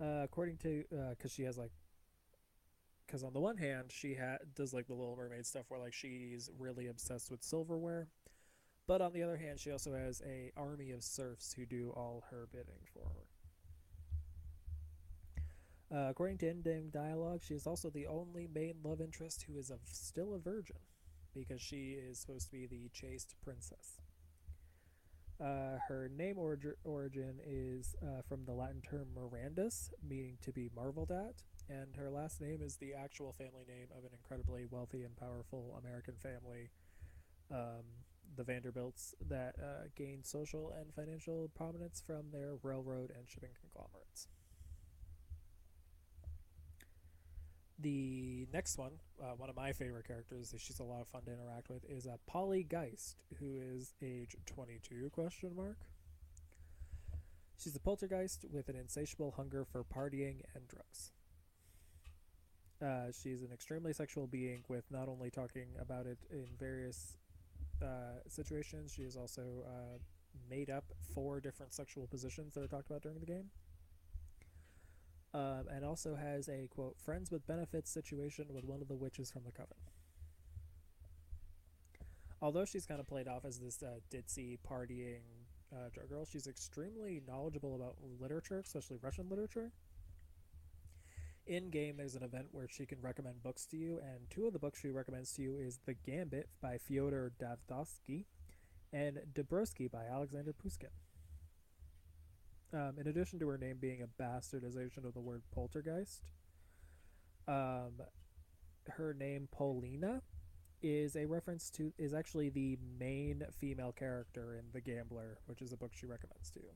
Uh, 0.00 0.24
according 0.24 0.56
to, 0.56 0.82
because 1.10 1.32
she 1.32 1.42
has 1.42 1.56
like, 1.56 1.70
because 3.06 3.22
on 3.22 3.32
the 3.32 3.40
one 3.40 3.56
hand 3.56 3.92
she 3.92 4.14
ha- 4.14 4.38
does 4.56 4.72
like 4.72 4.88
the 4.88 4.94
Little 4.94 5.14
Mermaid 5.14 5.46
stuff 5.46 5.66
where 5.68 5.78
like 5.78 5.92
she's 5.92 6.50
really 6.58 6.88
obsessed 6.88 7.30
with 7.30 7.44
silverware, 7.44 8.08
but 8.88 9.00
on 9.00 9.12
the 9.12 9.22
other 9.22 9.36
hand 9.36 9.60
she 9.60 9.70
also 9.70 9.94
has 9.94 10.20
a 10.26 10.50
army 10.56 10.90
of 10.90 11.04
serfs 11.04 11.52
who 11.52 11.64
do 11.64 11.92
all 11.94 12.24
her 12.30 12.48
bidding 12.50 12.86
for 12.92 13.04
her. 13.04 13.26
Uh, 15.96 16.10
according 16.10 16.38
to 16.38 16.48
in-game 16.48 16.88
dialogue, 16.90 17.40
she 17.42 17.54
is 17.54 17.66
also 17.66 17.90
the 17.90 18.06
only 18.06 18.48
main 18.52 18.74
love 18.82 19.00
interest 19.00 19.44
who 19.46 19.58
is 19.58 19.70
a, 19.70 19.78
still 19.84 20.34
a 20.34 20.38
virgin 20.38 20.76
because 21.34 21.60
she 21.60 21.92
is 21.92 22.18
supposed 22.18 22.46
to 22.46 22.52
be 22.52 22.66
the 22.66 22.88
chaste 22.92 23.34
princess. 23.42 24.00
Uh, 25.40 25.78
her 25.88 26.10
name 26.14 26.36
orgi- 26.36 26.76
origin 26.84 27.40
is 27.46 27.96
uh, 28.02 28.20
from 28.28 28.44
the 28.44 28.52
Latin 28.52 28.82
term 28.82 29.08
Mirandus, 29.16 29.90
meaning 30.06 30.36
to 30.42 30.52
be 30.52 30.68
marveled 30.76 31.10
at, 31.10 31.42
and 31.70 31.96
her 31.96 32.10
last 32.10 32.42
name 32.42 32.60
is 32.60 32.76
the 32.76 32.92
actual 32.92 33.32
family 33.32 33.64
name 33.66 33.86
of 33.96 34.04
an 34.04 34.10
incredibly 34.12 34.66
wealthy 34.70 35.02
and 35.02 35.16
powerful 35.16 35.80
American 35.82 36.14
family, 36.16 36.68
um, 37.50 37.84
the 38.36 38.44
Vanderbilts, 38.44 39.14
that 39.28 39.54
uh, 39.62 39.88
gained 39.96 40.26
social 40.26 40.72
and 40.78 40.92
financial 40.94 41.50
prominence 41.54 42.02
from 42.06 42.30
their 42.32 42.56
railroad 42.62 43.10
and 43.16 43.28
shipping 43.28 43.50
conglomerates. 43.60 44.28
The 47.82 48.46
next 48.52 48.76
one, 48.76 48.92
uh, 49.22 49.32
one 49.36 49.48
of 49.48 49.56
my 49.56 49.72
favorite 49.72 50.06
characters, 50.06 50.50
that 50.50 50.60
she's 50.60 50.80
a 50.80 50.84
lot 50.84 51.00
of 51.00 51.08
fun 51.08 51.22
to 51.22 51.32
interact 51.32 51.70
with, 51.70 51.84
is 51.88 52.04
a 52.04 52.18
Polly 52.26 52.62
Geist, 52.62 53.16
who 53.38 53.58
is 53.58 53.94
age 54.02 54.36
22 54.46 55.10
question 55.10 55.56
mark. 55.56 55.78
She's 57.56 57.76
a 57.76 57.80
poltergeist 57.80 58.44
with 58.50 58.68
an 58.68 58.76
insatiable 58.76 59.32
hunger 59.36 59.64
for 59.64 59.84
partying 59.84 60.42
and 60.54 60.66
drugs. 60.68 61.12
Uh, 62.82 63.12
she's 63.12 63.42
an 63.42 63.50
extremely 63.52 63.92
sexual 63.92 64.26
being 64.26 64.62
with 64.68 64.84
not 64.90 65.08
only 65.08 65.30
talking 65.30 65.68
about 65.78 66.06
it 66.06 66.18
in 66.30 66.46
various 66.58 67.18
uh, 67.82 68.20
situations, 68.28 68.92
she 68.94 69.02
is 69.02 69.16
also 69.16 69.42
uh, 69.66 69.98
made 70.50 70.70
up 70.70 70.84
four 71.14 71.40
different 71.40 71.72
sexual 71.72 72.06
positions 72.06 72.54
that 72.54 72.62
are 72.62 72.68
talked 72.68 72.88
about 72.88 73.02
during 73.02 73.20
the 73.20 73.26
game 73.26 73.50
um, 75.32 75.64
and 75.72 75.84
also 75.84 76.16
has 76.16 76.48
a 76.48 76.68
quote 76.68 76.96
friends 76.98 77.30
with 77.30 77.46
benefits 77.46 77.90
situation 77.90 78.46
with 78.52 78.64
one 78.64 78.80
of 78.80 78.88
the 78.88 78.96
witches 78.96 79.30
from 79.30 79.42
the 79.44 79.52
coven. 79.52 79.76
Although 82.42 82.64
she's 82.64 82.86
kind 82.86 83.00
of 83.00 83.06
played 83.06 83.28
off 83.28 83.44
as 83.44 83.58
this 83.58 83.82
uh, 83.82 84.00
ditzy 84.10 84.58
partying 84.68 85.20
uh, 85.72 85.88
girl, 86.08 86.24
she's 86.24 86.46
extremely 86.46 87.20
knowledgeable 87.28 87.74
about 87.76 87.96
literature, 88.18 88.60
especially 88.64 88.98
Russian 89.02 89.28
literature. 89.28 89.70
In 91.46 91.68
game, 91.68 91.96
there's 91.96 92.14
an 92.14 92.22
event 92.22 92.46
where 92.52 92.68
she 92.68 92.86
can 92.86 93.00
recommend 93.02 93.42
books 93.42 93.66
to 93.66 93.76
you, 93.76 93.98
and 93.98 94.30
two 94.30 94.46
of 94.46 94.52
the 94.52 94.58
books 94.58 94.80
she 94.80 94.90
recommends 94.90 95.32
to 95.34 95.42
you 95.42 95.56
is 95.56 95.80
The 95.84 95.94
Gambler 95.94 96.44
by 96.62 96.78
Fyodor 96.78 97.32
Dostoevsky 97.38 98.26
and 98.92 99.20
Dubrovsky 99.34 99.90
by 99.90 100.04
Alexander 100.04 100.52
Pushkin. 100.52 100.90
Um, 102.72 102.94
in 103.00 103.08
addition 103.08 103.38
to 103.40 103.48
her 103.48 103.58
name 103.58 103.78
being 103.80 104.02
a 104.02 104.22
bastardization 104.22 105.04
of 105.04 105.14
the 105.14 105.20
word 105.20 105.42
poltergeist, 105.52 106.22
um, 107.48 107.94
her 108.86 109.12
name 109.12 109.48
Paulina 109.50 110.22
is 110.82 111.16
a 111.16 111.26
reference 111.26 111.68
to 111.70 111.92
is 111.98 112.14
actually 112.14 112.48
the 112.48 112.78
main 112.98 113.42
female 113.58 113.92
character 113.92 114.54
in 114.54 114.64
The 114.72 114.80
Gambler, 114.80 115.38
which 115.46 115.62
is 115.62 115.72
a 115.72 115.76
book 115.76 115.92
she 115.94 116.06
recommends 116.06 116.50
to 116.52 116.60
you. 116.60 116.70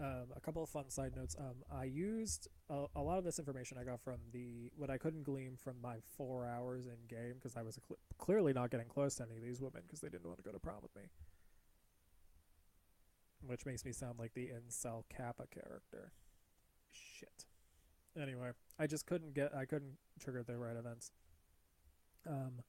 Um, 0.00 0.26
a 0.34 0.40
couple 0.40 0.64
of 0.64 0.68
fun 0.68 0.90
side 0.90 1.14
notes. 1.14 1.36
Um, 1.38 1.62
I 1.70 1.84
used 1.84 2.48
a, 2.68 2.86
a, 2.96 3.00
lot 3.00 3.18
of 3.18 3.24
this 3.24 3.38
information 3.38 3.78
I 3.78 3.84
got 3.84 4.00
from 4.00 4.16
the 4.32 4.72
what 4.76 4.90
I 4.90 4.98
couldn't 4.98 5.22
glean 5.22 5.56
from 5.56 5.76
my 5.80 5.96
four 6.16 6.44
hours 6.44 6.86
in 6.86 6.96
game 7.08 7.34
because 7.34 7.56
I 7.56 7.62
was 7.62 7.78
cl- 7.86 7.98
clearly 8.18 8.52
not 8.52 8.70
getting 8.70 8.88
close 8.88 9.14
to 9.16 9.22
any 9.22 9.36
of 9.36 9.42
these 9.42 9.60
women 9.60 9.82
because 9.86 10.00
they 10.00 10.08
didn't 10.08 10.26
want 10.26 10.38
to 10.38 10.42
go 10.42 10.50
to 10.50 10.58
prom 10.58 10.78
with 10.82 10.96
me 10.96 11.02
which 13.46 13.66
makes 13.66 13.84
me 13.84 13.92
sound 13.92 14.18
like 14.18 14.34
the 14.34 14.48
incel 14.48 15.04
Kappa 15.08 15.46
character. 15.46 16.12
Shit. 16.90 17.46
Anyway, 18.20 18.50
I 18.78 18.86
just 18.86 19.06
couldn't 19.06 19.34
get 19.34 19.54
I 19.54 19.64
couldn't 19.64 19.96
trigger 20.20 20.42
the 20.42 20.58
right 20.58 20.76
events. 20.76 21.10
Um 22.28 22.62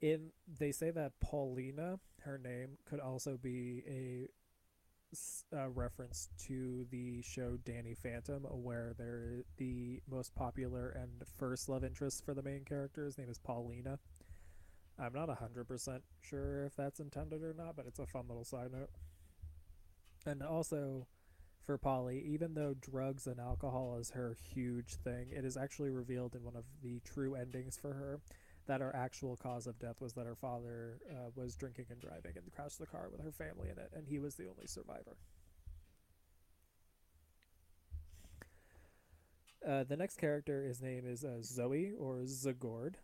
in 0.00 0.30
they 0.58 0.72
say 0.72 0.90
that 0.90 1.12
Paulina, 1.20 1.98
her 2.22 2.38
name, 2.38 2.78
could 2.84 3.00
also 3.00 3.38
be 3.38 3.82
a 3.88 4.28
reference 5.68 6.28
to 6.46 6.84
the 6.90 7.22
show 7.22 7.56
Danny 7.64 7.94
Phantom, 7.94 8.42
where 8.42 8.94
they're 8.98 9.44
the 9.58 10.02
most 10.10 10.34
popular 10.34 10.88
and 10.90 11.08
first 11.38 11.68
love 11.68 11.84
interest 11.84 12.24
for 12.24 12.34
the 12.34 12.42
main 12.42 12.64
character. 12.64 13.04
His 13.04 13.16
name 13.16 13.30
is 13.30 13.38
Paulina. 13.38 13.98
I'm 14.98 15.12
not 15.12 15.28
100% 15.28 16.00
sure 16.20 16.64
if 16.64 16.76
that's 16.76 17.00
intended 17.00 17.42
or 17.42 17.54
not, 17.54 17.76
but 17.76 17.86
it's 17.86 17.98
a 17.98 18.06
fun 18.06 18.26
little 18.28 18.44
side 18.44 18.72
note. 18.72 18.90
And 20.26 20.42
also, 20.42 21.06
for 21.64 21.78
Polly, 21.78 22.22
even 22.26 22.54
though 22.54 22.74
drugs 22.74 23.26
and 23.26 23.38
alcohol 23.38 23.96
is 24.00 24.10
her 24.10 24.36
huge 24.54 24.94
thing, 24.96 25.28
it 25.30 25.44
is 25.44 25.56
actually 25.56 25.90
revealed 25.90 26.34
in 26.34 26.42
one 26.42 26.56
of 26.56 26.64
the 26.82 27.00
true 27.00 27.34
endings 27.34 27.76
for 27.76 27.94
her 27.94 28.20
that 28.66 28.80
her 28.80 28.94
actual 28.96 29.36
cause 29.36 29.66
of 29.66 29.78
death 29.78 30.00
was 30.00 30.14
that 30.14 30.26
her 30.26 30.34
father 30.34 30.98
uh, 31.10 31.30
was 31.34 31.54
drinking 31.54 31.86
and 31.90 32.00
driving 32.00 32.32
and 32.36 32.50
crashed 32.54 32.78
the 32.78 32.86
car 32.86 33.08
with 33.10 33.22
her 33.22 33.32
family 33.32 33.68
in 33.68 33.78
it, 33.78 33.90
and 33.94 34.08
he 34.08 34.18
was 34.18 34.36
the 34.36 34.46
only 34.48 34.66
survivor. 34.66 35.16
Uh, 39.66 39.84
the 39.84 39.96
next 39.96 40.18
character, 40.18 40.64
his 40.64 40.82
name 40.82 41.04
is 41.06 41.24
uh, 41.24 41.40
Zoe 41.42 41.92
or 41.98 42.22
Zagord. 42.24 42.96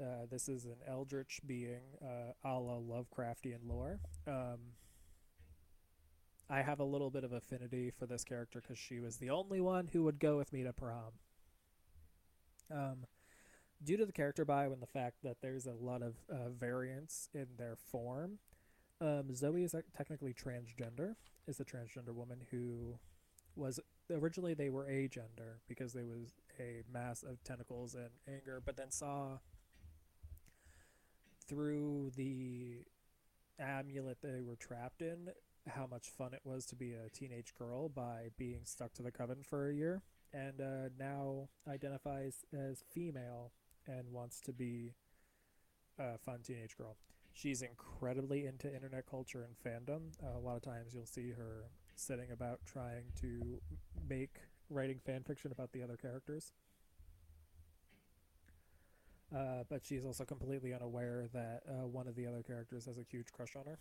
Uh, 0.00 0.26
this 0.30 0.48
is 0.48 0.64
an 0.64 0.76
eldritch 0.86 1.40
being, 1.46 1.80
uh, 2.02 2.32
a 2.44 2.58
la 2.58 2.78
Lovecraftian 2.78 3.58
lore. 3.66 4.00
Um, 4.26 4.58
I 6.50 6.62
have 6.62 6.80
a 6.80 6.84
little 6.84 7.10
bit 7.10 7.24
of 7.24 7.32
affinity 7.32 7.90
for 7.90 8.06
this 8.06 8.24
character 8.24 8.60
because 8.60 8.78
she 8.78 9.00
was 9.00 9.16
the 9.16 9.30
only 9.30 9.60
one 9.60 9.88
who 9.92 10.04
would 10.04 10.18
go 10.18 10.38
with 10.38 10.52
me 10.52 10.62
to 10.62 10.72
prom. 10.72 11.12
Um, 12.70 13.04
due 13.82 13.96
to 13.98 14.06
the 14.06 14.12
character 14.12 14.44
bio 14.44 14.72
and 14.72 14.80
the 14.80 14.86
fact 14.86 15.16
that 15.24 15.38
there's 15.42 15.66
a 15.66 15.74
lot 15.74 16.02
of 16.02 16.14
uh, 16.30 16.48
variance 16.48 17.28
in 17.34 17.46
their 17.58 17.76
form, 17.76 18.38
um, 19.00 19.34
Zoe 19.34 19.62
is 19.62 19.74
technically 19.96 20.34
transgender. 20.34 21.14
Is 21.46 21.60
a 21.60 21.64
transgender 21.64 22.14
woman 22.14 22.40
who 22.50 22.98
was 23.56 23.80
originally 24.10 24.54
they 24.54 24.68
were 24.68 24.84
agender 24.84 25.60
because 25.66 25.92
there 25.92 26.04
was 26.04 26.34
a 26.60 26.82
mass 26.92 27.22
of 27.22 27.42
tentacles 27.42 27.94
and 27.94 28.10
anger, 28.26 28.62
but 28.64 28.76
then 28.76 28.90
saw 28.90 29.38
through 31.46 32.12
the 32.16 32.84
amulet 33.58 34.18
they 34.22 34.42
were 34.42 34.56
trapped 34.56 35.00
in 35.00 35.30
how 35.68 35.86
much 35.86 36.08
fun 36.08 36.34
it 36.34 36.40
was 36.44 36.66
to 36.66 36.76
be 36.76 36.92
a 36.92 37.08
teenage 37.10 37.54
girl 37.58 37.88
by 37.88 38.30
being 38.36 38.60
stuck 38.64 38.92
to 38.94 39.02
the 39.02 39.10
coven 39.10 39.38
for 39.42 39.68
a 39.68 39.74
year 39.74 40.02
and 40.32 40.60
uh, 40.60 40.88
now 40.98 41.48
identifies 41.68 42.44
as 42.52 42.84
female 42.90 43.52
and 43.86 44.10
wants 44.12 44.40
to 44.40 44.52
be 44.52 44.92
a 45.98 46.18
fun 46.18 46.40
teenage 46.42 46.76
girl. 46.76 46.96
She's 47.32 47.62
incredibly 47.62 48.46
into 48.46 48.72
internet 48.72 49.06
culture 49.06 49.46
and 49.46 49.54
fandom. 49.56 50.12
Uh, 50.22 50.38
a 50.38 50.40
lot 50.40 50.56
of 50.56 50.62
times 50.62 50.92
you'll 50.94 51.06
see 51.06 51.30
her 51.30 51.70
sitting 51.94 52.30
about 52.32 52.60
trying 52.66 53.04
to 53.20 53.60
make 54.08 54.36
writing 54.70 55.00
fan 55.04 55.22
fiction 55.22 55.52
about 55.52 55.72
the 55.72 55.82
other 55.82 55.96
characters. 55.96 56.52
Uh, 59.34 59.62
but 59.68 59.84
she's 59.84 60.04
also 60.04 60.24
completely 60.24 60.72
unaware 60.72 61.26
that 61.32 61.62
uh, 61.68 61.86
one 61.86 62.08
of 62.08 62.16
the 62.16 62.26
other 62.26 62.42
characters 62.42 62.86
has 62.86 62.96
a 62.96 63.02
huge 63.02 63.30
crush 63.32 63.54
on 63.56 63.64
her. 63.66 63.78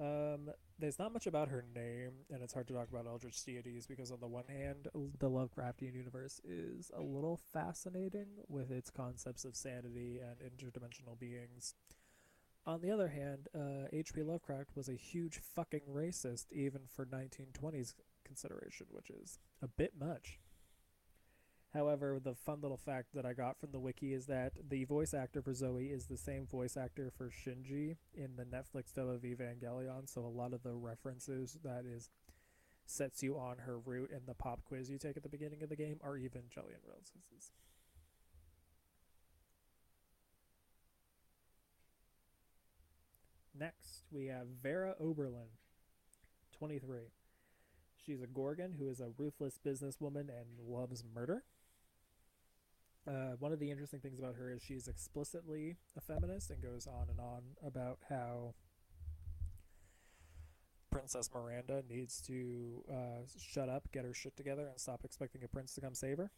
Um, 0.00 0.50
there's 0.78 0.98
not 0.98 1.12
much 1.12 1.26
about 1.26 1.48
her 1.48 1.64
name, 1.74 2.12
and 2.30 2.42
it's 2.42 2.54
hard 2.54 2.66
to 2.68 2.74
talk 2.74 2.88
about 2.90 3.06
Eldritch 3.06 3.44
deities 3.44 3.86
because, 3.86 4.10
on 4.10 4.20
the 4.20 4.26
one 4.26 4.46
hand, 4.48 4.88
the 5.18 5.30
Lovecraftian 5.30 5.94
universe 5.94 6.40
is 6.44 6.90
a 6.96 7.00
little 7.00 7.38
fascinating 7.52 8.28
with 8.48 8.70
its 8.70 8.90
concepts 8.90 9.44
of 9.44 9.54
sanity 9.54 10.20
and 10.20 10.38
interdimensional 10.40 11.18
beings. 11.18 11.74
On 12.64 12.80
the 12.80 12.90
other 12.90 13.08
hand, 13.08 13.48
H.P. 13.92 14.20
Uh, 14.20 14.24
Lovecraft 14.24 14.76
was 14.76 14.88
a 14.88 14.94
huge 14.94 15.38
fucking 15.38 15.82
racist, 15.92 16.46
even 16.52 16.82
for 16.86 17.04
1920s 17.04 17.94
consideration, 18.24 18.86
which 18.90 19.10
is 19.10 19.38
a 19.60 19.68
bit 19.68 19.92
much. 19.98 20.38
However, 21.74 22.20
the 22.22 22.34
fun 22.34 22.60
little 22.60 22.76
fact 22.76 23.14
that 23.14 23.24
I 23.24 23.32
got 23.32 23.58
from 23.58 23.72
the 23.72 23.80
wiki 23.80 24.12
is 24.12 24.26
that 24.26 24.52
the 24.68 24.84
voice 24.84 25.14
actor 25.14 25.40
for 25.40 25.54
Zoe 25.54 25.86
is 25.86 26.04
the 26.04 26.18
same 26.18 26.46
voice 26.46 26.76
actor 26.76 27.10
for 27.16 27.30
Shinji 27.30 27.96
in 28.14 28.36
the 28.36 28.44
Netflix 28.44 28.92
dub 28.94 29.08
of 29.08 29.22
Evangelion, 29.22 30.06
so 30.06 30.20
a 30.20 30.26
lot 30.26 30.52
of 30.52 30.62
the 30.62 30.74
references 30.74 31.56
that 31.64 31.84
is 31.86 32.10
sets 32.84 33.22
you 33.22 33.38
on 33.38 33.58
her 33.58 33.78
route 33.78 34.10
in 34.10 34.20
the 34.26 34.34
pop 34.34 34.60
quiz 34.64 34.90
you 34.90 34.98
take 34.98 35.16
at 35.16 35.22
the 35.22 35.28
beginning 35.28 35.62
of 35.62 35.70
the 35.70 35.76
game 35.76 35.98
are 36.02 36.16
Evangelion 36.16 36.82
references. 36.86 37.52
Next, 43.58 44.04
we 44.10 44.26
have 44.26 44.46
Vera 44.62 44.94
Oberlin, 45.00 45.48
23. 46.58 47.12
She's 48.04 48.20
a 48.20 48.26
Gorgon 48.26 48.74
who 48.78 48.88
is 48.88 49.00
a 49.00 49.10
ruthless 49.16 49.58
businesswoman 49.64 50.28
and 50.28 50.58
loves 50.66 51.04
murder. 51.14 51.44
Uh, 53.06 53.34
one 53.40 53.52
of 53.52 53.58
the 53.58 53.70
interesting 53.70 53.98
things 53.98 54.18
about 54.18 54.36
her 54.36 54.50
is 54.52 54.62
she's 54.62 54.86
explicitly 54.86 55.76
a 55.96 56.00
feminist 56.00 56.50
and 56.50 56.62
goes 56.62 56.86
on 56.86 57.08
and 57.10 57.18
on 57.18 57.42
about 57.66 57.98
how 58.08 58.54
Princess 60.90 61.28
Miranda 61.34 61.82
needs 61.88 62.20
to 62.22 62.84
uh, 62.88 63.22
shut 63.40 63.68
up, 63.68 63.90
get 63.92 64.04
her 64.04 64.14
shit 64.14 64.36
together, 64.36 64.68
and 64.68 64.78
stop 64.78 65.00
expecting 65.04 65.42
a 65.42 65.48
prince 65.48 65.74
to 65.74 65.80
come 65.80 65.94
save 65.94 66.18
her. 66.18 66.30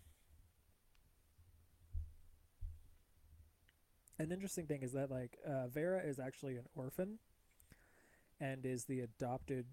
An 4.18 4.30
interesting 4.30 4.66
thing 4.66 4.82
is 4.82 4.92
that 4.92 5.10
like 5.10 5.36
uh, 5.46 5.66
Vera 5.66 6.00
is 6.02 6.18
actually 6.18 6.56
an 6.56 6.64
orphan, 6.74 7.18
and 8.40 8.64
is 8.64 8.84
the 8.84 9.00
adopted 9.00 9.66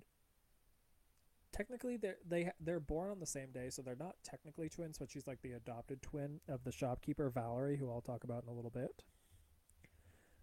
technically 1.52 1.98
they're 1.98 2.18
they 2.28 2.52
they're 2.60 2.80
born 2.80 3.12
on 3.12 3.20
the 3.20 3.26
same 3.26 3.52
day, 3.52 3.70
so 3.70 3.82
they're 3.82 3.96
not 3.96 4.16
technically 4.24 4.70
twins, 4.70 4.98
but 4.98 5.10
she's 5.10 5.28
like 5.28 5.42
the 5.42 5.54
adopted 5.54 6.02
twin 6.02 6.40
of 6.48 6.64
the 6.64 6.72
shopkeeper 6.72 7.30
Valerie, 7.30 7.78
who 7.78 7.90
I'll 7.92 8.02
talk 8.02 8.24
about 8.24 8.44
in 8.44 8.50
a 8.50 8.54
little 8.54 8.72
bit. 8.72 9.04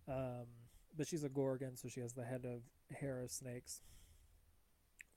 Um, 0.08 0.46
but 0.96 1.06
she's 1.06 1.24
a 1.24 1.28
gorgon, 1.28 1.76
so 1.76 1.88
she 1.88 2.00
has 2.00 2.12
the 2.12 2.24
head 2.24 2.44
of 2.44 2.62
hair 2.96 3.20
of 3.20 3.30
snakes. 3.30 3.82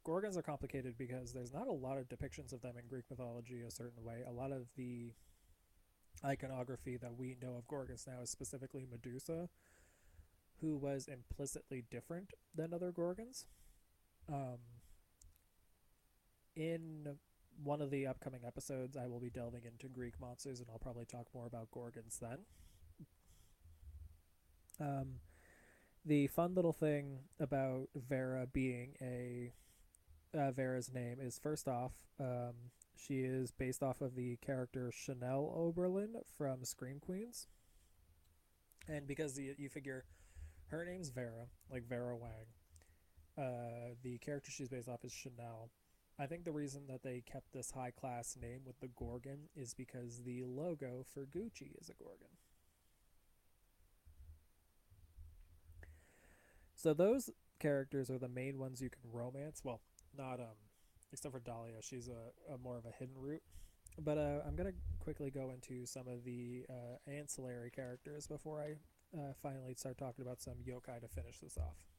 Gorgons 0.04 0.36
are 0.36 0.42
complicated 0.42 0.98
because 0.98 1.32
there's 1.32 1.54
not 1.54 1.68
a 1.68 1.72
lot 1.72 1.98
of 1.98 2.10
depictions 2.10 2.54
of 2.54 2.62
them 2.62 2.76
in 2.78 2.88
Greek 2.88 3.06
mythology 3.10 3.62
a 3.62 3.72
certain 3.72 4.04
way. 4.04 4.24
A 4.28 4.32
lot 4.32 4.52
of 4.52 4.68
the 4.76 5.14
iconography 6.26 6.98
that 6.98 7.16
we 7.16 7.38
know 7.42 7.56
of 7.56 7.68
Gorgons 7.68 8.08
now 8.08 8.22
is 8.22 8.30
specifically 8.30 8.86
Medusa, 8.90 9.50
who 10.60 10.76
was 10.76 11.08
implicitly 11.08 11.84
different 11.90 12.34
than 12.54 12.74
other 12.74 12.92
Gorgons. 12.92 13.46
Um, 14.28 14.58
in 16.56 17.18
one 17.64 17.82
of 17.82 17.92
the 17.92 18.08
upcoming 18.08 18.42
episodes, 18.46 18.98
I 18.98 19.08
will 19.08 19.20
be 19.20 19.30
delving 19.30 19.64
into 19.66 19.88
Greek 19.88 20.20
monsters, 20.20 20.60
and 20.60 20.70
I'll 20.72 20.80
probably 20.80 21.06
talk 21.06 21.28
more 21.34 21.46
about 21.46 21.72
Gorgons 21.72 22.20
then. 22.20 22.40
Um, 24.80 25.08
the 26.06 26.28
fun 26.28 26.56
little 26.56 26.74
thing 26.74 27.20
about 27.40 27.90
Vera 27.96 28.48
being 28.52 28.96
a 29.02 29.52
uh, 30.38 30.52
Vera's 30.52 30.92
name 30.94 31.18
is 31.20 31.38
first 31.38 31.68
off, 31.68 31.92
um, 32.20 32.54
she 32.96 33.20
is 33.20 33.52
based 33.52 33.84
off 33.84 34.02
of 34.02 34.16
the 34.16 34.38
character 34.38 34.92
Chanel 34.92 35.54
Oberlin 35.56 36.16
from 36.38 36.64
Scream 36.64 37.00
Queens. 37.00 37.48
And 38.88 39.08
because 39.08 39.36
the, 39.36 39.56
you 39.58 39.70
figure 39.70 40.06
her 40.70 40.86
name's 40.86 41.10
Vera, 41.10 41.48
like 41.72 41.88
Vera 41.88 42.16
Wang, 42.16 42.48
uh, 43.38 43.94
the 44.04 44.18
character 44.20 44.52
she's 44.52 44.70
based 44.70 44.88
off 44.88 45.04
is 45.04 45.12
Chanel. 45.12 45.70
I 46.22 46.28
think 46.28 46.44
the 46.46 46.52
reason 46.52 46.84
that 46.88 47.02
they 47.02 47.24
kept 47.26 47.52
this 47.52 47.72
high 47.72 47.90
class 47.90 48.38
name 48.40 48.60
with 48.64 48.80
the 48.80 48.90
Gorgon 48.90 49.50
is 49.56 49.74
because 49.74 50.22
the 50.22 50.44
logo 50.44 51.04
for 51.12 51.26
Gucci 51.26 51.72
is 51.82 51.90
a 51.90 51.96
Gorgon. 51.96 52.28
So 56.76 56.94
those 56.94 57.32
characters 57.60 58.12
are 58.12 58.20
the 58.20 58.30
main 58.30 58.60
ones 58.60 58.82
you 58.82 58.92
can 58.92 59.02
romance. 59.12 59.62
Well, 59.64 59.82
not 60.16 60.40
um, 60.40 60.58
except 61.12 61.34
for 61.34 61.40
Dahlia. 61.40 61.82
She's 61.82 62.08
a, 62.08 62.54
a 62.54 62.58
more 62.60 62.78
of 62.78 62.86
a 62.86 62.92
hidden 62.92 63.16
route. 63.18 63.44
But 63.98 64.20
uh, 64.20 64.42
I'm 64.46 64.56
gonna 64.56 64.74
quickly 65.00 65.32
go 65.32 65.50
into 65.50 65.88
some 65.88 66.08
of 66.08 66.24
the 66.24 66.66
uh, 66.70 67.12
ancillary 67.12 67.72
characters 67.72 68.28
before 68.28 68.62
I 68.62 69.18
uh, 69.18 69.34
finally 69.42 69.74
start 69.74 69.98
talking 69.98 70.24
about 70.24 70.40
some 70.40 70.58
yokai 70.68 71.02
to 71.02 71.08
finish 71.08 71.40
this 71.40 71.58
off 71.58 71.91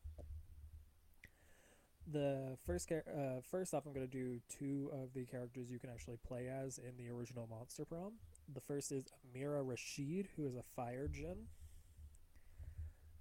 the 2.10 2.56
first 2.66 2.90
uh, 2.90 3.40
first 3.50 3.74
off, 3.74 3.84
I'm 3.86 3.92
going 3.92 4.08
to 4.08 4.12
do 4.12 4.40
two 4.48 4.90
of 4.92 5.12
the 5.14 5.24
characters 5.24 5.70
you 5.70 5.78
can 5.78 5.90
actually 5.90 6.18
play 6.26 6.48
as 6.48 6.78
in 6.78 6.96
the 6.96 7.10
original 7.10 7.46
Monster 7.48 7.84
Prom. 7.84 8.14
The 8.52 8.60
first 8.60 8.92
is 8.92 9.04
Amira 9.26 9.62
Rashid, 9.64 10.28
who 10.36 10.46
is 10.46 10.56
a 10.56 10.62
fire 10.74 11.08
djinn. 11.08 11.46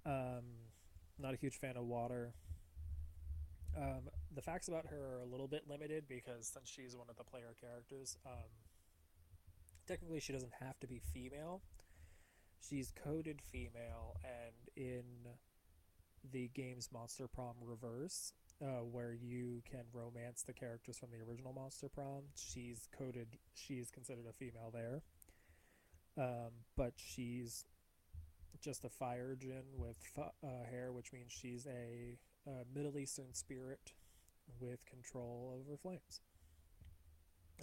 Um, 0.04 0.42
not 1.18 1.34
a 1.34 1.36
huge 1.36 1.56
fan 1.56 1.76
of 1.76 1.84
water. 1.84 2.34
Um, 3.76 4.10
the 4.34 4.42
facts 4.42 4.68
about 4.68 4.86
her 4.86 5.16
are 5.16 5.20
a 5.20 5.24
little 5.24 5.48
bit 5.48 5.62
limited 5.68 6.04
because 6.08 6.50
since 6.52 6.68
she's 6.68 6.96
one 6.96 7.08
of 7.08 7.16
the 7.16 7.24
player 7.24 7.54
characters, 7.60 8.16
um, 8.26 8.50
technically 9.86 10.20
she 10.20 10.32
doesn't 10.32 10.52
have 10.60 10.78
to 10.80 10.86
be 10.86 11.00
female. 11.12 11.62
She's 12.60 12.92
coded 13.02 13.40
female, 13.40 14.16
and 14.24 14.54
in 14.76 15.04
the 16.30 16.48
game's 16.54 16.90
Monster 16.92 17.26
Prom 17.26 17.54
Reverse, 17.60 18.32
uh, 18.62 18.84
where 18.90 19.12
you 19.12 19.62
can 19.68 19.84
romance 19.92 20.42
the 20.42 20.52
characters 20.52 20.96
from 20.96 21.08
the 21.10 21.24
original 21.28 21.52
Monster 21.52 21.88
Prom. 21.88 22.22
She's 22.36 22.88
coded, 22.96 23.38
she's 23.54 23.90
considered 23.90 24.26
a 24.28 24.32
female 24.32 24.70
there. 24.72 25.02
Um, 26.16 26.50
but 26.76 26.92
she's 26.96 27.64
just 28.60 28.84
a 28.84 28.88
fire 28.88 29.34
djinn 29.34 29.64
with 29.76 29.96
uh, 30.16 30.46
hair, 30.70 30.92
which 30.92 31.12
means 31.12 31.32
she's 31.32 31.66
a, 31.66 32.18
a, 32.46 32.64
Middle 32.74 32.98
Eastern 32.98 33.32
spirit 33.32 33.92
with 34.60 34.84
control 34.86 35.58
over 35.58 35.76
flames. 35.76 36.20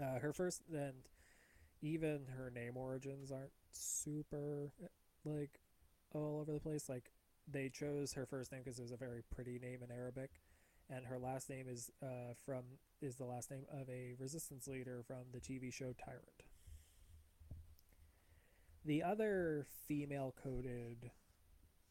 Uh, 0.02 0.20
her 0.20 0.34
first, 0.34 0.64
and 0.74 0.94
even 1.82 2.26
her 2.38 2.52
name 2.54 2.76
origins 2.76 3.32
aren't 3.32 3.52
super 3.72 4.72
like 5.24 5.60
all 6.14 6.40
over 6.42 6.52
the 6.52 6.60
place. 6.60 6.90
Like 6.90 7.12
they 7.48 7.70
chose 7.70 8.14
her 8.14 8.26
first 8.26 8.52
name 8.52 8.62
because 8.64 8.80
it 8.80 8.84
was 8.84 8.92
a 8.92 8.98
very 8.98 9.22
pretty 9.34 9.60
name 9.60 9.80
in 9.84 9.92
Arabic, 9.92 10.32
and 10.90 11.06
her 11.06 11.20
last 11.20 11.50
name 11.50 11.68
is 11.70 11.92
uh, 12.04 12.34
from 12.46 12.64
is 13.02 13.16
the 13.16 13.26
last 13.26 13.52
name 13.52 13.66
of 13.72 13.90
a 13.90 14.14
resistance 14.20 14.68
leader 14.68 15.04
from 15.06 15.24
the 15.32 15.40
TV 15.40 15.72
show 15.72 15.94
Tyrant. 16.04 16.44
The 18.86 19.04
other 19.04 19.66
female 19.88 20.34
coded 20.42 21.12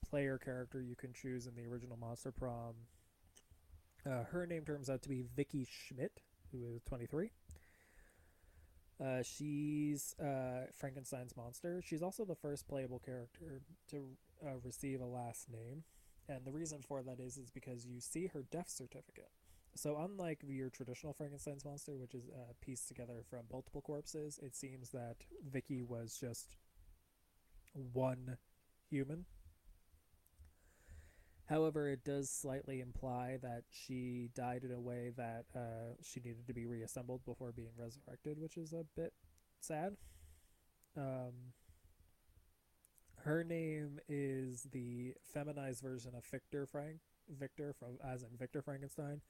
player 0.08 0.38
character 0.38 0.82
you 0.82 0.96
can 0.96 1.12
choose 1.12 1.46
in 1.46 1.54
the 1.54 1.66
original 1.66 1.96
Monster 1.96 2.32
Prom, 2.32 2.74
uh, 4.06 4.24
her 4.24 4.46
name 4.46 4.64
turns 4.64 4.88
out 4.88 5.02
to 5.02 5.08
be 5.08 5.24
Vicky 5.36 5.66
Schmidt, 5.70 6.20
who 6.52 6.64
is 6.64 6.82
23. 6.84 7.30
Uh, 9.00 9.22
she's 9.22 10.14
uh, 10.18 10.66
Frankenstein's 10.76 11.36
monster. 11.36 11.82
She's 11.84 12.02
also 12.02 12.24
the 12.24 12.34
first 12.34 12.66
playable 12.68 13.00
character 13.04 13.60
to 13.90 14.08
uh, 14.44 14.58
receive 14.64 15.00
a 15.00 15.06
last 15.06 15.48
name, 15.50 15.84
and 16.28 16.44
the 16.44 16.52
reason 16.52 16.80
for 16.86 17.02
that 17.02 17.20
is 17.20 17.36
is 17.38 17.50
because 17.50 17.86
you 17.86 18.00
see 18.00 18.26
her 18.26 18.44
death 18.50 18.68
certificate. 18.68 19.30
So 19.74 19.98
unlike 19.98 20.42
your 20.46 20.70
traditional 20.70 21.12
Frankenstein's 21.12 21.64
monster, 21.64 21.96
which 21.96 22.14
is 22.14 22.28
uh, 22.34 22.52
pieced 22.60 22.88
together 22.88 23.22
from 23.28 23.40
multiple 23.52 23.80
corpses, 23.80 24.38
it 24.42 24.56
seems 24.56 24.90
that 24.90 25.16
Vicky 25.48 25.82
was 25.82 26.16
just 26.18 26.56
one 27.92 28.38
human. 28.90 29.26
However, 31.48 31.88
it 31.88 32.04
does 32.04 32.30
slightly 32.30 32.80
imply 32.80 33.38
that 33.42 33.62
she 33.70 34.28
died 34.34 34.64
in 34.64 34.72
a 34.72 34.80
way 34.80 35.12
that 35.16 35.46
uh, 35.56 35.94
she 36.02 36.20
needed 36.20 36.46
to 36.46 36.52
be 36.52 36.66
reassembled 36.66 37.24
before 37.24 37.52
being 37.52 37.72
resurrected, 37.76 38.38
which 38.38 38.58
is 38.58 38.74
a 38.74 38.84
bit 38.96 39.14
sad. 39.60 39.96
Um, 40.96 41.54
her 43.24 43.44
name 43.44 44.00
is 44.08 44.68
the 44.72 45.14
feminized 45.22 45.82
version 45.82 46.12
of 46.16 46.24
Victor 46.24 46.66
Frank 46.66 46.98
Victor 47.28 47.74
from 47.78 47.98
as 48.04 48.22
in 48.22 48.30
Victor 48.38 48.62
Frankenstein, 48.62 49.20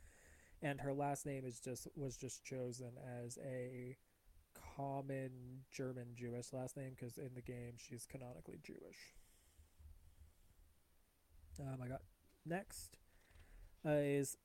and 0.63 0.81
her 0.81 0.93
last 0.93 1.27
name 1.27 1.45
is 1.45 1.61
just 1.61 1.89
was 1.97 2.17
just 2.17 2.45
chosen 2.45 2.93
as 3.25 3.39
a 3.45 3.97
common 4.77 5.31
German 5.71 6.09
Jewish 6.15 6.53
last 6.53 6.77
name 6.77 6.91
because 6.95 7.19
in 7.19 7.31
the 7.35 7.43
game 7.43 7.75
she's 7.77 8.07
canonically 8.07 8.61
Jewish. 8.63 9.15
Um, 11.61 11.81
I 11.83 11.89
got 11.89 12.03
next 12.47 12.99
uh, 13.85 13.91
is 13.91 14.37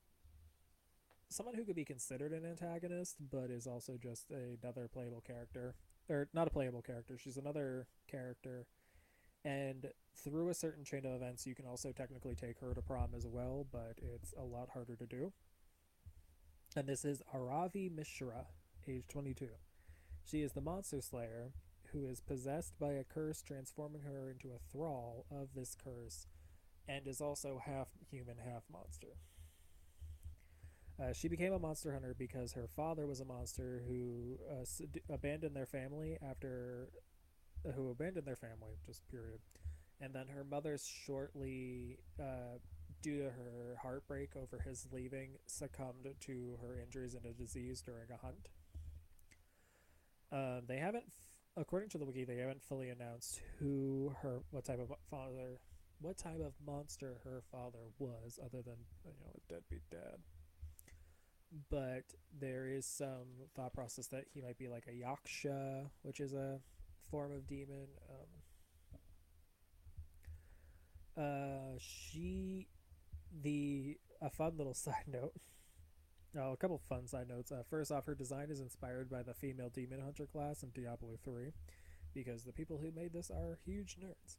someone 1.28 1.54
who 1.54 1.64
could 1.64 1.76
be 1.76 1.84
considered 1.84 2.32
an 2.32 2.44
antagonist, 2.44 3.16
but 3.30 3.50
is 3.50 3.66
also 3.66 3.96
just 4.00 4.30
another 4.30 4.88
playable 4.88 5.20
character, 5.20 5.74
or 6.08 6.28
not 6.32 6.46
a 6.46 6.50
playable 6.50 6.82
character. 6.82 7.18
She's 7.18 7.36
another 7.36 7.86
character, 8.08 8.66
and 9.44 9.86
through 10.16 10.48
a 10.48 10.54
certain 10.54 10.84
chain 10.84 11.04
of 11.04 11.12
events, 11.12 11.46
you 11.46 11.54
can 11.54 11.66
also 11.66 11.92
technically 11.92 12.34
take 12.34 12.58
her 12.60 12.74
to 12.74 12.82
prom 12.82 13.10
as 13.16 13.26
well, 13.26 13.66
but 13.70 13.98
it's 14.14 14.32
a 14.38 14.42
lot 14.42 14.70
harder 14.72 14.96
to 14.96 15.06
do. 15.06 15.32
And 16.76 16.88
this 16.88 17.04
is 17.04 17.22
Aravi 17.34 17.94
Mishra, 17.94 18.46
age 18.88 19.04
22. 19.08 19.48
She 20.24 20.42
is 20.42 20.52
the 20.52 20.60
monster 20.60 21.00
slayer 21.00 21.52
who 21.92 22.06
is 22.06 22.20
possessed 22.20 22.74
by 22.80 22.92
a 22.92 23.04
curse, 23.04 23.42
transforming 23.42 24.02
her 24.02 24.30
into 24.30 24.48
a 24.48 24.72
thrall 24.72 25.26
of 25.30 25.48
this 25.54 25.76
curse, 25.82 26.26
and 26.88 27.06
is 27.06 27.20
also 27.20 27.60
half 27.64 27.90
human, 28.10 28.38
half 28.38 28.64
monster. 28.72 29.18
Uh, 31.00 31.12
she 31.12 31.28
became 31.28 31.52
a 31.52 31.58
monster 31.58 31.92
hunter 31.92 32.14
because 32.16 32.52
her 32.52 32.68
father 32.68 33.06
was 33.06 33.20
a 33.20 33.24
monster 33.24 33.82
who 33.86 34.38
uh, 34.50 34.64
abandoned 35.12 35.54
their 35.54 35.66
family 35.66 36.16
after, 36.22 36.88
who 37.72 37.90
abandoned 37.90 38.26
their 38.26 38.36
family, 38.36 38.76
just 38.84 39.06
period. 39.08 39.40
And 40.00 40.14
then 40.14 40.26
her 40.28 40.44
mother 40.44 40.78
shortly, 40.78 41.98
uh, 42.20 42.58
due 43.02 43.18
to 43.18 43.24
her 43.24 43.76
heartbreak 43.82 44.30
over 44.36 44.60
his 44.62 44.86
leaving, 44.92 45.30
succumbed 45.46 46.08
to 46.20 46.58
her 46.62 46.78
injuries 46.80 47.14
and 47.14 47.24
a 47.26 47.32
disease 47.32 47.82
during 47.82 48.08
a 48.10 48.16
hunt. 48.16 48.48
Um, 50.32 50.62
they 50.66 50.78
haven't, 50.78 51.04
according 51.56 51.90
to 51.90 51.98
the 51.98 52.04
wiki, 52.04 52.24
they 52.24 52.38
haven't 52.38 52.62
fully 52.62 52.88
announced 52.88 53.40
who 53.58 54.14
her, 54.22 54.40
what 54.50 54.64
type 54.64 54.80
of 54.80 54.90
father, 55.10 55.60
what 56.00 56.18
type 56.18 56.40
of 56.44 56.54
monster 56.66 57.20
her 57.24 57.42
father 57.52 57.90
was, 57.98 58.38
other 58.42 58.62
than 58.62 58.76
you 59.04 59.12
know 59.20 59.32
a 59.32 59.52
deadbeat 59.52 59.88
dad. 59.90 60.18
But 61.70 62.04
there 62.40 62.66
is 62.66 62.84
some 62.84 63.46
thought 63.54 63.72
process 63.72 64.08
that 64.08 64.24
he 64.32 64.40
might 64.40 64.58
be 64.58 64.68
like 64.68 64.88
a 64.88 64.90
yaksha, 64.90 65.88
which 66.02 66.18
is 66.18 66.32
a 66.32 66.58
form 67.10 67.32
of 67.32 67.46
demon. 67.46 67.88
Um, 71.16 71.24
uh, 71.24 71.78
she, 71.78 72.68
the 73.42 73.98
a 74.20 74.30
fun 74.30 74.52
little 74.56 74.74
side 74.74 75.06
note 75.06 75.34
Oh, 76.36 76.52
a 76.52 76.56
couple 76.56 76.78
fun 76.78 77.06
side 77.06 77.28
notes. 77.28 77.52
Uh, 77.52 77.62
first 77.68 77.92
off, 77.92 78.06
her 78.06 78.14
design 78.14 78.50
is 78.50 78.60
inspired 78.60 79.08
by 79.08 79.22
the 79.22 79.34
female 79.34 79.68
demon 79.68 80.00
hunter 80.00 80.26
class 80.26 80.62
in 80.64 80.70
Diablo 80.70 81.16
3, 81.22 81.52
because 82.12 82.42
the 82.42 82.52
people 82.52 82.78
who 82.78 82.90
made 82.90 83.12
this 83.12 83.30
are 83.30 83.58
huge 83.64 83.96
nerds. 83.96 84.36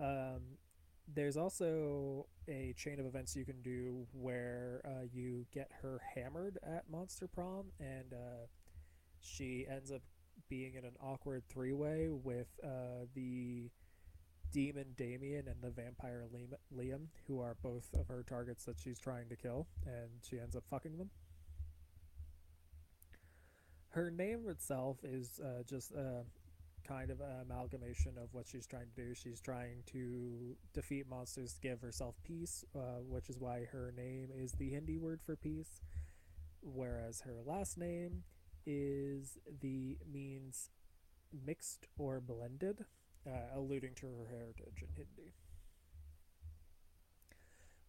Um, 0.00 0.58
there's 1.12 1.36
also 1.36 2.26
a 2.48 2.74
chain 2.76 3.00
of 3.00 3.06
events 3.06 3.34
you 3.34 3.44
can 3.44 3.60
do 3.60 4.06
where 4.12 4.82
uh, 4.84 5.04
you 5.12 5.46
get 5.52 5.68
her 5.82 6.00
hammered 6.14 6.58
at 6.62 6.88
Monster 6.88 7.26
Prom, 7.26 7.72
and 7.80 8.12
uh, 8.12 8.46
she 9.20 9.66
ends 9.68 9.90
up 9.90 10.02
being 10.52 10.74
in 10.74 10.84
an 10.84 10.92
awkward 11.02 11.42
three 11.48 11.72
way 11.72 12.08
with 12.10 12.48
uh, 12.62 13.06
the 13.14 13.70
demon 14.52 14.84
Damien 14.98 15.48
and 15.48 15.56
the 15.62 15.70
vampire 15.70 16.26
Liam, 16.76 17.06
who 17.26 17.40
are 17.40 17.56
both 17.62 17.88
of 17.94 18.06
her 18.08 18.22
targets 18.28 18.66
that 18.66 18.78
she's 18.78 18.98
trying 18.98 19.30
to 19.30 19.36
kill, 19.36 19.66
and 19.86 20.10
she 20.22 20.38
ends 20.38 20.54
up 20.54 20.64
fucking 20.68 20.98
them. 20.98 21.08
Her 23.88 24.10
name 24.10 24.44
itself 24.46 24.98
is 25.02 25.40
uh, 25.42 25.62
just 25.66 25.92
a 25.92 26.24
kind 26.86 27.10
of 27.10 27.22
an 27.22 27.46
amalgamation 27.50 28.12
of 28.22 28.28
what 28.32 28.46
she's 28.46 28.66
trying 28.66 28.88
to 28.94 29.04
do. 29.06 29.14
She's 29.14 29.40
trying 29.40 29.82
to 29.92 30.54
defeat 30.74 31.08
monsters 31.08 31.54
to 31.54 31.60
give 31.62 31.80
herself 31.80 32.14
peace, 32.24 32.62
uh, 32.76 33.00
which 33.08 33.30
is 33.30 33.38
why 33.38 33.64
her 33.72 33.90
name 33.96 34.28
is 34.36 34.52
the 34.52 34.68
Hindi 34.68 34.98
word 34.98 35.20
for 35.24 35.34
peace, 35.34 35.80
whereas 36.60 37.22
her 37.22 37.38
last 37.46 37.78
name 37.78 38.24
is 38.66 39.38
the 39.60 39.98
means 40.10 40.70
mixed 41.46 41.86
or 41.98 42.20
blended 42.20 42.84
uh, 43.26 43.56
alluding 43.56 43.94
to 43.96 44.06
her 44.06 44.26
heritage 44.30 44.82
in 44.82 44.88
Hindi. 44.96 45.32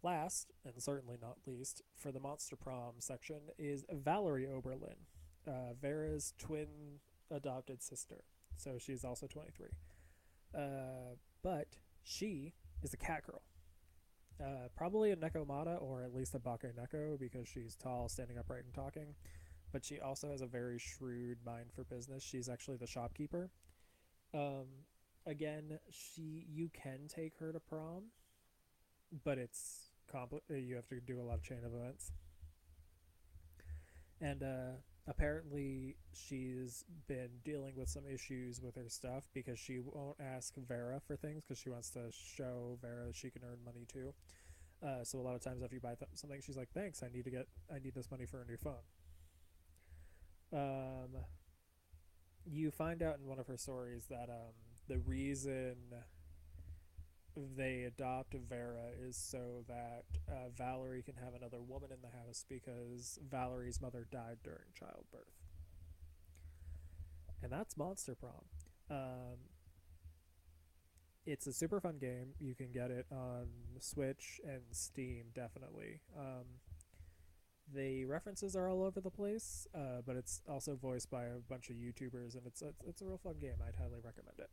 Last, 0.01 0.51
and 0.65 0.81
certainly 0.81 1.17
not 1.21 1.37
least, 1.45 1.81
for 1.95 2.11
the 2.11 2.19
Monster 2.19 2.55
Prom 2.55 2.95
section 2.99 3.39
is 3.57 3.85
Valerie 3.89 4.47
Oberlin, 4.47 4.97
uh, 5.47 5.73
Vera's 5.81 6.33
twin 6.37 6.99
adopted 7.31 7.81
sister. 7.81 8.23
So 8.57 8.77
she's 8.77 9.03
also 9.03 9.27
23. 9.27 9.67
Uh, 10.55 11.15
but 11.41 11.67
she 12.03 12.53
is 12.83 12.93
a 12.93 12.97
cat 12.97 13.25
girl. 13.25 13.41
Uh, 14.43 14.67
probably 14.75 15.11
a 15.11 15.15
Nekomata 15.15 15.81
or 15.81 16.03
at 16.03 16.13
least 16.13 16.35
a 16.35 16.39
Bake 16.39 16.75
Neko 16.75 17.17
because 17.19 17.47
she's 17.47 17.75
tall, 17.75 18.09
standing 18.09 18.37
upright, 18.37 18.65
and 18.65 18.73
talking. 18.73 19.15
But 19.73 19.85
she 19.85 19.99
also 19.99 20.31
has 20.31 20.41
a 20.41 20.47
very 20.47 20.79
shrewd 20.79 21.39
mind 21.45 21.73
for 21.75 21.83
business. 21.85 22.23
She's 22.23 22.49
actually 22.49 22.77
the 22.77 22.87
shopkeeper. 22.87 23.51
Um, 24.33 24.67
again, 25.27 25.79
she 25.91 26.45
you 26.49 26.69
can 26.73 27.07
take 27.09 27.37
her 27.39 27.53
to 27.53 27.59
prom, 27.59 28.11
but 29.23 29.37
it's 29.37 29.89
compli- 30.11 30.41
uh, 30.51 30.55
You 30.55 30.75
have 30.75 30.87
to 30.87 30.99
do 30.99 31.19
a 31.19 31.23
lot 31.23 31.35
of 31.35 31.43
chain 31.43 31.63
of 31.65 31.73
events, 31.73 32.11
and 34.21 34.43
uh, 34.43 34.71
apparently 35.07 35.95
she's 36.13 36.85
been 37.07 37.29
dealing 37.43 37.75
with 37.75 37.89
some 37.89 38.03
issues 38.11 38.61
with 38.61 38.75
her 38.75 38.89
stuff 38.89 39.27
because 39.33 39.59
she 39.59 39.79
won't 39.79 40.17
ask 40.19 40.53
Vera 40.67 40.99
for 41.05 41.15
things 41.15 41.43
because 41.43 41.59
she 41.59 41.69
wants 41.69 41.89
to 41.91 41.99
show 42.11 42.77
Vera 42.81 43.11
she 43.13 43.29
can 43.29 43.41
earn 43.43 43.59
money 43.65 43.85
too. 43.91 44.13
Uh, 44.85 45.03
so 45.03 45.19
a 45.19 45.23
lot 45.23 45.35
of 45.35 45.41
times, 45.41 45.63
if 45.63 45.73
you 45.73 45.79
buy 45.81 45.95
th- 45.95 46.09
something, 46.15 46.41
she's 46.41 46.57
like, 46.57 46.69
"Thanks, 46.73 47.03
I 47.03 47.09
need 47.13 47.25
to 47.25 47.31
get, 47.31 47.47
I 47.73 47.79
need 47.79 47.95
this 47.95 48.11
money 48.11 48.25
for 48.25 48.41
a 48.41 48.45
new 48.45 48.57
phone." 48.57 48.83
Um, 50.53 51.17
you 52.45 52.71
find 52.71 53.01
out 53.01 53.17
in 53.19 53.27
one 53.27 53.39
of 53.39 53.47
her 53.47 53.57
stories 53.57 54.05
that 54.09 54.29
um, 54.29 54.53
the 54.87 54.99
reason 54.99 55.75
they 57.55 57.83
adopt 57.83 58.35
Vera 58.47 58.91
is 59.01 59.17
so 59.17 59.63
that 59.67 60.03
uh, 60.29 60.49
Valerie 60.55 61.01
can 61.01 61.15
have 61.15 61.33
another 61.33 61.61
woman 61.61 61.89
in 61.91 61.97
the 62.01 62.15
house 62.15 62.45
because 62.47 63.17
Valerie's 63.29 63.81
mother 63.81 64.07
died 64.11 64.37
during 64.43 64.69
childbirth. 64.77 65.33
And 67.41 67.51
that's 67.51 67.75
Monster 67.75 68.15
Prom. 68.15 68.45
Um, 68.89 69.37
it's 71.25 71.47
a 71.47 71.53
super 71.53 71.79
fun 71.79 71.97
game. 71.99 72.33
You 72.39 72.53
can 72.53 72.71
get 72.71 72.91
it 72.91 73.05
on 73.11 73.47
Switch 73.79 74.39
and 74.45 74.61
Steam, 74.71 75.25
definitely. 75.33 76.01
Um, 76.17 76.45
the 77.71 78.05
references 78.05 78.55
are 78.55 78.67
all 78.69 78.83
over 78.83 78.99
the 78.99 79.09
place, 79.09 79.67
uh, 79.75 80.01
but 80.05 80.15
it's 80.15 80.41
also 80.49 80.75
voiced 80.75 81.09
by 81.09 81.23
a 81.23 81.39
bunch 81.49 81.69
of 81.69 81.75
YouTubers, 81.75 82.35
and 82.35 82.45
it's 82.45 82.61
it's, 82.61 82.83
it's 82.87 83.01
a 83.01 83.05
real 83.05 83.17
fun 83.17 83.35
game. 83.39 83.55
I'd 83.65 83.75
highly 83.75 83.99
recommend 84.03 84.39
it. 84.39 84.49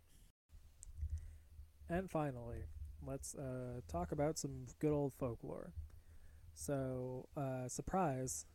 And 1.88 2.10
finally, 2.10 2.64
let's 3.06 3.34
uh, 3.34 3.80
talk 3.88 4.12
about 4.12 4.38
some 4.38 4.66
good 4.78 4.92
old 4.92 5.12
folklore. 5.12 5.72
So, 6.54 7.28
uh, 7.36 7.68
surprise! 7.68 8.46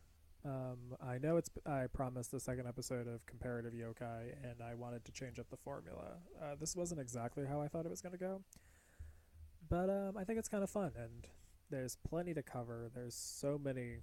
Um, 0.44 0.96
I 1.04 1.18
know 1.18 1.36
it's. 1.36 1.50
I 1.66 1.86
promised 1.92 2.30
the 2.30 2.40
second 2.40 2.66
episode 2.68 3.08
of 3.08 3.26
comparative 3.26 3.72
yokai, 3.72 4.32
and 4.42 4.62
I 4.62 4.74
wanted 4.74 5.04
to 5.06 5.12
change 5.12 5.38
up 5.38 5.50
the 5.50 5.56
formula. 5.56 6.18
Uh, 6.40 6.54
this 6.58 6.76
wasn't 6.76 7.00
exactly 7.00 7.46
how 7.46 7.60
I 7.60 7.68
thought 7.68 7.84
it 7.84 7.90
was 7.90 8.00
going 8.00 8.12
to 8.12 8.18
go, 8.18 8.42
but 9.68 9.90
um, 9.90 10.16
I 10.16 10.24
think 10.24 10.38
it's 10.38 10.48
kind 10.48 10.62
of 10.62 10.70
fun, 10.70 10.92
and 10.96 11.26
there's 11.70 11.96
plenty 12.08 12.32
to 12.34 12.42
cover. 12.42 12.90
There's 12.94 13.14
so 13.14 13.58
many, 13.62 14.02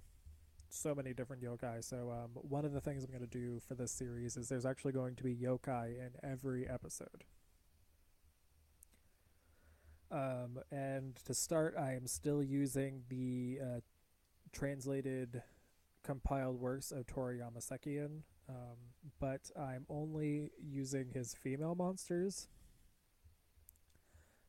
so 0.68 0.94
many 0.94 1.12
different 1.12 1.42
yokai. 1.42 1.82
So 1.84 2.10
um, 2.10 2.30
one 2.34 2.64
of 2.64 2.72
the 2.72 2.80
things 2.80 3.04
I'm 3.04 3.10
going 3.10 3.20
to 3.20 3.26
do 3.26 3.60
for 3.66 3.74
this 3.74 3.92
series 3.92 4.36
is 4.36 4.48
there's 4.48 4.66
actually 4.66 4.92
going 4.92 5.16
to 5.16 5.24
be 5.24 5.34
yokai 5.34 5.96
in 5.98 6.10
every 6.22 6.68
episode. 6.68 7.24
Um, 10.10 10.60
and 10.70 11.16
to 11.26 11.34
start, 11.34 11.74
I 11.78 11.94
am 11.94 12.06
still 12.06 12.42
using 12.42 13.02
the 13.08 13.58
uh, 13.60 13.80
translated 14.52 15.42
compiled 16.04 16.60
works 16.60 16.92
of 16.92 17.06
Toriyama 17.06 17.58
Sekien, 17.58 18.20
um, 18.48 18.76
but 19.18 19.50
I'm 19.58 19.86
only 19.88 20.50
using 20.62 21.08
his 21.12 21.34
female 21.34 21.74
monsters 21.74 22.48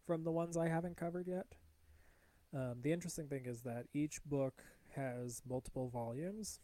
from 0.05 0.23
the 0.23 0.31
ones 0.31 0.55
I 0.55 0.67
haven't 0.67 0.97
covered 0.97 1.27
yet. 1.27 1.47
Um, 2.53 2.75
the 2.81 2.91
interesting 2.91 3.27
thing 3.27 3.45
is 3.45 3.61
that 3.61 3.87
each 3.93 4.23
book 4.23 4.63
has 4.95 5.41
multiple 5.47 5.89
volumes, 5.89 6.59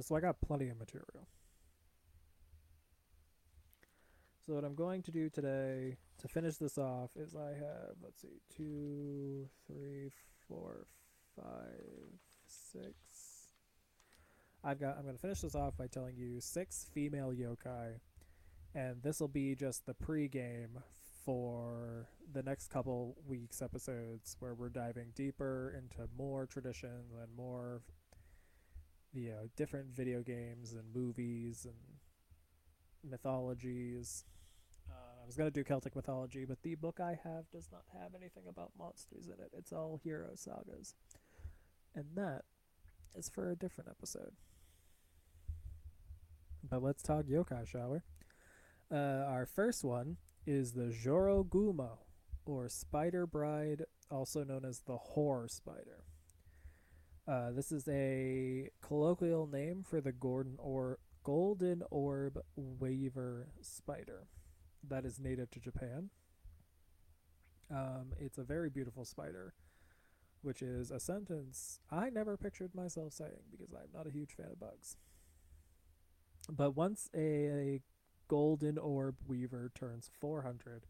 so 0.00 0.14
I 0.14 0.20
got 0.20 0.40
plenty 0.40 0.68
of 0.68 0.78
material. 0.78 1.28
So 4.46 4.54
what 4.54 4.64
I'm 4.64 4.76
going 4.76 5.02
to 5.02 5.10
do 5.10 5.28
today 5.28 5.96
to 6.18 6.28
finish 6.28 6.56
this 6.56 6.78
off 6.78 7.10
is 7.16 7.34
I 7.34 7.48
have 7.48 7.96
let's 8.02 8.22
see 8.22 8.40
two, 8.56 9.48
three, 9.66 10.10
four, 10.46 10.86
five, 11.34 12.20
six. 12.46 12.94
I've 14.62 14.80
got. 14.80 14.96
I'm 14.96 15.02
going 15.02 15.16
to 15.16 15.20
finish 15.20 15.40
this 15.40 15.54
off 15.54 15.76
by 15.76 15.86
telling 15.86 16.16
you 16.16 16.40
six 16.40 16.86
female 16.92 17.32
yokai, 17.32 18.00
and 18.74 19.02
this 19.02 19.20
will 19.20 19.28
be 19.28 19.54
just 19.54 19.86
the 19.86 19.94
pre-game 19.94 20.78
for 21.26 22.06
the 22.32 22.42
next 22.42 22.68
couple 22.68 23.16
weeks 23.26 23.60
episodes 23.60 24.36
where 24.38 24.54
we're 24.54 24.68
diving 24.68 25.08
deeper 25.16 25.74
into 25.76 26.08
more 26.16 26.46
traditions 26.46 27.12
and 27.20 27.36
more 27.36 27.82
you 29.12 29.30
know 29.30 29.48
different 29.56 29.88
video 29.88 30.22
games 30.22 30.72
and 30.72 30.84
movies 30.94 31.66
and 31.66 33.10
mythologies. 33.10 34.24
Uh, 34.88 35.22
i 35.22 35.26
was 35.26 35.36
going 35.36 35.50
to 35.50 35.52
do 35.52 35.64
celtic 35.64 35.96
mythology 35.96 36.44
but 36.44 36.62
the 36.62 36.76
book 36.76 37.00
i 37.00 37.18
have 37.24 37.50
does 37.50 37.68
not 37.72 37.82
have 37.92 38.12
anything 38.14 38.44
about 38.48 38.70
monsters 38.78 39.26
in 39.26 39.34
it. 39.44 39.50
It's 39.52 39.72
all 39.72 40.00
hero 40.04 40.30
sagas. 40.36 40.94
And 41.96 42.04
that 42.14 42.42
is 43.16 43.28
for 43.28 43.50
a 43.50 43.56
different 43.56 43.90
episode. 43.90 44.32
But 46.62 46.84
let's 46.84 47.02
talk 47.02 47.24
yokai 47.24 47.66
shall 47.66 47.90
we? 47.90 47.98
Uh, 48.96 49.24
our 49.26 49.46
first 49.46 49.82
one 49.82 50.18
is 50.46 50.72
the 50.72 50.94
Jorogumo, 50.94 51.98
or 52.44 52.68
Spider 52.68 53.26
Bride, 53.26 53.84
also 54.10 54.44
known 54.44 54.64
as 54.64 54.80
the 54.80 54.96
Horror 54.96 55.48
Spider. 55.48 56.04
Uh, 57.26 57.50
this 57.50 57.72
is 57.72 57.88
a 57.88 58.70
colloquial 58.80 59.48
name 59.48 59.84
for 59.88 60.00
the 60.00 60.12
Gordon 60.12 60.54
or 60.58 60.98
Golden 61.24 61.82
Orb 61.90 62.38
Weaver 62.54 63.48
spider 63.60 64.28
that 64.88 65.04
is 65.04 65.18
native 65.18 65.50
to 65.50 65.60
Japan. 65.60 66.10
Um, 67.68 68.12
it's 68.20 68.38
a 68.38 68.44
very 68.44 68.70
beautiful 68.70 69.04
spider, 69.04 69.54
which 70.42 70.62
is 70.62 70.92
a 70.92 71.00
sentence 71.00 71.80
I 71.90 72.10
never 72.10 72.36
pictured 72.36 72.76
myself 72.76 73.12
saying 73.12 73.42
because 73.50 73.72
I'm 73.72 73.88
not 73.92 74.06
a 74.06 74.12
huge 74.12 74.36
fan 74.36 74.46
of 74.52 74.60
bugs. 74.60 74.96
But 76.48 76.76
once 76.76 77.10
a, 77.12 77.18
a 77.18 77.80
golden 78.28 78.78
orb 78.78 79.16
weaver 79.26 79.70
turns 79.74 80.10
400, 80.20 80.86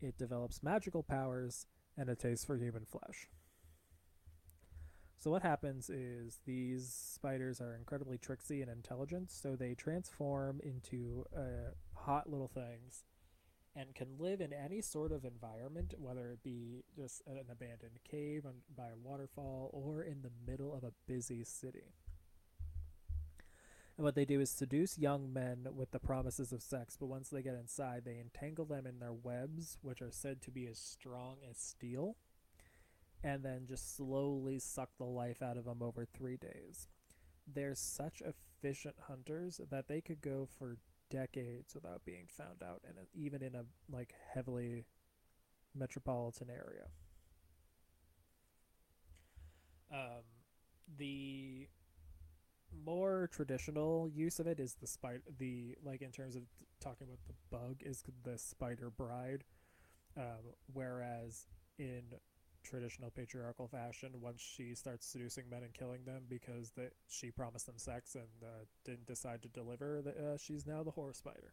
it 0.00 0.18
develops 0.18 0.62
magical 0.62 1.02
powers 1.02 1.66
and 1.96 2.08
a 2.08 2.14
taste 2.14 2.46
for 2.46 2.56
human 2.56 2.84
flesh. 2.84 3.28
So 5.16 5.30
what 5.30 5.42
happens 5.42 5.90
is 5.90 6.40
these 6.46 6.90
spiders 6.90 7.60
are 7.60 7.74
incredibly 7.74 8.16
tricksy 8.16 8.62
and 8.62 8.70
intelligent, 8.70 9.30
so 9.30 9.54
they 9.54 9.74
transform 9.74 10.60
into 10.64 11.26
uh, 11.36 11.72
hot 11.94 12.30
little 12.30 12.48
things 12.48 13.04
and 13.76 13.94
can 13.94 14.08
live 14.18 14.40
in 14.40 14.52
any 14.52 14.80
sort 14.80 15.12
of 15.12 15.26
environment, 15.26 15.92
whether 15.98 16.30
it 16.30 16.42
be 16.42 16.84
just 16.96 17.22
an 17.26 17.38
abandoned 17.50 17.98
cave 18.10 18.44
by 18.74 18.88
a 18.88 18.96
waterfall 18.96 19.70
or 19.72 20.02
in 20.02 20.22
the 20.22 20.50
middle 20.50 20.74
of 20.74 20.84
a 20.84 20.92
busy 21.06 21.44
city. 21.44 21.92
And 24.00 24.04
what 24.06 24.14
they 24.14 24.24
do 24.24 24.40
is 24.40 24.48
seduce 24.48 24.96
young 24.96 25.30
men 25.30 25.66
with 25.76 25.90
the 25.90 25.98
promises 25.98 26.52
of 26.52 26.62
sex, 26.62 26.96
but 26.98 27.08
once 27.08 27.28
they 27.28 27.42
get 27.42 27.52
inside, 27.52 28.06
they 28.06 28.18
entangle 28.18 28.64
them 28.64 28.86
in 28.86 28.98
their 28.98 29.12
webs, 29.12 29.76
which 29.82 30.00
are 30.00 30.10
said 30.10 30.40
to 30.40 30.50
be 30.50 30.66
as 30.66 30.78
strong 30.78 31.36
as 31.50 31.58
steel, 31.58 32.16
and 33.22 33.44
then 33.44 33.66
just 33.68 33.94
slowly 33.94 34.58
suck 34.58 34.88
the 34.96 35.04
life 35.04 35.42
out 35.42 35.58
of 35.58 35.66
them 35.66 35.82
over 35.82 36.06
three 36.06 36.38
days. 36.38 36.88
They're 37.46 37.74
such 37.74 38.22
efficient 38.22 38.94
hunters 39.06 39.60
that 39.70 39.86
they 39.86 40.00
could 40.00 40.22
go 40.22 40.48
for 40.58 40.78
decades 41.10 41.74
without 41.74 42.06
being 42.06 42.24
found 42.26 42.62
out, 42.62 42.80
and 42.88 42.96
even 43.12 43.42
in 43.42 43.54
a 43.54 43.66
like 43.94 44.14
heavily 44.32 44.86
metropolitan 45.74 46.48
area. 46.48 46.86
Um, 49.92 50.22
the 50.96 51.68
more 52.84 53.28
traditional 53.32 54.08
use 54.08 54.38
of 54.38 54.46
it 54.46 54.60
is 54.60 54.74
the 54.80 54.86
spider 54.86 55.22
the 55.38 55.76
like 55.84 56.02
in 56.02 56.10
terms 56.10 56.36
of 56.36 56.42
talking 56.80 57.06
about 57.06 57.18
the 57.26 57.34
bug 57.50 57.76
is 57.80 58.02
the 58.24 58.38
spider 58.38 58.90
bride. 58.90 59.44
Um, 60.16 60.54
whereas 60.72 61.46
in 61.78 62.02
traditional 62.62 63.10
patriarchal 63.10 63.68
fashion 63.68 64.10
once 64.20 64.40
she 64.40 64.74
starts 64.74 65.06
seducing 65.06 65.44
men 65.48 65.62
and 65.62 65.72
killing 65.72 66.04
them 66.04 66.22
because 66.28 66.70
that 66.76 66.92
she 67.08 67.30
promised 67.30 67.66
them 67.66 67.78
sex 67.78 68.14
and 68.14 68.24
uh, 68.42 68.64
didn't 68.84 69.06
decide 69.06 69.42
to 69.42 69.48
deliver 69.48 70.02
the, 70.02 70.10
uh, 70.10 70.36
she's 70.36 70.66
now 70.66 70.82
the 70.82 70.90
horror 70.90 71.14
spider. 71.14 71.52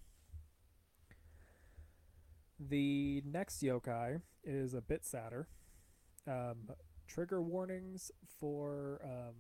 The 2.60 3.22
next 3.26 3.62
yokai 3.62 4.22
is 4.44 4.74
a 4.74 4.82
bit 4.82 5.06
sadder. 5.06 5.48
Um, 6.28 6.72
trigger 7.08 7.42
warnings 7.42 8.12
for 8.40 9.00
um, 9.04 9.36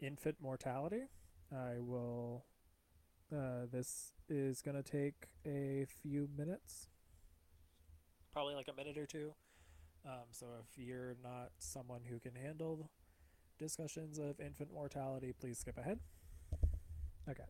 infant 0.00 0.36
mortality. 0.40 1.02
I 1.52 1.78
will. 1.78 2.44
Uh, 3.32 3.66
this 3.70 4.12
is 4.28 4.62
going 4.62 4.76
to 4.76 4.82
take 4.82 5.28
a 5.44 5.86
few 6.02 6.28
minutes. 6.36 6.88
Probably 8.32 8.54
like 8.54 8.68
a 8.68 8.76
minute 8.76 8.98
or 8.98 9.06
two. 9.06 9.34
Um, 10.04 10.26
so 10.30 10.46
if 10.60 10.78
you're 10.78 11.16
not 11.22 11.50
someone 11.58 12.02
who 12.08 12.20
can 12.20 12.34
handle 12.34 12.90
discussions 13.58 14.18
of 14.18 14.38
infant 14.38 14.72
mortality, 14.72 15.34
please 15.38 15.58
skip 15.58 15.78
ahead. 15.78 15.98
Okay. 17.28 17.46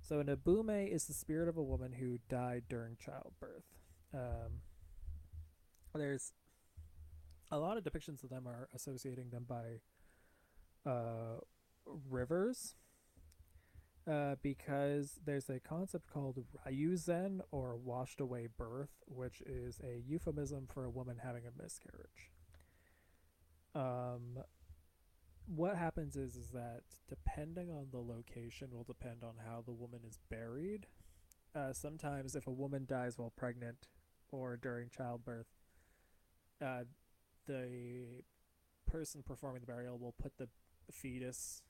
So 0.00 0.22
Nabume 0.22 0.92
is 0.92 1.06
the 1.06 1.14
spirit 1.14 1.48
of 1.48 1.56
a 1.56 1.62
woman 1.62 1.92
who 1.92 2.18
died 2.28 2.64
during 2.68 2.96
childbirth. 3.04 3.64
Um, 4.14 4.60
there's 5.94 6.32
a 7.50 7.58
lot 7.58 7.76
of 7.76 7.84
depictions 7.84 8.22
of 8.22 8.30
them 8.30 8.46
are 8.46 8.68
associating 8.74 9.30
them 9.30 9.46
by 9.48 9.80
uh, 10.90 11.38
rivers 11.86 12.74
uh, 14.10 14.36
because 14.42 15.20
there's 15.24 15.48
a 15.48 15.60
concept 15.60 16.12
called 16.12 16.44
ryuzan 16.66 17.40
or 17.50 17.76
washed 17.76 18.20
away 18.20 18.48
birth, 18.56 18.90
which 19.06 19.40
is 19.42 19.80
a 19.82 20.02
euphemism 20.06 20.66
for 20.66 20.84
a 20.84 20.90
woman 20.90 21.18
having 21.22 21.44
a 21.46 21.62
miscarriage. 21.62 22.30
Um, 23.74 24.42
what 25.46 25.76
happens 25.76 26.16
is 26.16 26.36
is 26.36 26.50
that 26.50 26.82
depending 27.08 27.70
on 27.70 27.86
the 27.90 28.00
location 28.00 28.68
will 28.72 28.84
depend 28.84 29.22
on 29.22 29.34
how 29.46 29.62
the 29.64 29.72
woman 29.72 30.00
is 30.06 30.18
buried. 30.30 30.86
Uh, 31.54 31.72
sometimes, 31.72 32.34
if 32.34 32.46
a 32.46 32.50
woman 32.52 32.86
dies 32.88 33.18
while 33.18 33.32
pregnant, 33.36 33.88
or 34.30 34.56
during 34.56 34.88
childbirth, 34.88 35.46
uh, 36.64 36.84
the 37.46 38.22
person 38.90 39.22
performing 39.22 39.60
the 39.60 39.66
burial 39.66 39.98
will 39.98 40.14
put 40.20 40.38
the 40.38 40.48
fetus 40.90 41.62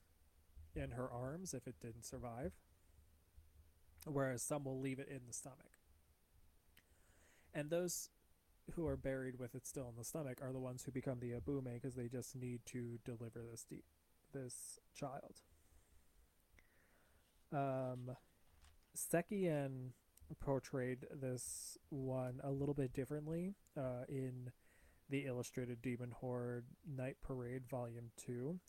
in 0.75 0.91
her 0.91 1.09
arms 1.11 1.53
if 1.53 1.67
it 1.67 1.75
didn't 1.81 2.05
survive, 2.05 2.53
whereas 4.05 4.41
some 4.41 4.63
will 4.63 4.79
leave 4.79 4.99
it 4.99 5.07
in 5.09 5.21
the 5.27 5.33
stomach. 5.33 5.77
And 7.53 7.69
those 7.69 8.09
who 8.75 8.87
are 8.87 8.97
buried 8.97 9.37
with 9.39 9.55
it 9.55 9.67
still 9.67 9.89
in 9.89 9.95
the 9.97 10.03
stomach 10.03 10.39
are 10.41 10.53
the 10.53 10.59
ones 10.59 10.83
who 10.83 10.91
become 10.91 11.19
the 11.19 11.31
ubume 11.31 11.73
because 11.73 11.95
they 11.95 12.07
just 12.07 12.35
need 12.35 12.61
to 12.65 12.99
deliver 13.05 13.43
this 13.49 13.65
de- 13.69 13.83
this 14.33 14.79
child. 14.95 15.41
Um, 17.51 18.15
Sekien 18.97 19.91
portrayed 20.39 21.05
this 21.11 21.77
one 21.89 22.39
a 22.43 22.51
little 22.51 22.73
bit 22.73 22.93
differently 22.93 23.53
uh, 23.77 24.05
in 24.09 24.51
the 25.09 25.25
Illustrated 25.25 25.81
Demon 25.81 26.11
Horde 26.11 26.65
Night 26.87 27.17
Parade 27.21 27.67
Volume 27.69 28.09
2, 28.25 28.59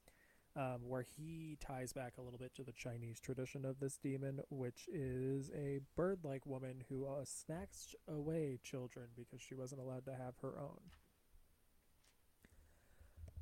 um, 0.57 0.78
where 0.86 1.02
he 1.16 1.57
ties 1.61 1.92
back 1.92 2.14
a 2.18 2.22
little 2.22 2.38
bit 2.38 2.55
to 2.55 2.62
the 2.62 2.72
Chinese 2.72 3.18
tradition 3.20 3.64
of 3.64 3.80
this 3.80 3.96
demon, 3.96 4.40
which 4.50 4.88
is 4.92 5.50
a 5.50 5.80
bird 5.96 6.20
like 6.22 6.46
woman 6.46 6.84
who 6.88 7.07
uh, 7.07 7.24
snatched 7.24 7.96
away 8.09 8.59
children 8.62 9.07
because 9.16 9.40
she 9.40 9.55
wasn't 9.55 9.80
allowed 9.80 10.05
to 10.07 10.12
have 10.14 10.34
her 10.42 10.59
own. 10.59 10.80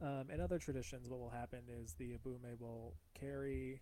Um, 0.00 0.30
in 0.30 0.40
other 0.40 0.58
traditions, 0.58 1.08
what 1.08 1.20
will 1.20 1.30
happen 1.30 1.60
is 1.68 1.94
the 1.94 2.16
Ubume 2.16 2.58
will 2.58 2.94
carry 3.14 3.80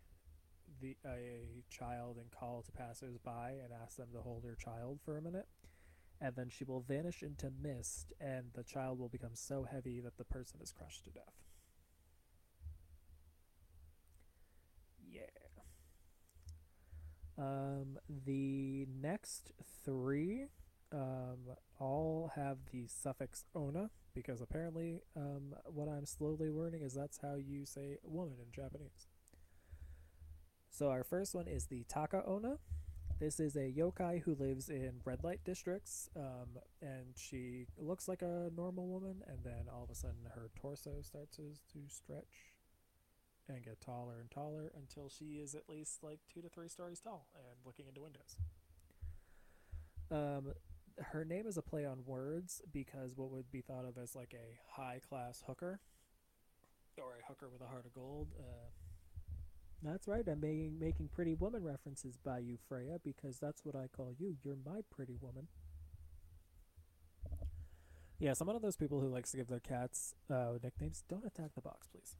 the 0.81 0.97
a 1.07 1.65
child 1.71 2.17
and 2.19 2.31
call 2.31 2.63
to 2.63 2.73
passers-by 2.73 3.55
and 3.63 3.73
ask 3.83 3.97
them 3.97 4.09
to 4.13 4.21
hold 4.21 4.45
her 4.45 4.57
child 4.57 5.01
for 5.05 5.17
a 5.17 5.23
minute 5.23 5.47
and 6.21 6.35
then 6.37 6.49
she 6.49 6.65
will 6.65 6.81
vanish 6.81 7.23
into 7.23 7.51
mist 7.63 8.13
and 8.21 8.47
the 8.55 8.63
child 8.63 8.99
will 8.99 9.09
become 9.09 9.35
so 9.35 9.67
heavy 9.71 10.01
that 10.01 10.17
the 10.17 10.25
person 10.25 10.61
is 10.63 10.73
crushed 10.73 11.05
to 11.05 11.11
death 11.11 11.45
yeah 15.11 15.23
um, 17.41 17.99
the 18.27 18.87
next 19.01 19.53
three 19.85 20.47
um, 20.93 21.39
all 21.79 22.33
have 22.35 22.59
the 22.73 22.87
suffix 22.87 23.45
ona 23.55 23.91
because 24.15 24.41
apparently 24.41 25.01
um, 25.17 25.55
what 25.67 25.89
i'm 25.89 26.05
slowly 26.05 26.51
learning 26.51 26.83
is 26.83 26.95
that's 26.95 27.19
how 27.23 27.37
you 27.37 27.65
say 27.65 27.97
woman 28.05 28.35
in 28.41 28.53
japanese 28.53 29.07
so 30.71 30.89
our 30.89 31.05
first 31.05 31.35
one 31.35 31.49
is 31.49 31.67
the 31.67 31.85
Taka 31.89 32.23
Onna. 32.27 32.59
This 33.19 33.39
is 33.39 33.55
a 33.55 33.71
yokai 33.71 34.23
who 34.23 34.35
lives 34.35 34.71
in 34.71 35.01
red 35.05 35.23
light 35.23 35.41
districts, 35.45 36.09
um, 36.17 36.57
and 36.81 37.09
she 37.17 37.67
looks 37.77 38.09
like 38.09 38.23
a 38.23 38.51
normal 38.57 38.87
woman, 38.87 39.23
and 39.27 39.45
then 39.45 39.67
all 39.71 39.85
of 39.85 39.91
a 39.91 39.95
sudden 39.95 40.27
her 40.35 40.49
torso 40.59 41.03
starts 41.03 41.37
to 41.37 41.81
stretch 41.89 42.50
and 43.49 43.65
get 43.65 43.81
taller 43.81 44.19
and 44.21 44.31
taller 44.31 44.71
until 44.77 45.09
she 45.09 45.39
is 45.43 45.55
at 45.55 45.69
least 45.69 46.03
like 46.03 46.21
two 46.33 46.41
to 46.41 46.49
three 46.49 46.69
stories 46.69 47.01
tall 47.01 47.27
and 47.35 47.59
looking 47.65 47.87
into 47.89 48.01
windows. 48.01 48.37
Um, 50.11 50.53
her 51.13 51.25
name 51.25 51.47
is 51.47 51.57
a 51.57 51.63
play 51.63 51.85
on 51.85 52.05
words 52.05 52.61
because 52.73 53.17
what 53.17 53.31
would 53.31 53.51
be 53.51 53.61
thought 53.61 53.85
of 53.85 53.97
as 53.97 54.15
like 54.15 54.35
a 54.35 54.81
high 54.81 55.01
class 55.09 55.43
hooker 55.47 55.81
or 56.99 57.17
a 57.23 57.29
hooker 57.29 57.49
with 57.49 57.63
a 57.63 57.67
heart 57.67 57.87
of 57.87 57.95
gold. 57.95 58.29
Uh, 58.39 58.69
that's 59.83 60.07
right. 60.07 60.27
I'm 60.29 60.41
making 60.41 60.79
making 60.79 61.09
pretty 61.09 61.35
woman 61.35 61.65
references 61.65 62.19
by 62.19 62.39
you, 62.39 62.59
Freya, 62.69 62.99
because 63.03 63.39
that's 63.39 63.65
what 63.65 63.75
I 63.75 63.87
call 63.87 64.13
you. 64.19 64.37
You're 64.45 64.59
my 64.65 64.81
pretty 64.91 65.17
woman. 65.21 65.49
Yes, 68.19 68.39
I'm 68.43 68.47
one 68.47 68.57
of 68.57 68.61
those 68.61 68.77
people 68.77 69.01
who 69.01 69.09
likes 69.09 69.31
to 69.31 69.39
give 69.39 69.49
their 69.49 69.61
cats 69.61 70.15
uh, 70.31 70.59
nicknames. 70.63 71.03
Don't 71.09 71.25
attack 71.25 71.55
the 71.55 71.63
box, 71.63 71.89
please. 71.89 72.17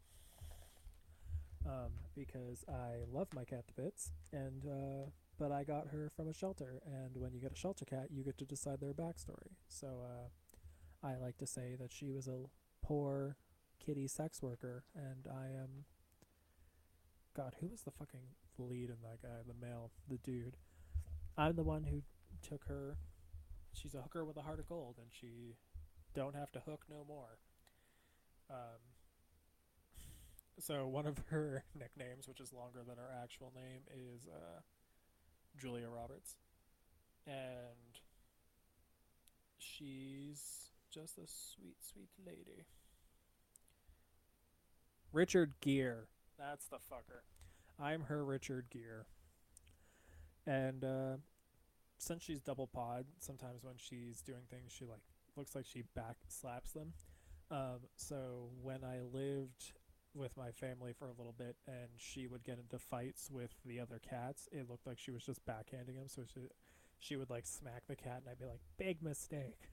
Um, 1.67 1.93
because 2.17 2.65
I 2.69 3.05
love 3.13 3.29
my 3.35 3.45
cat 3.45 3.69
to 3.69 3.75
bits, 3.75 4.13
and 4.33 4.65
uh, 4.65 5.11
but 5.39 5.53
I 5.53 5.63
got 5.63 5.89
her 5.89 6.11
from 6.15 6.29
a 6.29 6.33
shelter, 6.33 6.81
and 6.87 7.17
when 7.17 7.35
you 7.35 7.41
get 7.41 7.53
a 7.53 7.57
shelter 7.57 7.85
cat, 7.85 8.09
you 8.11 8.25
get 8.25 8.39
to 8.39 8.47
decide 8.47 8.81
their 8.81 8.95
backstory. 8.95 9.57
So 9.69 9.89
uh, 10.03 11.07
I 11.07 11.17
like 11.17 11.37
to 11.39 11.47
say 11.47 11.77
that 11.79 11.93
she 11.93 12.11
was 12.11 12.29
a 12.29 12.47
poor 12.83 13.37
kitty 13.79 14.09
sex 14.09 14.43
worker, 14.43 14.85
and 14.95 15.29
I 15.31 15.47
am 15.47 15.85
God, 17.35 17.55
who 17.61 17.69
was 17.69 17.83
the 17.83 17.91
fucking 17.91 18.21
lead 18.59 18.91
in 18.91 18.97
that 19.03 19.23
guy? 19.23 19.41
The 19.47 19.67
male, 19.67 19.91
the 20.09 20.19
dude. 20.19 20.57
I'm 21.37 21.57
the 21.57 21.63
one 21.63 21.85
who 21.85 22.03
took 22.47 22.65
her. 22.67 22.97
She's 23.73 23.95
a 23.95 24.03
hooker 24.03 24.25
with 24.25 24.37
a 24.37 24.43
heart 24.43 24.59
of 24.59 24.69
gold, 24.69 24.97
and 24.99 25.09
she 25.11 25.57
don't 26.15 26.35
have 26.35 26.51
to 26.53 26.61
hook 26.61 26.85
no 26.91 27.05
more. 27.07 27.39
Um, 28.51 28.90
so 30.59 30.87
one 30.87 31.07
of 31.07 31.19
her 31.31 31.65
nicknames, 31.79 32.29
which 32.29 32.41
is 32.41 32.53
longer 32.53 32.81
than 32.87 32.97
her 32.97 33.11
actual 33.23 33.53
name, 33.55 33.83
is 33.93 34.27
uh, 34.27 34.61
Julia 35.59 35.89
Roberts, 35.89 36.37
and 37.27 38.01
she's 39.59 40.71
just 40.91 41.19
a 41.19 41.27
sweet, 41.27 41.77
sweet 41.81 42.11
lady. 42.27 42.67
Richard 45.13 45.55
Gere. 45.61 46.07
That's 46.39 46.67
the 46.67 46.77
fucker. 46.77 47.23
I'm 47.79 48.03
her 48.03 48.25
Richard 48.25 48.67
Gere. 48.71 49.05
And 50.47 50.85
uh, 50.85 51.17
since 51.99 52.23
she's 52.23 52.41
double 52.41 52.67
pod, 52.67 53.07
sometimes 53.19 53.63
when 53.63 53.75
she's 53.77 54.23
doing 54.23 54.43
things, 54.51 54.73
she 54.73 54.85
like 54.85 55.01
looks 55.37 55.55
like 55.55 55.67
she 55.67 55.83
back 55.95 56.17
slaps 56.29 56.73
them. 56.73 56.93
Um, 57.51 57.81
so 57.97 58.51
when 58.63 58.85
I 58.85 59.01
lived 59.13 59.73
with 60.15 60.37
my 60.37 60.51
family 60.51 60.93
for 60.93 61.07
a 61.07 61.13
little 61.13 61.35
bit, 61.37 61.57
and 61.67 61.89
she 61.97 62.27
would 62.27 62.45
get 62.45 62.59
into 62.59 62.79
fights 62.79 63.31
with 63.31 63.55
the 63.65 63.81
other 63.81 63.99
cats, 63.99 64.49
it 64.53 64.69
looked 64.69 64.87
like 64.87 64.99
she 64.99 65.11
was 65.11 65.25
just 65.25 65.45
backhanding 65.47 65.97
them, 65.97 66.09
So 66.09 66.23
she 66.33 66.41
she 66.99 67.17
would 67.17 67.31
like 67.31 67.47
smack 67.47 67.85
the 67.89 67.97
cat, 67.97 68.23
and 68.23 68.29
I'd 68.31 68.39
be 68.39 68.47
like, 68.47 68.61
"Big 68.77 69.03
mistake." 69.03 69.71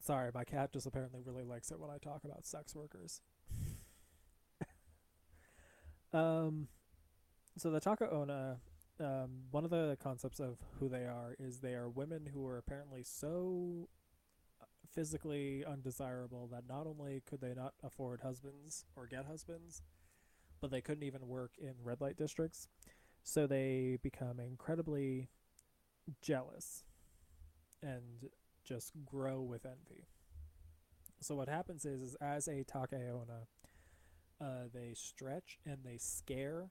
Sorry, 0.00 0.30
my 0.32 0.44
cat 0.44 0.72
just 0.72 0.86
apparently 0.86 1.20
really 1.24 1.42
likes 1.42 1.70
it 1.72 1.80
when 1.80 1.90
I 1.90 1.98
talk 1.98 2.24
about 2.24 2.46
sex 2.46 2.74
workers. 2.76 3.20
um, 6.12 6.68
so 7.56 7.70
the 7.70 7.80
Taka 7.80 8.08
Onna, 8.12 8.58
um, 9.00 9.46
one 9.50 9.64
of 9.64 9.70
the 9.70 9.96
concepts 10.00 10.38
of 10.38 10.58
who 10.78 10.88
they 10.88 11.06
are 11.06 11.34
is 11.40 11.58
they 11.58 11.74
are 11.74 11.88
women 11.88 12.30
who 12.32 12.46
are 12.46 12.56
apparently 12.56 13.02
so 13.02 13.88
physically 14.94 15.64
undesirable 15.64 16.48
that 16.52 16.64
not 16.68 16.86
only 16.86 17.22
could 17.26 17.40
they 17.40 17.54
not 17.54 17.74
afford 17.82 18.20
husbands 18.20 18.84
or 18.94 19.06
get 19.06 19.26
husbands, 19.26 19.82
but 20.60 20.70
they 20.70 20.80
couldn't 20.80 21.04
even 21.04 21.26
work 21.26 21.52
in 21.58 21.74
red 21.82 22.00
light 22.00 22.16
districts. 22.16 22.68
So 23.22 23.46
they 23.46 23.98
become 24.02 24.38
incredibly 24.40 25.28
jealous 26.22 26.84
and 27.82 28.30
just 28.64 28.92
grow 29.04 29.40
with 29.40 29.66
envy. 29.66 30.06
So 31.20 31.34
what 31.34 31.48
happens 31.48 31.84
is, 31.84 32.02
is 32.02 32.16
as 32.20 32.46
a 32.46 32.64
Taka 32.64 32.96
Onna, 32.96 33.46
uh, 34.40 34.68
they 34.72 34.92
stretch 34.94 35.58
and 35.64 35.78
they 35.84 35.96
scare 35.96 36.70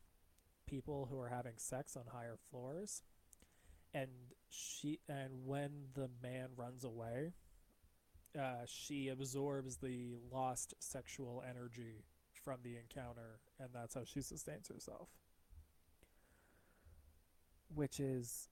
people 0.67 1.07
who 1.09 1.19
are 1.19 1.29
having 1.29 1.53
sex 1.57 1.95
on 1.95 2.03
higher 2.11 2.37
floors, 2.49 3.03
and 3.93 4.09
she 4.49 4.99
and 5.07 5.45
when 5.45 5.87
the 5.93 6.09
man 6.21 6.49
runs 6.55 6.83
away, 6.83 7.33
uh, 8.37 8.65
she 8.65 9.09
absorbs 9.09 9.77
the 9.77 10.15
lost 10.31 10.73
sexual 10.79 11.43
energy 11.47 12.03
from 12.33 12.57
the 12.63 12.75
encounter, 12.77 13.39
and 13.59 13.69
that's 13.73 13.95
how 13.95 14.03
she 14.03 14.21
sustains 14.21 14.67
herself. 14.67 15.09
Which 17.73 17.99
is 17.99 18.47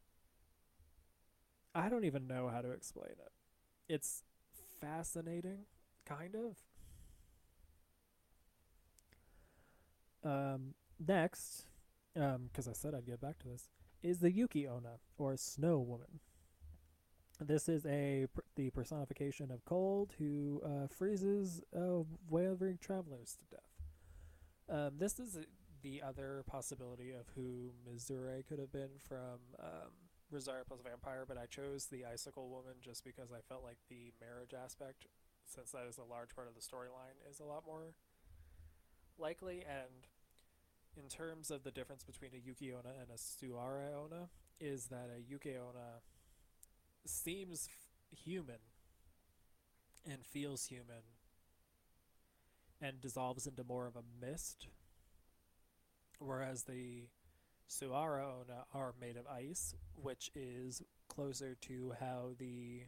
I 1.76 1.90
don't 1.90 2.06
even 2.06 2.28
know 2.28 2.50
how 2.50 2.62
to 2.62 2.72
explain 2.72 3.12
it. 3.12 3.32
It's 3.90 4.24
fascinating, 4.80 5.66
kind 6.06 6.36
of. 6.36 6.58
Um, 10.26 10.74
next, 11.06 11.66
because 12.14 12.68
um, 12.68 12.72
I 12.72 12.74
said 12.74 12.94
I'd 12.94 13.06
get 13.06 13.20
back 13.20 13.40
to 13.40 13.48
this, 13.48 13.70
is 14.02 14.20
the 14.20 14.32
Yuki 14.32 14.68
Onna, 14.68 15.00
or 15.18 15.36
Snow 15.36 15.80
Woman. 15.80 16.20
This 17.48 17.68
is 17.68 17.86
a 17.86 18.28
the 18.56 18.70
personification 18.70 19.52
of 19.52 19.66
cold 19.66 20.14
who 20.18 20.62
uh, 20.66 20.88
freezes 20.88 21.62
uh, 21.76 22.04
wavering 22.30 22.78
travelers 22.82 23.38
to 23.39 23.56
death. 23.56 23.74
Um, 24.70 24.94
this 24.98 25.20
is 25.20 25.38
the 25.82 26.02
other 26.02 26.44
possibility 26.48 27.12
of 27.12 27.28
who 27.36 27.72
Mizore 27.88 28.46
could 28.48 28.60
have 28.60 28.72
been 28.72 28.91
from 28.98 29.39
um, 29.60 29.91
Rosario 30.32 30.64
plus 30.68 30.80
Vampire, 30.82 31.26
but 31.28 31.38
I 31.38 31.46
chose 31.46 31.88
the 31.88 32.06
Icicle 32.06 32.50
Woman 32.50 32.76
just 32.82 33.04
because 33.04 33.32
I 33.32 33.41
felt 33.48 33.64
like 33.64 33.78
the 33.89 34.14
marriage 34.22 34.54
aspect, 34.54 35.08
since 35.46 35.72
that 35.72 35.86
is 35.88 35.98
a 35.98 36.04
large 36.04 36.34
part 36.36 36.48
of 36.48 36.56
the 36.56 36.62
storyline, 36.62 37.20
is 37.30 37.39
a 37.39 37.46
lot 37.46 37.64
more 37.68 37.94
likely. 39.20 39.64
And 39.68 40.08
in 40.96 41.10
terms 41.10 41.52
of 41.52 41.64
the 41.64 41.72
difference 41.72 42.04
between 42.04 42.32
a 42.34 42.38
Yuki 42.44 42.72
Onna 42.72 42.94
and 43.00 43.10
a 43.12 43.18
Tsurara 43.18 43.94
Onna, 43.94 44.30
is 44.60 44.86
that 44.86 45.10
a 45.16 45.20
Yuki 45.20 45.56
Onna 45.58 46.02
seems 47.06 47.70
human 48.12 48.60
and 50.10 50.26
feels 50.26 50.66
human 50.66 51.04
and 52.82 52.99
dissolves 53.01 53.47
into 53.47 53.64
more 53.64 53.88
of 53.88 53.95
a 53.95 54.04
mist, 54.26 54.68
whereas 56.20 56.64
the 56.64 57.08
Tsurara 57.70 58.26
Onna 58.26 58.66
are 58.74 58.93
made 58.99 59.18
of 59.18 59.26
ice, 59.28 59.74
which 59.95 60.30
is 60.36 60.82
closer 61.08 61.56
to 61.62 61.93
how 61.99 62.32
the 62.38 62.84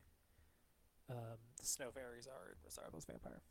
um, 1.10 1.38
snow 1.62 1.92
fairies 1.92 2.28
are 2.28 2.52
in 2.52 2.58
Rosarbo's 2.64 3.06
Vampire. 3.06 3.42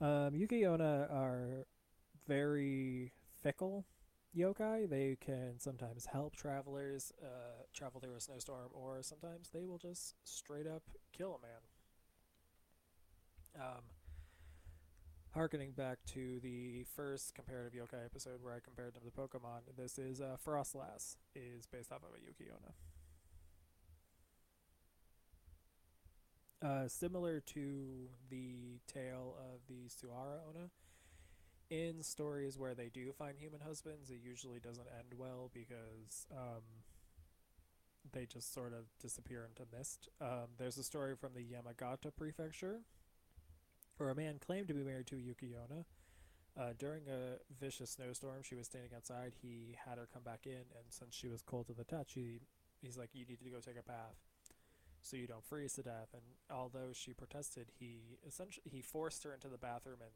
Um, 0.00 0.34
Yuki 0.34 0.64
Onna 0.64 1.06
are 1.10 1.66
very 2.26 3.12
fickle 3.42 3.84
yokai. 4.36 4.88
They 4.88 5.16
can 5.20 5.58
sometimes 5.58 6.06
help 6.06 6.36
travelers 6.36 7.12
uh, 7.22 7.64
travel 7.72 8.00
through 8.00 8.16
a 8.16 8.20
snowstorm, 8.20 8.68
or 8.72 9.02
sometimes 9.02 9.50
they 9.52 9.64
will 9.64 9.78
just 9.78 10.14
straight 10.24 10.66
up 10.66 10.82
kill 11.12 11.38
a 11.38 11.46
man. 11.46 11.60
Um, 13.56 13.82
harkening 15.32 15.72
back 15.72 15.98
to 16.12 16.40
the 16.40 16.84
first 16.96 17.34
comparative 17.34 17.72
yokai 17.72 18.04
episode 18.04 18.42
where 18.42 18.52
I 18.52 18.60
compared 18.60 18.94
them 18.94 19.02
to 19.04 19.10
Pokemon, 19.10 19.60
this 19.76 19.98
is 19.98 20.20
uh, 20.20 20.36
Froslass 20.44 21.16
is 21.34 21.66
based 21.66 21.92
off 21.92 22.02
of 22.02 22.10
a 22.16 22.20
Yuki 22.24 22.50
Onna. 22.50 22.74
Uh, 26.62 26.88
similar 26.88 27.40
to 27.40 28.08
the 28.28 28.80
tale 28.86 29.34
of 29.38 29.60
the 29.66 29.88
Tsurara 29.88 30.40
Onna, 30.48 30.70
in 31.70 32.02
stories 32.02 32.58
where 32.58 32.74
they 32.74 32.88
do 32.88 33.12
find 33.12 33.38
human 33.38 33.60
husbands, 33.60 34.10
it 34.10 34.18
usually 34.22 34.58
doesn't 34.58 34.86
end 34.98 35.14
well 35.16 35.50
because 35.54 36.26
um, 36.32 36.62
they 38.12 38.26
just 38.26 38.52
sort 38.52 38.72
of 38.72 38.84
disappear 39.00 39.48
into 39.48 39.62
mist. 39.76 40.08
Um, 40.20 40.48
there's 40.58 40.78
a 40.78 40.82
story 40.82 41.14
from 41.16 41.30
the 41.34 41.40
Yamagata 41.42 42.14
prefecture 42.16 42.80
where 43.96 44.10
a 44.10 44.14
man 44.14 44.38
claimed 44.44 44.68
to 44.68 44.74
be 44.74 44.82
married 44.82 45.06
to 45.08 45.16
a 45.16 45.18
Yuki 45.18 45.54
Onna. 45.54 45.84
Uh, 46.58 46.72
during 46.78 47.02
a 47.08 47.38
vicious 47.60 47.90
snowstorm, 47.90 48.42
she 48.42 48.56
was 48.56 48.66
standing 48.66 48.90
outside. 48.94 49.34
He 49.40 49.76
had 49.86 49.98
her 49.98 50.08
come 50.12 50.22
back 50.22 50.46
in, 50.46 50.52
and 50.52 50.84
since 50.88 51.14
she 51.14 51.28
was 51.28 51.42
cold 51.42 51.66
to 51.68 51.72
the 51.72 51.84
touch, 51.84 52.12
he, 52.14 52.40
he's 52.82 52.96
like, 52.96 53.10
"You 53.12 53.24
need 53.24 53.38
to 53.44 53.50
go 53.50 53.60
take 53.60 53.78
a 53.78 53.84
bath, 53.84 54.16
so 55.00 55.16
you 55.16 55.28
don't 55.28 55.44
freeze 55.44 55.74
to 55.74 55.82
death." 55.82 56.08
And 56.12 56.22
although 56.50 56.90
she 56.92 57.12
protested, 57.12 57.68
he 57.78 58.18
essentially 58.26 58.64
he 58.68 58.82
forced 58.82 59.22
her 59.22 59.32
into 59.32 59.48
the 59.48 59.58
bathroom 59.58 59.98
and 60.00 60.10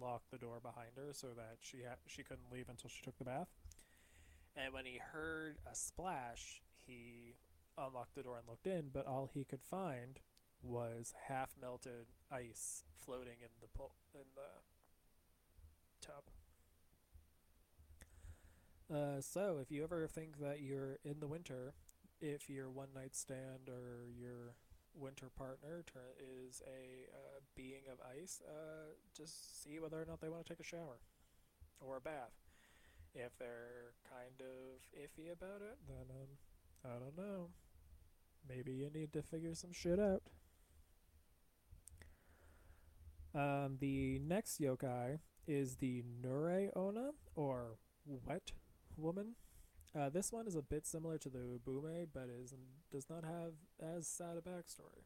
locked 0.00 0.30
the 0.30 0.38
door 0.38 0.60
behind 0.60 0.90
her 0.96 1.12
so 1.12 1.28
that 1.36 1.58
she 1.60 1.78
ha- 1.88 1.96
she 2.06 2.22
couldn't 2.22 2.52
leave 2.52 2.68
until 2.68 2.90
she 2.90 3.02
took 3.02 3.18
the 3.18 3.24
bath. 3.24 3.48
And 4.54 4.72
when 4.72 4.86
he 4.86 4.98
heard 5.12 5.58
a 5.70 5.74
splash, 5.74 6.62
he 6.86 7.36
unlocked 7.76 8.14
the 8.14 8.22
door 8.22 8.38
and 8.38 8.48
looked 8.48 8.66
in, 8.66 8.90
but 8.92 9.06
all 9.06 9.30
he 9.32 9.44
could 9.44 9.62
find 9.62 10.18
was 10.62 11.12
half 11.28 11.54
melted 11.60 12.06
ice 12.30 12.84
floating 12.94 13.36
in 13.40 13.50
the 13.60 13.68
pul- 13.68 13.94
in 14.14 14.24
the 14.34 16.06
tub. 16.06 16.24
Uh, 18.92 19.20
so 19.20 19.58
if 19.60 19.70
you 19.70 19.82
ever 19.82 20.06
think 20.06 20.38
that 20.38 20.60
you're 20.60 20.98
in 21.04 21.20
the 21.20 21.26
winter, 21.26 21.74
if 22.20 22.48
your 22.48 22.70
one 22.70 22.88
night 22.94 23.14
stand 23.14 23.68
or 23.68 24.06
your 24.18 24.54
winter 24.98 25.30
partner 25.36 25.84
tur- 25.86 26.16
is 26.18 26.62
a 26.66 27.12
uh, 27.14 27.40
being 27.54 27.82
of 27.90 27.98
ice, 28.20 28.40
uh, 28.48 28.94
just 29.14 29.62
see 29.62 29.78
whether 29.78 30.00
or 30.00 30.04
not 30.06 30.20
they 30.20 30.28
want 30.28 30.44
to 30.46 30.52
take 30.52 30.60
a 30.60 30.64
shower 30.64 30.98
or 31.80 31.96
a 31.96 32.00
bath. 32.00 32.32
If 33.14 33.36
they're 33.38 33.94
kind 34.10 34.40
of 34.40 34.82
iffy 34.98 35.32
about 35.32 35.62
it, 35.62 35.78
then 35.88 36.06
um, 36.10 36.28
I 36.84 36.98
don't 36.98 37.16
know. 37.16 37.48
Maybe 38.48 38.72
you 38.72 38.90
need 38.92 39.12
to 39.14 39.22
figure 39.22 39.54
some 39.54 39.72
shit 39.72 39.98
out. 39.98 40.22
Um, 43.34 43.76
the 43.80 44.18
next 44.18 44.60
yokai 44.60 45.18
is 45.46 45.76
the 45.76 46.02
Nure 46.22 46.70
Onna, 46.74 47.10
or 47.34 47.78
Wet 48.06 48.52
Woman. 48.96 49.34
Uh, 49.96 50.10
this 50.10 50.30
one 50.32 50.46
is 50.46 50.54
a 50.54 50.62
bit 50.62 50.86
similar 50.86 51.16
to 51.16 51.30
the 51.30 51.38
Ubume, 51.38 52.06
but 52.12 52.28
is 52.28 52.54
does 52.92 53.08
not 53.08 53.24
have 53.24 53.52
as 53.80 54.06
sad 54.06 54.36
a 54.36 54.40
backstory. 54.40 55.04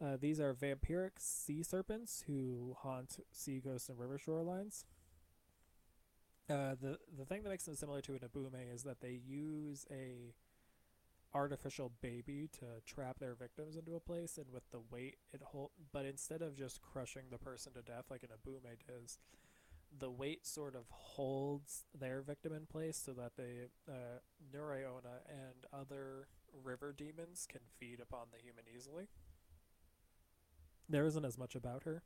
Uh, 0.00 0.16
these 0.20 0.40
are 0.40 0.54
vampiric 0.54 1.12
sea 1.18 1.62
serpents 1.62 2.24
who 2.26 2.76
haunt 2.80 3.18
sea 3.32 3.60
coasts 3.60 3.88
and 3.88 3.98
river 3.98 4.18
shorelines. 4.24 4.84
Uh, 6.50 6.74
the 6.80 6.98
the 7.16 7.24
thing 7.24 7.42
that 7.42 7.50
makes 7.50 7.64
them 7.64 7.74
similar 7.74 8.00
to 8.00 8.12
an 8.12 8.20
Ubume 8.20 8.72
is 8.72 8.82
that 8.82 9.00
they 9.00 9.18
use 9.26 9.86
a 9.90 10.34
artificial 11.34 11.90
baby 12.02 12.48
to 12.52 12.66
trap 12.86 13.18
their 13.18 13.34
victims 13.34 13.76
into 13.76 13.96
a 13.96 14.00
place, 14.00 14.36
and 14.36 14.46
with 14.52 14.70
the 14.70 14.80
weight 14.90 15.16
it 15.32 15.40
hold, 15.42 15.70
but 15.92 16.04
instead 16.04 16.42
of 16.42 16.54
just 16.56 16.82
crushing 16.82 17.24
the 17.30 17.38
person 17.38 17.72
to 17.72 17.82
death 17.82 18.04
like 18.10 18.22
an 18.22 18.28
Ubume 18.28 18.76
does, 18.86 19.18
the 19.98 20.10
weight 20.10 20.46
sort 20.46 20.74
of 20.74 20.84
holds 20.90 21.84
their 21.98 22.22
victim 22.22 22.52
in 22.52 22.66
place 22.66 23.00
so 23.04 23.12
that 23.12 23.36
the 23.36 23.68
uh, 23.88 24.18
Nure 24.52 24.84
Onna 24.86 25.20
and 25.28 25.66
other 25.72 26.28
river 26.64 26.94
demons 26.96 27.46
can 27.48 27.60
feed 27.78 28.00
upon 28.00 28.26
the 28.32 28.38
human 28.42 28.64
easily. 28.74 29.08
There 30.88 31.06
isn't 31.06 31.24
as 31.24 31.38
much 31.38 31.54
about 31.54 31.84
her. 31.84 32.02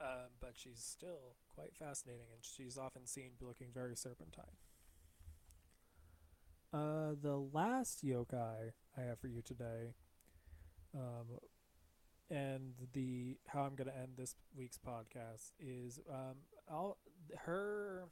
Um, 0.00 0.32
but 0.40 0.52
she's 0.54 0.80
still 0.80 1.36
quite 1.54 1.76
fascinating, 1.76 2.26
and 2.32 2.42
she's 2.42 2.76
often 2.76 3.06
seen 3.06 3.30
looking 3.40 3.68
very 3.72 3.96
serpentine. 3.96 4.44
Uh, 6.72 7.14
the 7.22 7.36
last 7.36 8.04
yokai 8.04 8.72
I 8.98 9.00
have 9.00 9.20
for 9.20 9.28
you 9.28 9.40
today, 9.40 9.94
um, 10.92 11.38
and 12.30 12.74
the 12.92 13.36
how 13.48 13.62
I'm 13.62 13.74
going 13.74 13.88
to 13.88 13.96
end 13.96 14.12
this 14.16 14.34
week's 14.56 14.78
podcast 14.78 15.52
is 15.58 16.00
um, 16.10 16.36
I'll 16.70 16.98
her 17.44 18.08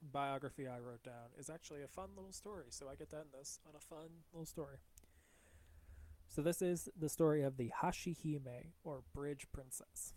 biography 0.00 0.66
I 0.68 0.78
wrote 0.78 1.02
down 1.02 1.32
is 1.38 1.50
actually 1.50 1.82
a 1.82 1.88
fun 1.88 2.10
little 2.16 2.32
story, 2.32 2.66
so 2.70 2.86
I 2.88 2.94
get 2.94 3.10
to 3.10 3.16
end 3.16 3.28
this 3.36 3.58
on 3.66 3.74
a 3.76 3.80
fun 3.80 4.08
little 4.32 4.46
story. 4.46 4.78
So 6.28 6.42
this 6.42 6.60
is 6.60 6.88
the 6.96 7.08
story 7.08 7.42
of 7.42 7.56
the 7.56 7.72
Hashihime 7.82 8.72
or 8.84 9.02
Bridge 9.14 9.46
Princess. 9.50 10.12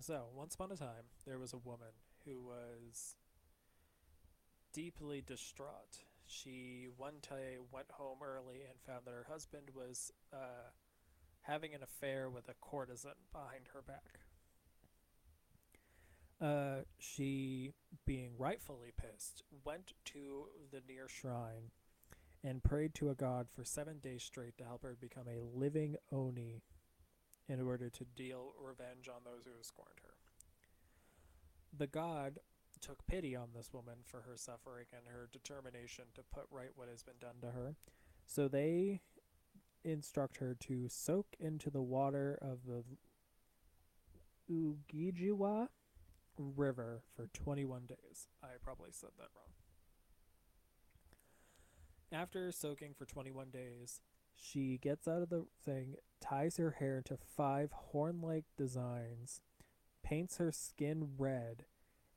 So 0.00 0.26
once 0.34 0.54
upon 0.54 0.70
a 0.70 0.76
time, 0.76 1.10
there 1.26 1.38
was 1.38 1.52
a 1.52 1.58
woman 1.58 1.88
who 2.24 2.40
was 2.40 3.16
deeply 4.72 5.20
distraught. 5.20 6.04
She 6.26 6.86
one 6.96 7.14
day 7.28 7.56
went 7.72 7.90
home 7.90 8.18
early 8.22 8.62
and 8.68 8.78
found 8.86 9.04
that 9.06 9.10
her 9.10 9.26
husband 9.28 9.70
was 9.74 10.12
uh, 10.32 10.70
having 11.48 11.74
an 11.74 11.82
affair 11.82 12.28
with 12.28 12.48
a 12.48 12.54
courtesan 12.60 13.12
behind 13.32 13.68
her 13.72 13.82
back. 13.82 14.20
Uh, 16.40 16.82
she, 16.98 17.72
being 18.06 18.32
rightfully 18.38 18.92
pissed, 18.96 19.42
went 19.64 19.94
to 20.04 20.44
the 20.70 20.82
near 20.86 21.08
shrine 21.08 21.72
and 22.44 22.62
prayed 22.62 22.94
to 22.94 23.10
a 23.10 23.14
god 23.14 23.48
for 23.50 23.64
seven 23.64 23.98
days 23.98 24.22
straight 24.22 24.56
to 24.58 24.64
help 24.64 24.82
her 24.82 24.96
become 25.00 25.26
a 25.26 25.58
living 25.58 25.96
Oni 26.12 26.62
in 27.48 27.60
order 27.60 27.90
to 27.90 28.04
deal 28.04 28.52
revenge 28.62 29.08
on 29.08 29.22
those 29.24 29.44
who 29.44 29.52
have 29.56 29.64
scorned 29.64 29.98
her. 30.02 30.14
The 31.76 31.86
god 31.88 32.38
took 32.80 33.04
pity 33.06 33.34
on 33.34 33.48
this 33.56 33.72
woman 33.72 33.96
for 34.04 34.20
her 34.20 34.36
suffering 34.36 34.86
and 34.92 35.02
her 35.08 35.28
determination 35.32 36.04
to 36.14 36.22
put 36.32 36.44
right 36.50 36.70
what 36.76 36.88
has 36.88 37.02
been 37.02 37.18
done 37.20 37.40
to 37.40 37.48
her. 37.48 37.74
So 38.26 38.46
they 38.46 39.00
instruct 39.84 40.38
her 40.38 40.56
to 40.60 40.88
soak 40.88 41.26
into 41.38 41.70
the 41.70 41.82
water 41.82 42.38
of 42.40 42.58
the 42.66 42.84
Ujigawa 44.50 45.68
River 46.36 47.02
for 47.14 47.28
21 47.32 47.86
days. 47.86 48.28
I 48.42 48.48
probably 48.62 48.90
said 48.92 49.10
that 49.18 49.28
wrong. 49.34 49.48
After 52.10 52.50
soaking 52.52 52.94
for 52.94 53.04
21 53.04 53.50
days, 53.50 54.00
she 54.34 54.78
gets 54.78 55.06
out 55.06 55.22
of 55.22 55.30
the 55.30 55.46
thing, 55.62 55.96
ties 56.20 56.56
her 56.56 56.76
hair 56.78 56.98
into 56.98 57.16
five 57.16 57.70
horn 57.72 58.20
like 58.22 58.44
designs, 58.56 59.42
paints 60.02 60.38
her 60.38 60.52
skin 60.52 61.10
red, 61.18 61.64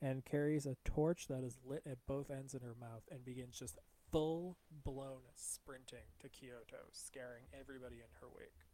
and 0.02 0.24
carries 0.26 0.66
a 0.66 0.78
torch 0.86 1.28
that 1.28 1.44
is 1.44 1.60
lit 1.66 1.84
at 1.86 2.06
both 2.08 2.32
ends 2.32 2.54
in 2.54 2.62
her 2.62 2.76
mouth 2.80 3.04
and 3.12 3.26
begins 3.26 3.58
just 3.58 3.78
full 4.12 4.58
blown 4.72 5.22
sprinting 5.36 6.08
to 6.20 6.30
Kyoto, 6.30 6.90
scaring 6.92 7.46
everybody 7.58 7.98
in 7.98 8.12
her 8.22 8.28
wake. 8.36 8.66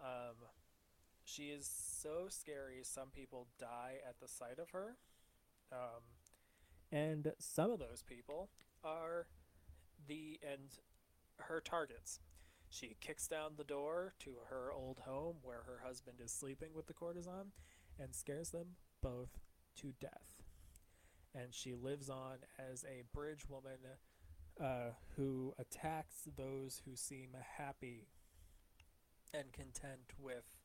Um, 0.00 0.36
she 1.24 1.44
is 1.50 1.66
so 1.68 2.26
scary, 2.28 2.80
some 2.82 3.10
people 3.10 3.48
die 3.58 3.96
at 4.08 4.20
the 4.20 4.28
sight 4.28 4.58
of 4.58 4.70
her. 4.70 4.96
Um, 5.72 6.02
and 6.92 7.32
some 7.38 7.70
of 7.70 7.78
those 7.78 8.02
people 8.02 8.50
are 8.82 9.26
the 10.06 10.40
and 10.42 10.70
her 11.38 11.60
targets. 11.60 12.20
She 12.68 12.96
kicks 13.00 13.26
down 13.28 13.52
the 13.56 13.64
door 13.64 14.14
to 14.20 14.36
her 14.48 14.72
old 14.72 15.00
home 15.00 15.36
where 15.42 15.62
her 15.66 15.80
husband 15.84 16.18
is 16.24 16.32
sleeping 16.32 16.70
with 16.74 16.86
the 16.86 16.94
courtesan 16.94 17.52
and 17.98 18.14
scares 18.14 18.50
them 18.50 18.76
both 19.02 19.38
to 19.76 19.92
death. 20.00 20.42
and 21.34 21.54
she 21.54 21.74
lives 21.74 22.08
on 22.10 22.38
as 22.58 22.84
a 22.84 23.02
bridge 23.14 23.48
woman 23.48 23.78
uh, 24.60 24.92
who 25.16 25.54
attacks 25.58 26.28
those 26.36 26.82
who 26.84 26.96
seem 26.96 27.36
happy 27.56 28.06
and 29.32 29.52
content 29.52 30.12
with 30.18 30.56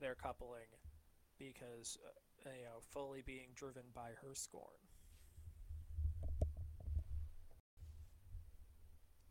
their 0.00 0.14
coupling 0.14 0.68
because 1.38 1.98
uh, 2.06 2.50
you 2.56 2.64
know 2.64 2.80
fully 2.92 3.22
being 3.24 3.48
driven 3.54 3.82
by 3.94 4.10
her 4.22 4.34
scorn. 4.34 4.64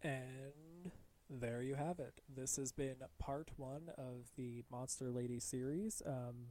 And 0.02 0.92
there 1.30 1.62
you 1.62 1.76
have 1.76 2.00
it. 2.00 2.22
This 2.34 2.58
has 2.58 2.72
been 2.72 2.98
part 3.20 3.52
one 3.56 3.90
of 3.98 4.32
the 4.38 4.64
Monster 4.70 5.10
Lady 5.10 5.40
series. 5.40 6.02
Um, 6.06 6.48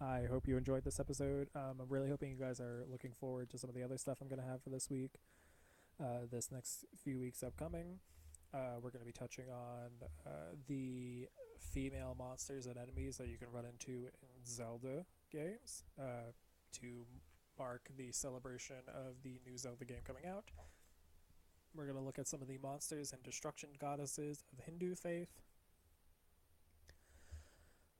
I 0.00 0.26
hope 0.30 0.46
you 0.46 0.56
enjoyed 0.56 0.84
this 0.84 1.00
episode. 1.00 1.48
Um, 1.56 1.80
I'm 1.80 1.88
really 1.88 2.08
hoping 2.08 2.30
you 2.30 2.36
guys 2.36 2.60
are 2.60 2.84
looking 2.88 3.12
forward 3.12 3.50
to 3.50 3.58
some 3.58 3.68
of 3.68 3.74
the 3.74 3.82
other 3.82 3.98
stuff 3.98 4.18
I'm 4.20 4.28
going 4.28 4.40
to 4.40 4.46
have 4.46 4.62
for 4.62 4.70
this 4.70 4.88
week, 4.88 5.10
uh, 6.00 6.26
this 6.30 6.50
next 6.50 6.84
few 7.02 7.18
weeks 7.18 7.42
upcoming. 7.42 7.98
Uh, 8.54 8.76
we're 8.82 8.90
going 8.90 9.00
to 9.00 9.06
be 9.06 9.12
touching 9.12 9.44
on 9.50 9.90
uh, 10.26 10.30
the 10.66 11.28
female 11.58 12.16
monsters 12.18 12.66
and 12.66 12.76
enemies 12.78 13.16
that 13.18 13.28
you 13.28 13.36
can 13.36 13.48
run 13.52 13.64
into 13.64 14.06
in 14.06 14.44
Zelda 14.46 15.04
games 15.30 15.84
uh, 16.00 16.32
to 16.72 17.04
mark 17.58 17.90
the 17.96 18.10
celebration 18.12 18.76
of 18.88 19.22
the 19.22 19.40
new 19.46 19.58
Zelda 19.58 19.84
game 19.84 19.98
coming 20.04 20.24
out. 20.26 20.44
We're 21.74 21.84
going 21.84 21.98
to 21.98 22.02
look 22.02 22.18
at 22.18 22.26
some 22.26 22.40
of 22.40 22.48
the 22.48 22.58
monsters 22.58 23.12
and 23.12 23.22
destruction 23.22 23.68
goddesses 23.78 24.42
of 24.52 24.64
Hindu 24.64 24.94
faith. 24.94 25.28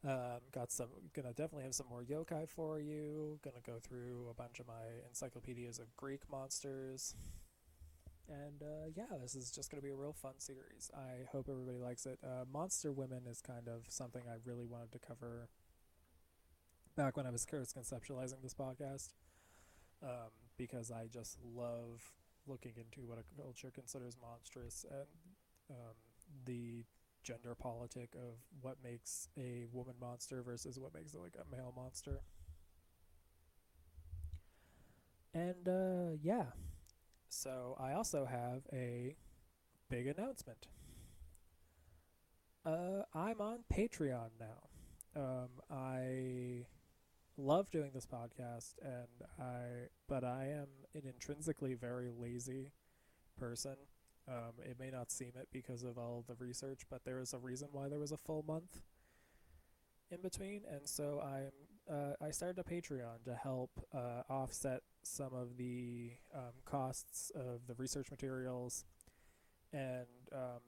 Um, 0.07 0.41
got 0.53 0.70
some, 0.70 0.87
gonna 1.12 1.33
definitely 1.33 1.65
have 1.65 1.75
some 1.75 1.89
more 1.91 2.05
yokai 2.05 2.49
for 2.49 2.79
you. 2.79 3.39
Gonna 3.43 3.57
go 3.66 3.79
through 3.81 4.29
a 4.31 4.35
bunch 4.35 4.61
of 4.61 4.66
my 4.69 4.85
encyclopedias 5.09 5.81
of 5.81 5.95
Greek 5.97 6.20
monsters. 6.31 7.15
And 8.29 8.63
uh, 8.63 8.91
yeah, 8.95 9.17
this 9.21 9.35
is 9.35 9.51
just 9.51 9.71
gonna 9.71 9.83
be 9.83 9.91
a 9.91 9.97
real 9.97 10.13
fun 10.13 10.35
series. 10.39 10.91
I 10.95 11.25
hope 11.33 11.49
everybody 11.49 11.79
likes 11.79 12.05
it. 12.07 12.19
Uh, 12.23 12.45
Monster 12.53 12.93
Women 12.93 13.23
is 13.27 13.41
kind 13.41 13.69
of 13.69 13.85
something 13.89 14.23
I 14.29 14.37
really 14.45 14.67
wanted 14.67 14.93
to 14.93 14.99
cover 14.99 15.49
back 16.97 17.17
when 17.17 17.27
I 17.27 17.31
was 17.31 17.47
conceptualizing 17.47 18.43
this 18.43 18.55
podcast. 18.55 19.11
Um, 20.03 20.31
because 20.59 20.91
I 20.93 21.07
just 21.13 21.39
love 21.57 22.03
looking 22.47 22.73
into 22.77 23.09
what 23.09 23.19
a 23.19 23.43
culture 23.43 23.71
considers 23.75 24.17
monstrous 24.23 24.85
and 24.91 25.07
um, 25.71 25.95
the 26.47 26.85
gender 27.25 27.55
politic 27.55 28.15
of 28.17 28.37
what 28.63 28.77
makes 28.85 29.29
a 29.39 29.67
woman 29.73 29.95
monster 30.01 30.43
versus 30.43 30.79
what 30.79 30.95
makes 30.95 31.15
like 31.15 31.35
a 31.41 31.57
male 31.57 31.73
monster. 31.77 32.23
And 35.35 35.69
uh, 35.69 36.17
yeah, 36.23 36.47
so 37.29 37.77
I 37.79 37.93
also 37.93 38.25
have 38.25 38.63
a 38.73 39.17
big 39.89 40.07
announcement. 40.07 40.67
Uh, 42.65 43.03
I'm 43.15 43.41
on 43.41 43.61
Patreon 43.73 44.31
now. 44.39 44.69
Um, 45.17 45.49
I 45.71 46.67
love 47.37 47.71
doing 47.71 47.91
this 47.95 48.07
podcast, 48.07 48.75
and 48.83 49.09
I 49.39 49.89
but 50.09 50.25
I 50.25 50.49
am 50.53 50.67
an 50.95 51.03
intrinsically 51.07 51.75
very 51.75 52.11
lazy 52.11 52.73
person. 53.39 53.77
Um, 54.29 54.53
it 54.63 54.79
may 54.79 54.91
not 54.91 55.11
seem 55.11 55.33
it 55.37 55.49
because 55.53 55.83
of 55.83 55.97
all 55.97 56.25
the 56.29 56.35
research, 56.35 56.83
but 56.91 57.05
there 57.05 57.21
is 57.21 57.33
a 57.33 57.39
reason 57.39 57.69
why 57.73 57.89
there 57.89 57.99
was 57.99 58.13
a 58.13 58.19
full 58.19 58.45
month 58.47 58.83
in 60.11 60.21
between, 60.21 60.63
and 60.71 60.87
so 60.87 61.23
I'm 61.25 61.53
uh, 61.91 62.13
I 62.21 62.31
started 62.31 62.59
a 62.59 62.65
Patreon 62.65 63.25
to 63.25 63.35
help 63.35 63.71
uh, 63.95 64.23
offset 64.29 64.83
some 65.09 65.33
of 65.35 65.57
the 65.57 66.13
um, 66.35 66.53
costs 66.65 67.33
of 67.35 67.67
the 67.67 67.75
research 67.75 68.11
materials, 68.11 68.85
and 69.73 70.07
um, 70.33 70.61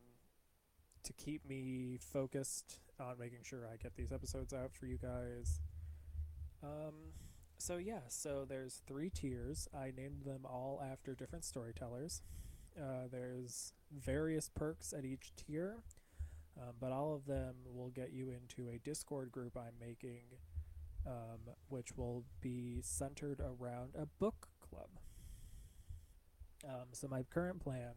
to 1.03 1.13
keep 1.13 1.47
me 1.49 1.99
focused 2.01 2.79
on 2.99 3.17
making 3.19 3.41
sure 3.43 3.67
I 3.73 3.77
get 3.77 3.97
these 3.97 4.13
episodes 4.13 4.53
out 4.53 4.75
for 4.75 4.87
you 4.87 4.99
guys. 4.99 5.61
Um, 6.63 6.95
so 7.59 7.77
yeah, 7.77 8.01
so 8.09 8.47
there's 8.49 8.83
three 8.87 9.11
tiers. 9.11 9.69
I 9.75 9.93
named 9.97 10.25
them 10.25 10.41
all 10.45 10.83
after 10.91 11.15
different 11.15 11.45
storytellers. 11.45 12.23
Uh, 12.81 13.09
there's 13.11 13.73
various 13.93 14.49
perks 14.49 14.93
at 14.93 15.05
each 15.05 15.33
tier, 15.37 15.83
um, 16.59 16.75
but 16.81 16.93
all 16.93 17.15
of 17.15 17.27
them 17.27 17.55
will 17.67 17.91
get 17.91 18.13
you 18.13 18.31
into 18.31 18.71
a 18.71 18.79
Discord 18.79 19.33
group 19.33 19.57
I'm 19.57 19.75
making, 19.81 20.23
um, 21.07 21.55
which 21.69 21.97
will 21.97 22.25
be 22.41 22.81
centered 22.83 23.41
around 23.41 23.95
a 23.99 24.07
book 24.07 24.49
club. 24.61 24.89
Um, 26.65 26.89
so 26.93 27.09
my 27.09 27.23
current 27.23 27.61
plan 27.61 27.95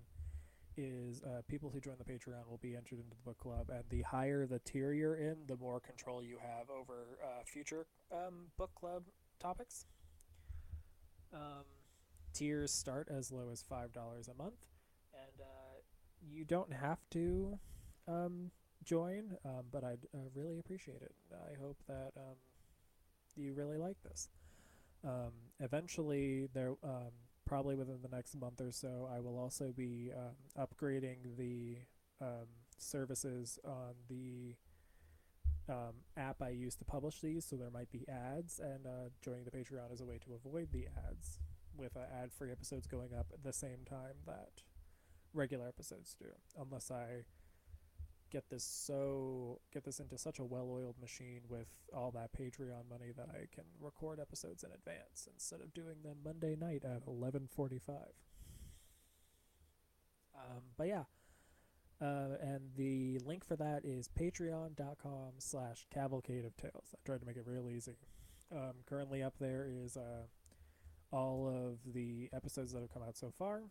is 0.75 1.21
uh, 1.21 1.41
people 1.47 1.69
who 1.69 1.79
join 1.79 1.95
the 1.97 2.03
Patreon 2.03 2.47
will 2.49 2.59
be 2.61 2.75
entered 2.75 2.99
into 2.99 3.11
the 3.11 3.21
book 3.23 3.37
club, 3.37 3.69
and 3.69 3.83
the 3.89 4.01
higher 4.01 4.45
the 4.45 4.59
tier 4.59 4.93
you're 4.93 5.15
in, 5.15 5.37
the 5.47 5.57
more 5.57 5.79
control 5.79 6.23
you 6.23 6.37
have 6.41 6.69
over 6.69 7.19
uh, 7.23 7.43
future 7.45 7.85
um, 8.11 8.47
book 8.57 8.71
club 8.75 9.03
topics. 9.39 9.85
Um, 11.33 11.65
tiers 12.33 12.71
start 12.71 13.07
as 13.11 13.31
low 13.31 13.49
as 13.51 13.61
five 13.61 13.91
dollars 13.93 14.27
a 14.27 14.33
month, 14.33 14.65
and 15.13 15.41
uh, 15.41 15.81
you 16.27 16.45
don't 16.45 16.73
have 16.73 16.99
to 17.11 17.59
um, 18.07 18.51
join, 18.83 19.37
um, 19.45 19.65
but 19.71 19.83
I'd 19.83 20.05
uh, 20.13 20.29
really 20.33 20.57
appreciate 20.57 21.01
it. 21.01 21.13
I 21.31 21.59
hope 21.61 21.77
that 21.87 22.11
um, 22.17 22.35
you 23.35 23.53
really 23.53 23.77
like 23.77 23.97
this. 24.03 24.29
Um, 25.05 25.31
eventually, 25.59 26.47
there 26.53 26.75
um, 26.83 27.11
probably 27.45 27.75
within 27.75 27.99
the 28.01 28.15
next 28.15 28.35
month 28.35 28.61
or 28.61 28.71
so, 28.71 29.09
I 29.13 29.19
will 29.19 29.37
also 29.37 29.73
be 29.75 30.11
um, 30.15 30.67
upgrading 30.67 31.37
the 31.37 31.77
services 32.77 33.59
on 33.65 33.95
the 34.09 34.55
um, 35.69 35.93
app 36.17 36.41
I 36.41 36.49
use 36.49 36.75
to 36.75 36.85
publish 36.85 37.21
these, 37.21 37.45
so 37.45 37.55
there 37.55 37.69
might 37.69 37.91
be 37.91 38.05
ads, 38.09 38.59
and 38.59 38.85
uh, 38.85 39.09
joining 39.21 39.45
the 39.45 39.51
Patreon 39.51 39.93
is 39.93 40.01
a 40.01 40.05
way 40.05 40.19
to 40.25 40.33
avoid 40.33 40.69
the 40.71 40.87
ads 41.09 41.39
with 41.77 41.95
uh, 41.95 42.01
ad-free 42.21 42.51
episodes 42.51 42.85
going 42.85 43.13
up 43.17 43.27
at 43.33 43.43
the 43.43 43.53
same 43.53 43.79
time 43.89 44.15
that 44.25 44.61
regular 45.33 45.67
episodes 45.67 46.15
do, 46.19 46.27
unless 46.59 46.91
I 46.91 47.23
get 48.33 48.49
this 48.49 48.63
so 48.63 49.59
get 49.71 49.85
this 49.85 49.99
into 49.99 50.17
such 50.17 50.39
a 50.39 50.43
well-oiled 50.43 50.95
machine 50.99 51.41
with 51.47 51.67
all 51.95 52.11
that 52.11 52.33
Patreon 52.33 52.89
money 52.89 53.11
that 53.15 53.29
I 53.29 53.45
can 53.53 53.63
record 53.79 54.19
episodes 54.19 54.63
in 54.63 54.71
advance 54.71 55.29
instead 55.31 55.61
of 55.61 55.73
doing 55.73 56.01
them 56.03 56.17
Monday 56.25 56.55
night 56.59 56.83
at 56.83 57.05
11:45. 57.05 57.95
Um, 60.35 60.63
but 60.75 60.87
yeah. 60.87 61.03
Uh, 62.01 62.35
and 62.41 62.71
the 62.75 63.19
link 63.19 63.45
for 63.45 63.55
that 63.55 63.85
is 63.85 64.09
patreon.com 64.19 65.33
slash 65.37 65.85
cavalcade 65.93 66.43
of 66.43 66.57
tales. 66.57 66.93
I 66.93 66.97
tried 67.05 67.21
to 67.21 67.25
make 67.25 67.37
it 67.37 67.43
real 67.45 67.69
easy. 67.69 67.95
Um, 68.51 68.73
currently 68.85 69.23
up 69.23 69.35
there 69.39 69.67
is 69.69 69.95
uh, 69.95 70.25
all 71.11 71.47
of 71.47 71.93
the 71.93 72.29
episodes 72.33 72.73
that 72.73 72.81
have 72.81 72.93
come 72.93 73.03
out 73.03 73.15
so 73.15 73.31
far. 73.37 73.61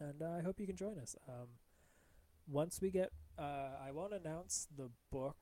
And 0.00 0.20
uh, 0.20 0.32
I 0.38 0.42
hope 0.42 0.60
you 0.60 0.66
can 0.66 0.76
join 0.76 0.98
us. 0.98 1.16
Um, 1.28 1.46
once 2.46 2.80
we 2.80 2.90
get, 2.90 3.10
uh, 3.38 3.70
I 3.86 3.90
won't 3.92 4.12
announce 4.12 4.68
the 4.76 4.90
book 5.10 5.36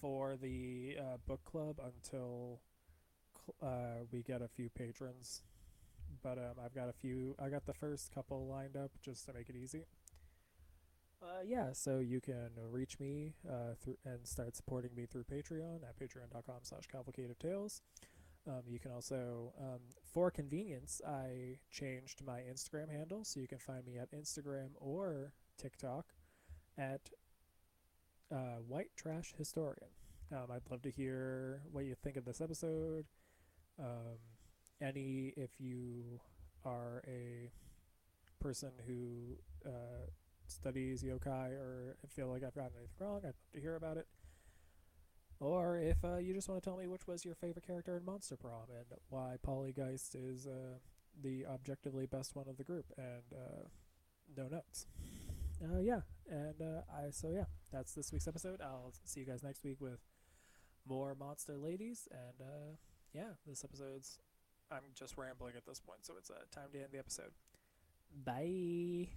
for 0.00 0.36
the 0.36 0.96
uh, 0.98 1.16
book 1.26 1.44
club 1.44 1.80
until 1.84 2.60
uh, 3.62 4.04
we 4.12 4.22
get 4.22 4.42
a 4.42 4.48
few 4.48 4.68
patrons. 4.70 5.42
But 6.22 6.38
um, 6.38 6.54
I've 6.64 6.74
got 6.74 6.88
a 6.88 6.92
few, 6.92 7.36
I 7.38 7.48
got 7.48 7.66
the 7.66 7.74
first 7.74 8.12
couple 8.12 8.46
lined 8.46 8.76
up 8.76 8.90
just 9.02 9.26
to 9.26 9.32
make 9.32 9.48
it 9.48 9.56
easy. 9.56 9.84
Uh, 11.20 11.42
yeah, 11.44 11.72
so 11.72 11.98
you 11.98 12.20
can 12.20 12.50
reach 12.70 13.00
me 13.00 13.34
uh, 13.48 13.74
through 13.82 13.96
and 14.04 14.26
start 14.26 14.54
supporting 14.54 14.94
me 14.94 15.04
through 15.04 15.24
Patreon 15.24 15.80
at 15.82 15.98
patreon.com 15.98 16.58
slash 16.62 16.86
cavalcade 16.86 17.34
tales. 17.40 17.82
Um, 18.46 18.62
you 18.66 18.78
can 18.78 18.92
also, 18.92 19.52
um, 19.60 19.80
for 20.02 20.30
convenience, 20.30 21.02
I 21.06 21.58
changed 21.70 22.22
my 22.24 22.40
Instagram 22.40 22.90
handle, 22.90 23.24
so 23.24 23.40
you 23.40 23.48
can 23.48 23.58
find 23.58 23.84
me 23.84 23.98
at 23.98 24.12
Instagram 24.12 24.68
or 24.80 25.32
TikTok 25.58 26.06
at 26.76 27.10
uh, 28.32 28.60
White 28.66 28.90
Trash 28.96 29.34
Historian. 29.36 29.90
Um, 30.32 30.46
I'd 30.52 30.70
love 30.70 30.82
to 30.82 30.90
hear 30.90 31.62
what 31.72 31.84
you 31.84 31.94
think 32.02 32.16
of 32.16 32.24
this 32.24 32.40
episode. 32.40 33.06
Um, 33.78 34.18
any, 34.80 35.32
if 35.36 35.50
you 35.58 36.20
are 36.64 37.02
a 37.06 37.50
person 38.40 38.70
who 38.86 39.36
uh, 39.66 40.06
studies 40.46 41.02
yokai 41.02 41.52
or 41.52 41.96
feel 42.08 42.28
like 42.28 42.44
I've 42.44 42.54
gotten 42.54 42.72
anything 42.76 42.96
wrong, 43.00 43.20
I'd 43.20 43.26
love 43.26 43.52
to 43.54 43.60
hear 43.60 43.76
about 43.76 43.96
it. 43.96 44.06
Or 45.40 45.78
if 45.78 46.04
uh, 46.04 46.16
you 46.16 46.34
just 46.34 46.48
want 46.48 46.62
to 46.62 46.68
tell 46.68 46.76
me 46.78 46.88
which 46.88 47.06
was 47.06 47.24
your 47.24 47.34
favorite 47.34 47.66
character 47.66 47.96
in 47.96 48.04
Monster 48.04 48.36
Prom 48.36 48.66
and 48.76 48.86
why 49.08 49.36
Polly 49.42 49.72
Geist 49.72 50.14
is 50.14 50.46
uh, 50.46 50.78
the 51.22 51.46
objectively 51.46 52.06
best 52.06 52.34
one 52.34 52.48
of 52.48 52.56
the 52.56 52.64
group, 52.64 52.86
and 52.96 53.22
uh, 53.32 53.68
no 54.36 54.48
notes. 54.48 54.86
Uh, 55.62 55.80
yeah, 55.80 56.00
and 56.30 56.60
uh, 56.62 56.82
I 56.92 57.10
so 57.10 57.30
yeah, 57.30 57.44
that's 57.72 57.92
this 57.94 58.12
week's 58.12 58.28
episode. 58.28 58.60
I'll 58.60 58.92
see 59.04 59.20
you 59.20 59.26
guys 59.26 59.42
next 59.42 59.64
week 59.64 59.80
with 59.80 59.98
more 60.86 61.16
Monster 61.18 61.56
Ladies, 61.56 62.06
and 62.12 62.40
uh, 62.40 62.76
yeah, 63.12 63.34
this 63.46 63.64
episode's 63.64 64.20
I'm 64.70 64.82
just 64.94 65.16
rambling 65.16 65.54
at 65.56 65.66
this 65.66 65.80
point, 65.80 66.00
so 66.06 66.14
it's 66.18 66.30
uh, 66.30 66.34
time 66.52 66.68
to 66.72 66.78
end 66.78 66.88
the 66.92 66.98
episode. 66.98 67.32
Bye. 68.24 69.08